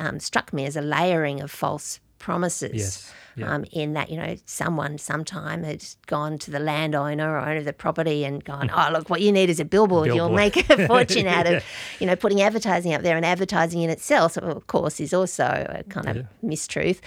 um, 0.00 0.18
struck 0.18 0.52
me 0.52 0.66
as 0.66 0.76
a 0.76 0.80
layering 0.80 1.40
of 1.40 1.50
false 1.50 2.00
promises 2.28 2.72
Yes, 2.74 3.12
yeah. 3.36 3.52
um, 3.54 3.62
in 3.80 3.88
that 3.96 4.08
you 4.12 4.16
know 4.22 4.32
someone 4.46 4.96
sometime 4.98 5.60
had 5.70 5.84
gone 6.06 6.38
to 6.44 6.50
the 6.50 6.58
landowner 6.70 7.28
or 7.34 7.38
owner 7.48 7.56
of 7.62 7.66
the 7.66 7.72
property 7.84 8.24
and 8.24 8.42
gone, 8.52 8.70
oh 8.78 8.88
look, 8.94 9.10
what 9.12 9.20
you 9.20 9.30
need 9.38 9.50
is 9.54 9.60
a 9.60 9.64
billboard. 9.74 10.06
You'll 10.16 10.30
make 10.44 10.56
a 10.70 10.86
fortune 10.86 11.26
out 11.36 11.46
of 11.46 11.62
you 12.00 12.06
know 12.08 12.16
putting 12.16 12.40
advertising 12.48 12.94
up 12.94 13.02
there, 13.02 13.16
and 13.16 13.26
advertising 13.26 13.82
in 13.82 13.90
itself, 13.90 14.32
so 14.32 14.40
of 14.40 14.66
course, 14.74 14.96
is 15.06 15.12
also 15.20 15.44
a 15.80 15.82
kind 15.96 16.08
of 16.12 16.16
mistruth, 16.42 17.00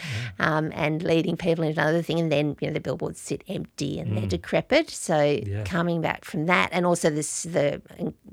um, 0.47 0.65
and 0.75 1.01
leading 1.11 1.35
people 1.37 1.63
into 1.63 1.81
another 1.81 2.03
thing. 2.07 2.19
And 2.19 2.31
then 2.31 2.55
you 2.61 2.67
know 2.67 2.73
the 2.73 2.79
billboards 2.87 3.19
sit 3.19 3.41
empty 3.57 3.99
and 3.99 4.15
they're 4.17 4.27
decrepit. 4.37 4.89
So 4.91 5.17
Mm. 5.17 5.47
Yeah. 5.47 5.63
coming 5.63 5.99
back 6.01 6.21
from 6.25 6.45
that, 6.53 6.69
and 6.71 6.85
also 6.85 7.07
this 7.09 7.31
the 7.43 7.81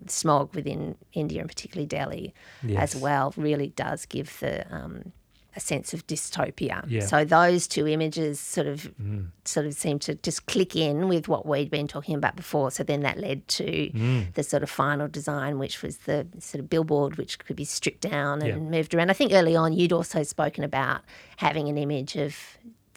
smog 0.07 0.55
within 0.55 0.97
India 1.12 1.40
and 1.40 1.49
particularly 1.49 1.87
Delhi 1.87 2.35
Yes. 2.62 2.79
as 2.94 3.01
well 3.01 3.33
really 3.37 3.68
does 3.85 4.01
give 4.07 4.29
the 4.40 4.55
um, 4.79 5.12
a 5.57 5.61
sense 5.61 5.95
of 5.95 6.07
dystopia. 6.07 6.85
Yeah. 6.88 7.07
So 7.07 7.25
those 7.25 7.67
two 7.69 7.87
images 7.87 8.40
sort 8.40 8.67
of 8.67 8.90
sort 9.45 9.67
of 9.67 9.75
seem 9.75 9.99
to 10.01 10.14
just 10.17 10.47
click 10.47 10.75
in 10.75 11.07
with 11.09 11.29
what 11.29 11.47
we'd 11.47 11.71
been 11.71 11.87
talking 11.87 12.14
about 12.17 12.35
before. 12.37 12.71
So 12.71 12.83
then 12.83 13.01
that 13.01 13.19
led 13.19 13.47
to 13.49 14.27
the 14.35 14.43
sort 14.43 14.62
of 14.62 14.71
final 14.71 15.07
design, 15.09 15.59
which 15.59 15.83
was 15.83 15.99
the 15.99 16.27
sort 16.40 16.61
of 16.61 16.69
billboard, 16.69 17.17
which 17.17 17.38
could 17.38 17.57
be 17.57 17.64
stripped 17.64 18.01
down 18.01 18.43
and 18.43 18.49
Yeah. 18.49 18.57
moved 18.57 18.95
around. 18.95 19.11
I 19.11 19.14
think 19.14 19.33
early 19.33 19.55
on 19.55 19.73
you'd 19.73 19.93
also 19.93 20.23
spoken 20.23 20.64
about 20.64 21.03
having 21.37 21.69
an 21.69 21.79
image 21.79 22.17
of 22.17 22.37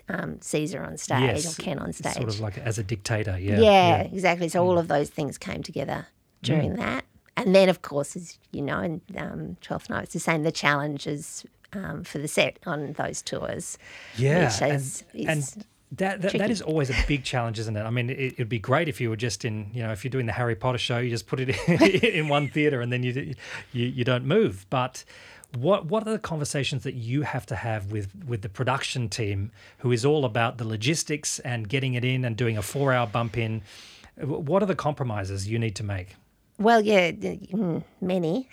um, 0.09 0.39
Caesar 0.41 0.81
on 0.83 0.97
stage 0.97 1.19
yes, 1.43 1.59
or 1.59 1.61
Ken 1.61 1.79
on 1.79 1.91
stage. 1.93 2.13
Sort 2.13 2.29
of 2.29 2.39
like 2.39 2.57
as 2.59 2.77
a 2.79 2.83
dictator. 2.83 3.37
Yeah. 3.37 3.59
Yeah, 3.59 3.97
exactly. 4.03 4.47
So 4.49 4.63
all 4.63 4.77
of 4.77 4.87
those 4.87 5.09
things 5.09 5.37
came 5.37 5.63
together 5.63 6.07
during 6.41 6.75
that. 6.77 7.03
And 7.35 7.53
then, 7.53 7.69
of 7.69 7.83
course, 7.83 8.15
as 8.15 8.39
you 8.51 8.63
know, 8.63 8.79
in 8.81 9.01
um, 9.15 9.57
Twelfth 9.61 9.89
Night, 9.91 10.05
it's 10.05 10.13
the 10.13 10.19
same. 10.19 10.41
The 10.41 10.51
challenges 10.51 11.45
um, 11.73 12.03
for 12.03 12.17
the 12.17 12.27
set 12.27 12.59
on 12.65 12.93
those 12.93 13.21
tours. 13.21 13.77
Yeah, 14.17 14.45
which 14.45 14.61
and, 14.61 14.73
is- 14.73 15.03
is 15.13 15.25
and 15.27 15.65
that, 15.93 16.21
that 16.21 16.33
that 16.37 16.49
is 16.51 16.61
always 16.61 16.89
a 16.89 16.95
big 17.07 17.23
challenge, 17.23 17.59
isn't 17.59 17.77
it? 17.77 17.81
I 17.83 17.89
mean, 17.89 18.09
it, 18.09 18.33
it'd 18.33 18.49
be 18.49 18.59
great 18.59 18.89
if 18.89 18.99
you 18.99 19.09
were 19.09 19.15
just 19.15 19.45
in, 19.45 19.69
you 19.73 19.81
know, 19.83 19.91
if 19.93 20.03
you're 20.03 20.11
doing 20.11 20.25
the 20.25 20.33
Harry 20.33 20.55
Potter 20.55 20.77
show, 20.77 20.97
you 20.97 21.09
just 21.09 21.27
put 21.27 21.39
it 21.39 21.49
in, 21.67 21.81
in 22.19 22.27
one 22.27 22.49
theater 22.49 22.81
and 22.81 22.91
then 22.91 23.03
you, 23.03 23.33
you 23.71 23.85
you 23.85 24.03
don't 24.03 24.25
move. 24.25 24.65
But 24.69 25.05
What 25.57 25.85
what 25.85 26.05
are 26.05 26.11
the 26.11 26.19
conversations 26.19 26.83
that 26.83 26.95
you 26.95 27.21
have 27.21 27.45
to 27.45 27.55
have 27.55 27.89
with 27.91 28.09
with 28.27 28.41
the 28.41 28.49
production 28.49 29.07
team, 29.07 29.51
who 29.77 29.93
is 29.93 30.03
all 30.03 30.25
about 30.25 30.57
the 30.57 30.65
logistics 30.67 31.39
and 31.39 31.69
getting 31.69 31.93
it 31.93 32.03
in 32.03 32.25
and 32.25 32.35
doing 32.35 32.57
a 32.57 32.61
four 32.61 32.91
hour 32.91 33.07
bump 33.07 33.37
in? 33.37 33.61
What 34.17 34.61
are 34.61 34.65
the 34.65 34.75
compromises 34.75 35.47
you 35.47 35.57
need 35.57 35.75
to 35.77 35.83
make? 35.83 36.15
Well, 36.59 36.81
yeah, 36.81 37.11
mm, 37.11 37.83
many, 38.01 38.49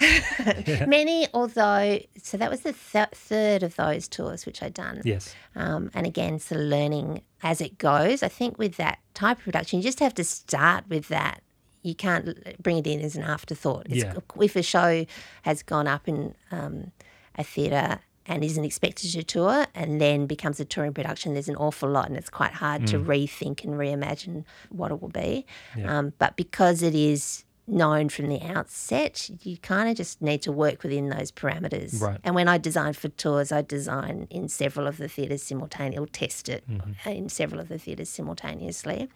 yeah. 0.67 0.85
many. 0.89 1.27
Although, 1.33 2.01
so 2.23 2.37
that 2.37 2.51
was 2.51 2.61
the 2.61 2.75
th- 2.75 3.09
third 3.13 3.63
of 3.63 3.77
those 3.77 4.09
tours 4.09 4.45
which 4.45 4.63
I'd 4.63 4.75
done. 4.75 5.01
Yes. 5.05 5.35
Um, 5.55 5.91
and 5.95 6.07
again, 6.07 6.39
sort 6.39 6.61
of 6.61 6.67
learning 6.67 7.23
as 7.43 7.61
it 7.61 7.79
goes. 7.79 8.23
I 8.23 8.29
think 8.29 8.59
with 8.59 8.77
that 8.77 8.99
type 9.15 9.39
of 9.39 9.45
production, 9.45 9.79
you 9.79 9.83
just 9.83 10.01
have 10.01 10.15
to 10.15 10.25
start 10.25 10.85
with 10.89 11.09
that. 11.09 11.41
You 11.83 11.95
can't 11.95 12.63
bring 12.63 12.79
it 12.79 12.87
in 12.87 13.01
as 13.01 13.17
an 13.17 13.23
afterthought. 13.23 13.87
It's, 13.87 14.05
yeah. 14.05 14.15
If 14.41 14.57
a 14.57 14.63
show 14.63 15.07
has 15.43 15.63
gone 15.63 15.87
up 15.87 16.07
in 16.09 16.35
um, 16.51 16.93
a 17.37 17.45
theatre 17.45 18.01
and 18.27 18.43
isn't 18.43 18.65
expected 18.65 19.13
to 19.13 19.23
tour 19.23 19.67
and 19.75 20.01
then 20.01 20.27
becomes 20.27 20.61
a 20.61 20.65
touring 20.65 20.95
production, 20.95 21.35
there's 21.35 21.49
an 21.49 21.57
awful 21.57 21.89
lot 21.91 22.09
and 22.09 22.17
it's 22.17 22.31
quite 22.31 22.53
hard 22.53 22.83
mm. 22.83 22.87
to 22.89 22.99
rethink 22.99 23.65
and 23.65 23.75
reimagine 23.75 24.45
what 24.71 24.91
it 24.91 25.01
will 25.01 25.11
be. 25.11 25.47
Yeah. 25.77 25.99
Um, 25.99 26.13
but 26.19 26.37
because 26.37 26.83
it 26.83 26.95
is 26.95 27.45
known 27.67 28.09
from 28.09 28.29
the 28.29 28.41
outset, 28.43 29.31
you 29.43 29.57
kind 29.59 29.89
of 29.89 29.97
just 29.97 30.21
need 30.21 30.43
to 30.43 30.53
work 30.53 30.83
within 30.83 31.09
those 31.09 31.31
parameters. 31.33 32.01
Right. 32.01 32.21
And 32.23 32.35
when 32.35 32.49
I 32.49 32.59
design 32.59 32.93
for 32.93 33.09
tours, 33.09 33.53
I 33.53 33.63
design 33.63 34.27
in 34.31 34.49
several 34.49 34.87
of 34.87 34.99
the 34.99 35.09
theatres 35.09 35.43
simultaneously, 35.43 36.03
or 36.03 36.07
test 36.07 36.49
it 36.49 36.69
mm-hmm. 36.69 37.09
in 37.09 37.29
several 37.29 37.61
of 37.61 37.69
the 37.69 37.79
theatres 37.79 38.11
simultaneously. 38.11 39.09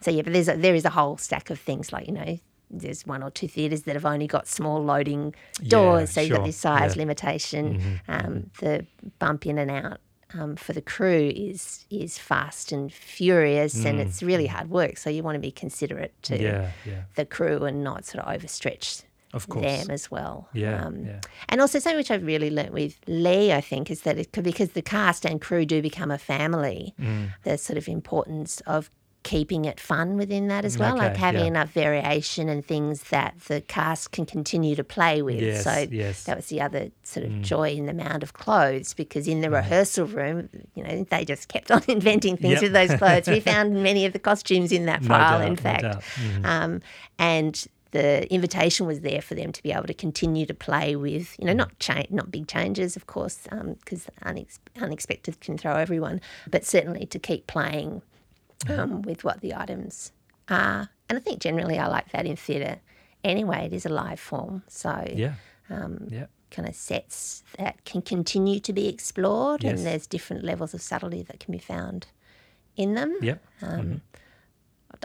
So 0.00 0.10
yeah, 0.10 0.22
but 0.22 0.32
there's 0.32 0.48
a, 0.48 0.56
there 0.56 0.74
is 0.74 0.84
a 0.84 0.90
whole 0.90 1.16
stack 1.16 1.50
of 1.50 1.58
things 1.58 1.92
like 1.92 2.06
you 2.06 2.12
know. 2.12 2.38
There's 2.70 3.06
one 3.06 3.22
or 3.22 3.30
two 3.30 3.48
theatres 3.48 3.84
that 3.84 3.94
have 3.94 4.04
only 4.04 4.26
got 4.26 4.46
small 4.46 4.84
loading 4.84 5.34
doors, 5.66 6.10
yeah, 6.10 6.14
so 6.14 6.20
you've 6.20 6.28
sure. 6.28 6.36
got 6.36 6.46
this 6.46 6.56
size 6.58 6.96
yeah. 6.96 7.00
limitation. 7.00 7.78
Mm-hmm. 7.78 8.26
Um, 8.26 8.50
the 8.60 8.86
bump 9.18 9.46
in 9.46 9.56
and 9.56 9.70
out 9.70 10.00
um, 10.34 10.56
for 10.56 10.72
the 10.72 10.82
crew 10.82 11.32
is 11.34 11.86
is 11.90 12.18
fast 12.18 12.72
and 12.72 12.92
furious, 12.92 13.74
Mm. 13.78 13.86
and 13.86 14.00
it's 14.00 14.22
really 14.22 14.46
hard 14.46 14.68
work. 14.70 14.96
So 14.98 15.08
you 15.10 15.22
want 15.22 15.36
to 15.36 15.40
be 15.40 15.50
considerate 15.50 16.12
to 16.24 16.40
Yeah, 16.40 16.70
yeah. 16.84 17.02
the 17.14 17.24
crew 17.24 17.64
and 17.64 17.82
not 17.82 18.04
sort 18.04 18.24
of 18.24 18.40
overstretch 18.40 19.04
Of 19.32 19.48
course. 19.48 19.64
them 19.64 19.90
as 19.90 20.10
well. 20.10 20.48
Yeah, 20.52 20.84
Um, 20.86 21.04
yeah. 21.06 21.20
And 21.48 21.60
also 21.60 21.78
something 21.78 21.96
which 21.96 22.10
I've 22.10 22.24
really 22.26 22.50
learnt 22.50 22.72
with 22.72 22.98
Lee, 23.06 23.52
I 23.52 23.60
think, 23.60 23.90
is 23.90 24.02
that 24.02 24.18
it 24.18 24.32
could, 24.32 24.44
because 24.44 24.70
the 24.72 24.82
cast 24.82 25.24
and 25.24 25.40
crew 25.40 25.64
do 25.66 25.80
become 25.82 26.10
a 26.10 26.18
family, 26.18 26.94
Mm. 27.00 27.32
the 27.44 27.56
sort 27.58 27.76
of 27.78 27.88
importance 27.88 28.60
of 28.66 28.90
keeping 29.24 29.64
it 29.64 29.78
fun 29.80 30.16
within 30.16 30.48
that 30.48 30.64
as 30.64 30.78
well, 30.78 30.96
like 30.96 31.16
having 31.16 31.40
yeah. 31.42 31.46
enough 31.48 31.70
variation 31.70 32.48
and 32.48 32.64
things 32.64 33.02
that 33.10 33.38
the 33.48 33.60
cast 33.60 34.12
can 34.12 34.24
continue 34.24 34.74
to 34.76 34.84
play 34.84 35.20
with. 35.22 35.40
Yes, 35.42 35.64
so 35.64 35.86
yes. 35.90 36.24
that 36.24 36.36
was 36.36 36.46
the 36.46 36.60
other 36.60 36.90
sort 37.02 37.26
Mm. 37.26 37.36
of 37.38 37.42
joy 37.42 37.70
in 37.72 37.86
the 37.86 37.92
amount 37.92 38.22
of 38.22 38.32
clothes 38.32 38.94
because 38.94 39.26
in 39.28 39.40
the 39.40 39.50
rehearsal 39.50 40.06
room, 40.06 40.48
you 40.74 40.82
know, 40.84 41.04
they 41.10 41.24
just 41.24 41.48
kept 41.48 41.70
on 41.70 41.82
inventing 41.88 42.36
things 42.36 42.54
Yep. 42.54 42.62
with 42.62 42.72
those 42.72 42.94
clothes. 42.98 43.26
we 43.28 43.40
found 43.54 43.82
many 43.82 44.06
of 44.06 44.12
the 44.12 44.18
costumes 44.18 44.72
in 44.72 44.86
that 44.86 45.02
No 45.02 45.08
doubt, 45.08 45.42
in 45.42 45.48
no 45.54 45.56
fact. 45.56 45.82
doubt. 45.82 46.02
Mhm. 46.02 46.44
Um, 46.46 46.80
and 47.18 47.66
the 47.90 48.32
invitation 48.32 48.86
was 48.86 49.00
there 49.00 49.20
for 49.22 49.34
them 49.34 49.50
to 49.50 49.62
be 49.62 49.72
able 49.72 49.86
to 49.86 49.94
continue 49.94 50.44
to 50.46 50.54
play 50.54 50.94
with, 50.94 51.34
you 51.38 51.46
know, 51.46 51.54
not 51.54 51.76
cha- 51.80 52.04
not 52.10 52.30
big 52.30 52.46
changes, 52.46 52.96
of 52.96 53.06
course, 53.06 53.46
because 53.50 54.06
unex- 54.24 54.58
unexpected 54.80 55.40
can 55.40 55.56
throw 55.58 55.74
everyone, 55.76 56.20
but 56.50 56.64
certainly 56.64 57.04
to 57.06 57.18
keep 57.18 57.46
playing 57.46 57.88
Mm-hmm. 57.88 57.98
Um, 58.68 59.02
with 59.02 59.24
what 59.24 59.40
the 59.40 59.54
items 59.54 60.12
are. 60.48 60.88
And 61.08 61.18
I 61.18 61.20
think 61.20 61.40
generally 61.40 61.78
I 61.78 61.86
like 61.86 62.10
that 62.12 62.26
in 62.26 62.36
theatre. 62.36 62.78
Anyway, 63.24 63.66
it 63.66 63.72
is 63.72 63.84
a 63.86 63.88
live 63.88 64.20
form, 64.20 64.62
so 64.68 65.04
Yeah. 65.14 65.34
um, 65.70 66.06
Yeah. 66.10 66.26
kind 66.50 66.68
of 66.68 66.74
sets 66.74 67.42
that 67.58 67.84
can 67.84 68.00
continue 68.02 68.60
to 68.60 68.72
be 68.72 68.88
explored, 68.88 69.62
Yes. 69.64 69.78
and 69.78 69.86
there's 69.86 70.06
different 70.06 70.44
levels 70.44 70.72
of 70.74 70.80
subtlety 70.82 71.22
that 71.22 71.40
can 71.40 71.52
be 71.52 71.58
found 71.58 72.06
in 72.76 72.94
them. 72.94 73.16
Yep. 73.20 73.44
Um, 73.62 74.02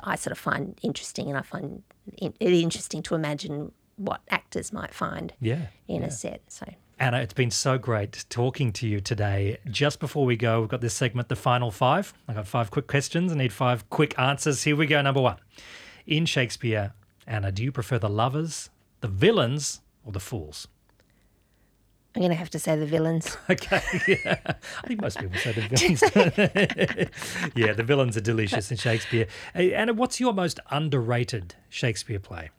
I 0.04 0.16
sort 0.16 0.32
of 0.32 0.38
find 0.38 0.80
interesting, 0.82 1.28
and 1.28 1.38
I 1.38 1.42
find 1.42 1.84
it 2.18 2.36
interesting 2.42 3.02
to 3.04 3.16
imagine 3.16 3.72
what 3.98 4.22
actors 4.30 4.72
might 4.74 4.94
find 4.94 5.34
Yeah. 5.40 5.68
in 5.88 6.02
yeah. 6.02 6.08
a 6.08 6.12
set. 6.12 6.42
So 6.52 6.66
Anna, 7.00 7.20
it's 7.20 7.34
been 7.34 7.52
so 7.52 7.78
great 7.78 8.26
talking 8.30 8.72
to 8.74 8.88
you 8.88 9.02
today. 9.02 9.58
Just 9.70 10.00
before 10.00 10.26
we 10.26 10.36
go, 10.36 10.62
we've 10.62 10.70
got 10.70 10.82
this 10.82 10.94
segment, 10.94 11.28
the 11.28 11.36
final 11.36 11.72
five. 11.72 12.14
I've 12.28 12.36
got 12.36 12.48
five 12.48 12.72
quick 12.72 12.88
questions. 12.88 13.32
I 13.32 13.36
need 13.36 13.52
five 13.52 13.90
quick 13.90 14.18
answers. 14.18 14.64
Here 14.64 14.76
we 14.76 14.86
go. 14.86 15.02
Number 15.02 15.22
one. 15.22 15.38
In 16.06 16.26
Shakespeare, 16.26 16.94
Anna, 17.26 17.52
do 17.52 17.64
you 17.64 17.72
prefer 17.72 17.98
the 17.98 18.10
lovers, 18.10 18.70
the 19.02 19.08
villains, 19.08 19.82
or 20.06 20.12
the 20.12 20.20
fools? 20.20 20.68
I'm 22.16 22.22
going 22.22 22.30
to 22.30 22.36
have 22.36 22.52
to 22.52 22.60
say 22.60 22.76
the 22.78 22.86
villains. 22.86 23.38
Okay, 23.50 23.82
yeah. 24.08 24.40
I 24.84 24.88
think 24.88 25.02
most 25.02 25.18
people 25.20 25.38
say 25.40 25.52
the 25.52 25.62
villains. 25.62 27.52
yeah, 27.56 27.74
the 27.74 27.84
villains 27.84 28.16
are 28.18 28.22
delicious 28.22 28.70
in 28.70 28.78
Shakespeare. 28.78 29.28
Anna, 29.56 29.94
what's 29.94 30.20
your 30.20 30.34
most 30.34 30.60
underrated 30.70 31.56
Shakespeare 31.70 32.20
play? 32.20 32.52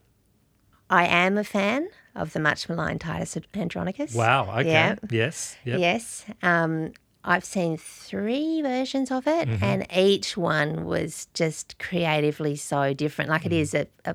I 0.90 1.06
am 1.06 1.38
a 1.38 1.44
fan 1.44 1.88
of 2.14 2.32
the 2.32 2.40
much 2.40 2.68
maligned 2.68 3.00
Titus 3.00 3.36
Andronicus. 3.54 4.14
Wow, 4.14 4.48
okay. 4.60 4.70
Yeah. 4.70 4.94
Yes. 5.10 5.56
Yep. 5.64 5.80
Yes. 5.80 6.24
Um, 6.42 6.92
I've 7.24 7.44
seen 7.44 7.76
three 7.78 8.60
versions 8.62 9.10
of 9.10 9.26
it, 9.26 9.48
Mm-hmm. 9.48 9.64
and 9.64 9.86
each 9.96 10.36
one 10.36 10.84
was 10.84 11.26
just 11.34 11.78
creatively 11.78 12.54
so 12.56 12.92
different. 12.94 13.30
Like 13.30 13.46
it 13.46 13.52
Mm. 13.52 13.60
is 13.60 13.74
a, 13.74 13.86
a 14.04 14.14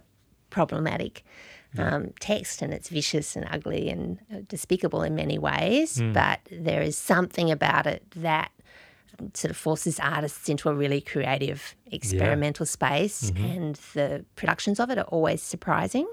problematic 0.50 1.24
um, 1.78 2.14
text, 2.20 2.62
and 2.64 2.74
it's 2.74 2.90
vicious 2.90 3.36
and 3.36 3.46
ugly 3.52 3.90
and 3.90 4.20
uh, 4.34 4.38
despicable 4.48 5.04
in 5.04 5.14
many 5.16 5.38
ways, 5.38 5.98
Mm. 5.98 6.14
but 6.14 6.40
there 6.52 6.82
is 6.82 6.98
something 6.98 7.52
about 7.52 7.86
it 7.86 8.04
that 8.16 8.52
sort 9.34 9.52
of 9.52 9.58
forces 9.58 10.00
artists 10.00 10.48
into 10.50 10.70
a 10.70 10.74
really 10.74 11.02
creative 11.02 11.76
experimental 11.92 12.66
space, 12.66 13.32
Mm-hmm. 13.32 13.46
and 13.46 13.76
the 13.94 14.26
productions 14.36 14.80
of 14.80 14.90
it 14.90 14.98
are 14.98 15.04
always 15.12 15.42
surprising. 15.44 16.08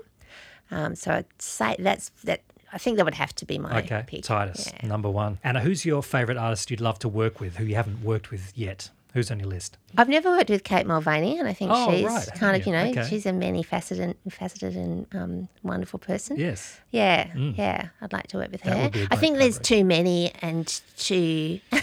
Um, 0.71 0.95
so 0.95 1.13
I'd 1.13 1.27
say 1.39 1.77
that's 1.79 2.11
that. 2.25 2.43
I 2.73 2.79
think 2.79 2.97
that 2.97 3.05
would 3.05 3.15
have 3.15 3.35
to 3.37 3.47
be 3.47 3.59
my 3.59 3.79
Okay, 3.79 4.03
pick. 4.07 4.25
Titus, 4.25 4.71
Yeah. 4.83 4.89
number 4.89 5.09
one. 5.09 5.39
Anna, 5.45 5.61
who's 5.61 5.87
your 5.87 6.03
favourite 6.03 6.37
artist 6.37 6.71
you'd 6.71 6.81
love 6.81 6.99
to 6.99 7.09
work 7.09 7.41
with 7.41 7.57
who 7.57 7.65
you 7.65 7.77
haven't 7.77 8.03
worked 8.03 8.31
with 8.31 8.53
yet? 8.57 8.91
Who's 9.15 9.31
on 9.31 9.39
your 9.39 9.49
list? 9.49 9.79
I've 9.97 10.11
never 10.11 10.29
worked 10.31 10.51
with 10.51 10.63
Kate 10.63 10.85
Mulvany, 10.87 11.39
and 11.39 11.49
I 11.49 11.55
think 11.55 11.71
Oh, 11.73 11.91
she's 11.91 12.05
right, 12.05 12.29
kind 12.35 12.55
of, 12.55 12.67
you? 12.67 12.73
you 12.73 12.79
know, 12.79 12.91
Okay. 12.91 13.09
she's 13.09 13.25
a 13.25 13.33
many 13.33 13.63
faceted, 13.63 14.15
faceted 14.29 14.77
and 14.77 15.07
um, 15.15 15.49
wonderful 15.63 15.99
person. 15.99 16.37
Yes. 16.37 16.79
Yeah, 16.91 17.29
yeah, 17.35 17.89
I'd 18.03 18.13
like 18.13 18.27
to 18.29 18.37
work 18.39 18.51
with 18.53 18.61
That 18.63 18.77
her. 18.77 18.83
would 18.83 18.93
be 18.93 19.03
a 19.05 19.09
I 19.11 19.17
think 19.17 19.39
there's 19.39 19.59
too 19.59 19.85
many 19.85 20.33
and 20.43 20.67
too 20.99 21.61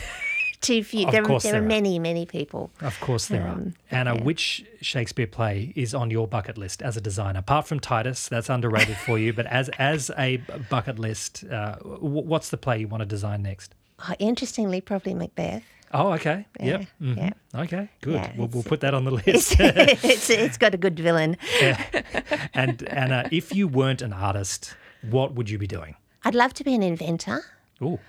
too 0.64 0.84
few. 0.84 1.06
Of 1.06 1.12
there, 1.12 1.24
course 1.24 1.44
there 1.44 1.52
there 1.52 1.62
are 1.62 1.66
are. 1.66 1.68
many, 1.68 2.00
many 2.00 2.26
people. 2.26 2.72
Of 2.82 3.00
course 3.00 3.28
there 3.28 3.48
Um, 3.48 3.74
are. 3.92 3.98
Anna, 4.00 4.16
yeah. 4.16 4.24
which 4.24 4.66
Shakespeare 4.82 5.28
play 5.28 5.72
is 5.76 5.94
on 5.94 6.10
your 6.10 6.28
bucket 6.28 6.58
list 6.58 6.82
as 6.82 6.98
a 6.98 7.02
designer? 7.02 7.40
Apart 7.40 7.68
from 7.68 7.80
Titus, 7.80 8.28
that's 8.28 8.50
underrated 8.50 8.98
for 8.98 9.20
you, 9.20 9.34
but 9.34 9.46
as 9.46 9.70
as 9.78 10.10
a 10.18 10.38
bucket 10.70 10.98
list, 10.98 11.44
uh, 11.46 11.76
w- 11.84 12.26
what's 12.28 12.50
the 12.50 12.58
play 12.58 12.80
you 12.80 12.88
want 12.88 13.02
to 13.02 13.06
design 13.06 13.44
next? 13.44 13.76
Oh, 14.10 14.14
interestingly, 14.20 14.82
probably 14.82 15.14
Macbeth. 15.14 15.64
Oh, 15.96 16.14
okay. 16.14 16.48
Yep. 16.60 16.82
Yeah, 16.82 16.86
Mhm. 17.08 17.18
yeah. 17.18 17.62
Okay, 17.62 17.88
good. 18.02 18.16
Yeah, 18.16 18.32
we'll, 18.36 18.48
we'll 18.48 18.64
put 18.64 18.80
that 18.82 18.96
on 18.96 19.06
the 19.06 19.12
list. 19.28 19.56
it's, 19.60 20.30
it's 20.32 20.58
got 20.58 20.74
a 20.74 20.78
good 20.78 21.00
villain. 21.00 21.38
yeah. 21.62 21.84
and 22.56 22.82
Anna, 22.90 23.30
if 23.32 23.54
you 23.54 23.68
weren't 23.68 24.02
an 24.02 24.12
artist, 24.12 24.74
what 25.12 25.36
would 25.36 25.50
you 25.52 25.60
be 25.60 25.68
doing? 25.68 25.96
I'd 26.26 26.34
love 26.34 26.54
to 26.56 26.64
be 26.64 26.74
an 26.74 26.82
inventor. 26.82 27.44
Ooh, 27.84 28.00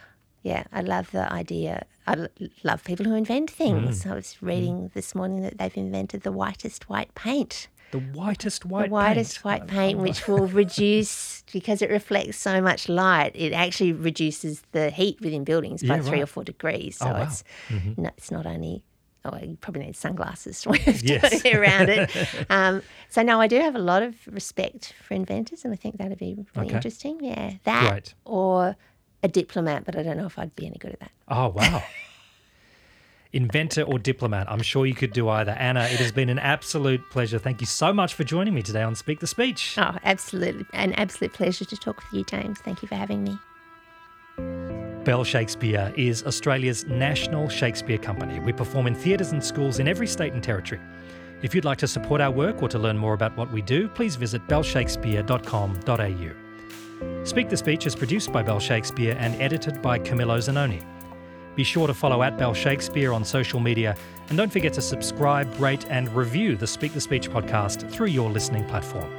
Yeah, 0.44 0.64
I 0.72 0.82
love 0.82 1.10
the 1.10 1.32
idea. 1.32 1.86
I 2.06 2.28
love 2.62 2.84
people 2.84 3.06
who 3.06 3.14
invent 3.14 3.50
Mm. 3.50 3.54
things. 3.54 4.06
I 4.06 4.14
was 4.14 4.36
reading 4.42 4.90
this 4.94 5.14
morning 5.14 5.40
that 5.40 5.56
they've 5.58 5.76
invented 5.76 6.20
the 6.22 6.30
whitest 6.32 6.88
white 6.88 7.12
paint. 7.14 7.68
the 7.90 7.98
whitest 8.00 8.64
white 8.66 8.86
the 8.86 8.90
whitest 8.90 9.34
paint. 9.42 9.44
white 9.44 9.68
paint, 9.68 9.98
which 10.00 10.26
will 10.28 10.48
reduce 10.48 11.44
because 11.52 11.80
it 11.80 11.90
reflects 11.90 12.36
so 12.38 12.60
much 12.60 12.88
light. 12.88 13.30
It 13.36 13.52
actually 13.52 13.92
reduces 13.92 14.62
the 14.72 14.90
heat 14.90 15.20
within 15.20 15.44
buildings 15.44 15.82
by 15.82 15.96
Yeah, 15.96 16.02
three 16.02 16.20
or 16.20 16.26
four 16.26 16.42
degrees. 16.44 16.96
So 16.96 17.06
Oh, 17.08 17.12
wow. 17.12 17.22
it's 17.22 17.44
no, 17.96 18.10
it's 18.18 18.30
not 18.32 18.46
only. 18.46 18.82
Oh, 19.26 19.38
you 19.42 19.56
probably 19.60 19.86
need 19.86 19.96
sunglasses 19.96 20.60
to 20.62 20.70
Yes. 21.02 21.40
to 21.42 21.52
around 21.60 21.88
it. 21.88 22.10
Um, 22.50 22.82
so 23.08 23.22
no, 23.22 23.40
I 23.40 23.46
do 23.46 23.58
have 23.60 23.76
a 23.76 23.84
lot 23.92 24.02
of 24.02 24.14
respect 24.26 24.92
for 25.00 25.14
inventors, 25.14 25.64
and 25.64 25.72
I 25.72 25.76
think 25.76 25.96
that'd 25.96 26.18
be 26.18 26.34
really 26.34 26.66
Okay. 26.66 26.74
interesting. 26.76 27.24
Yeah, 27.24 27.52
that 27.64 27.88
Great. 27.90 28.14
or 28.26 28.76
a 29.24 29.28
diplomat, 29.28 29.84
but 29.84 29.96
I 29.96 30.02
don't 30.02 30.18
know 30.18 30.26
if 30.26 30.38
I'd 30.38 30.54
be 30.54 30.66
any 30.66 30.76
good 30.78 30.92
at 30.92 31.00
that. 31.00 31.10
Oh, 31.28 31.48
wow. 31.48 31.82
Inventor 33.32 33.82
or 33.82 33.98
diplomat? 33.98 34.48
I'm 34.48 34.62
sure 34.62 34.86
you 34.86 34.94
could 34.94 35.12
do 35.12 35.28
either. 35.28 35.52
Anna, 35.52 35.84
it 35.84 35.98
has 35.98 36.12
been 36.12 36.28
an 36.28 36.38
absolute 36.38 37.00
pleasure. 37.10 37.38
Thank 37.38 37.60
you 37.60 37.66
so 37.66 37.92
much 37.92 38.14
for 38.14 38.22
joining 38.22 38.54
me 38.54 38.62
today 38.62 38.82
on 38.82 38.94
Speak 38.94 39.18
the 39.18 39.26
Speech. 39.26 39.76
Oh, 39.78 39.96
absolutely, 40.04 40.66
an 40.72 40.92
absolute 40.92 41.32
pleasure 41.32 41.64
to 41.64 41.76
talk 41.76 41.96
with 41.96 42.12
you, 42.12 42.22
James. 42.24 42.60
Thank 42.60 42.82
you 42.82 42.86
for 42.86 42.94
having 42.94 43.24
me. 43.24 43.36
Bell 45.04 45.24
Shakespeare 45.24 45.92
is 45.96 46.22
Australia's 46.24 46.84
national 46.86 47.48
Shakespeare 47.48 47.98
company. 47.98 48.38
We 48.40 48.52
perform 48.52 48.86
in 48.86 48.94
theatres 48.94 49.32
and 49.32 49.42
schools 49.42 49.78
in 49.78 49.88
every 49.88 50.06
state 50.06 50.32
and 50.32 50.42
territory. 50.42 50.80
If 51.42 51.54
you'd 51.54 51.64
like 51.64 51.78
to 51.78 51.88
support 51.88 52.20
our 52.20 52.30
work 52.30 52.62
or 52.62 52.68
to 52.68 52.78
learn 52.78 52.98
more 52.98 53.14
about 53.14 53.36
what 53.36 53.50
we 53.50 53.62
do, 53.62 53.88
please 53.88 54.16
visit 54.16 54.46
bellshakespeare.com.au. 54.48 56.43
Speak 57.24 57.48
the 57.48 57.56
Speech 57.56 57.86
is 57.86 57.96
produced 57.96 58.32
by 58.32 58.42
Bell 58.42 58.60
Shakespeare 58.60 59.16
and 59.18 59.40
edited 59.40 59.80
by 59.80 59.98
Camillo 59.98 60.38
Zanoni. 60.38 60.82
Be 61.56 61.64
sure 61.64 61.86
to 61.86 61.94
follow 61.94 62.22
at 62.22 62.36
Bell 62.36 62.54
Shakespeare 62.54 63.12
on 63.12 63.24
social 63.24 63.60
media 63.60 63.96
and 64.28 64.36
don't 64.36 64.52
forget 64.52 64.72
to 64.74 64.82
subscribe, 64.82 65.48
rate, 65.60 65.86
and 65.88 66.08
review 66.14 66.56
the 66.56 66.66
Speak 66.66 66.92
the 66.92 67.00
Speech 67.00 67.30
podcast 67.30 67.90
through 67.90 68.08
your 68.08 68.30
listening 68.30 68.64
platform. 68.64 69.10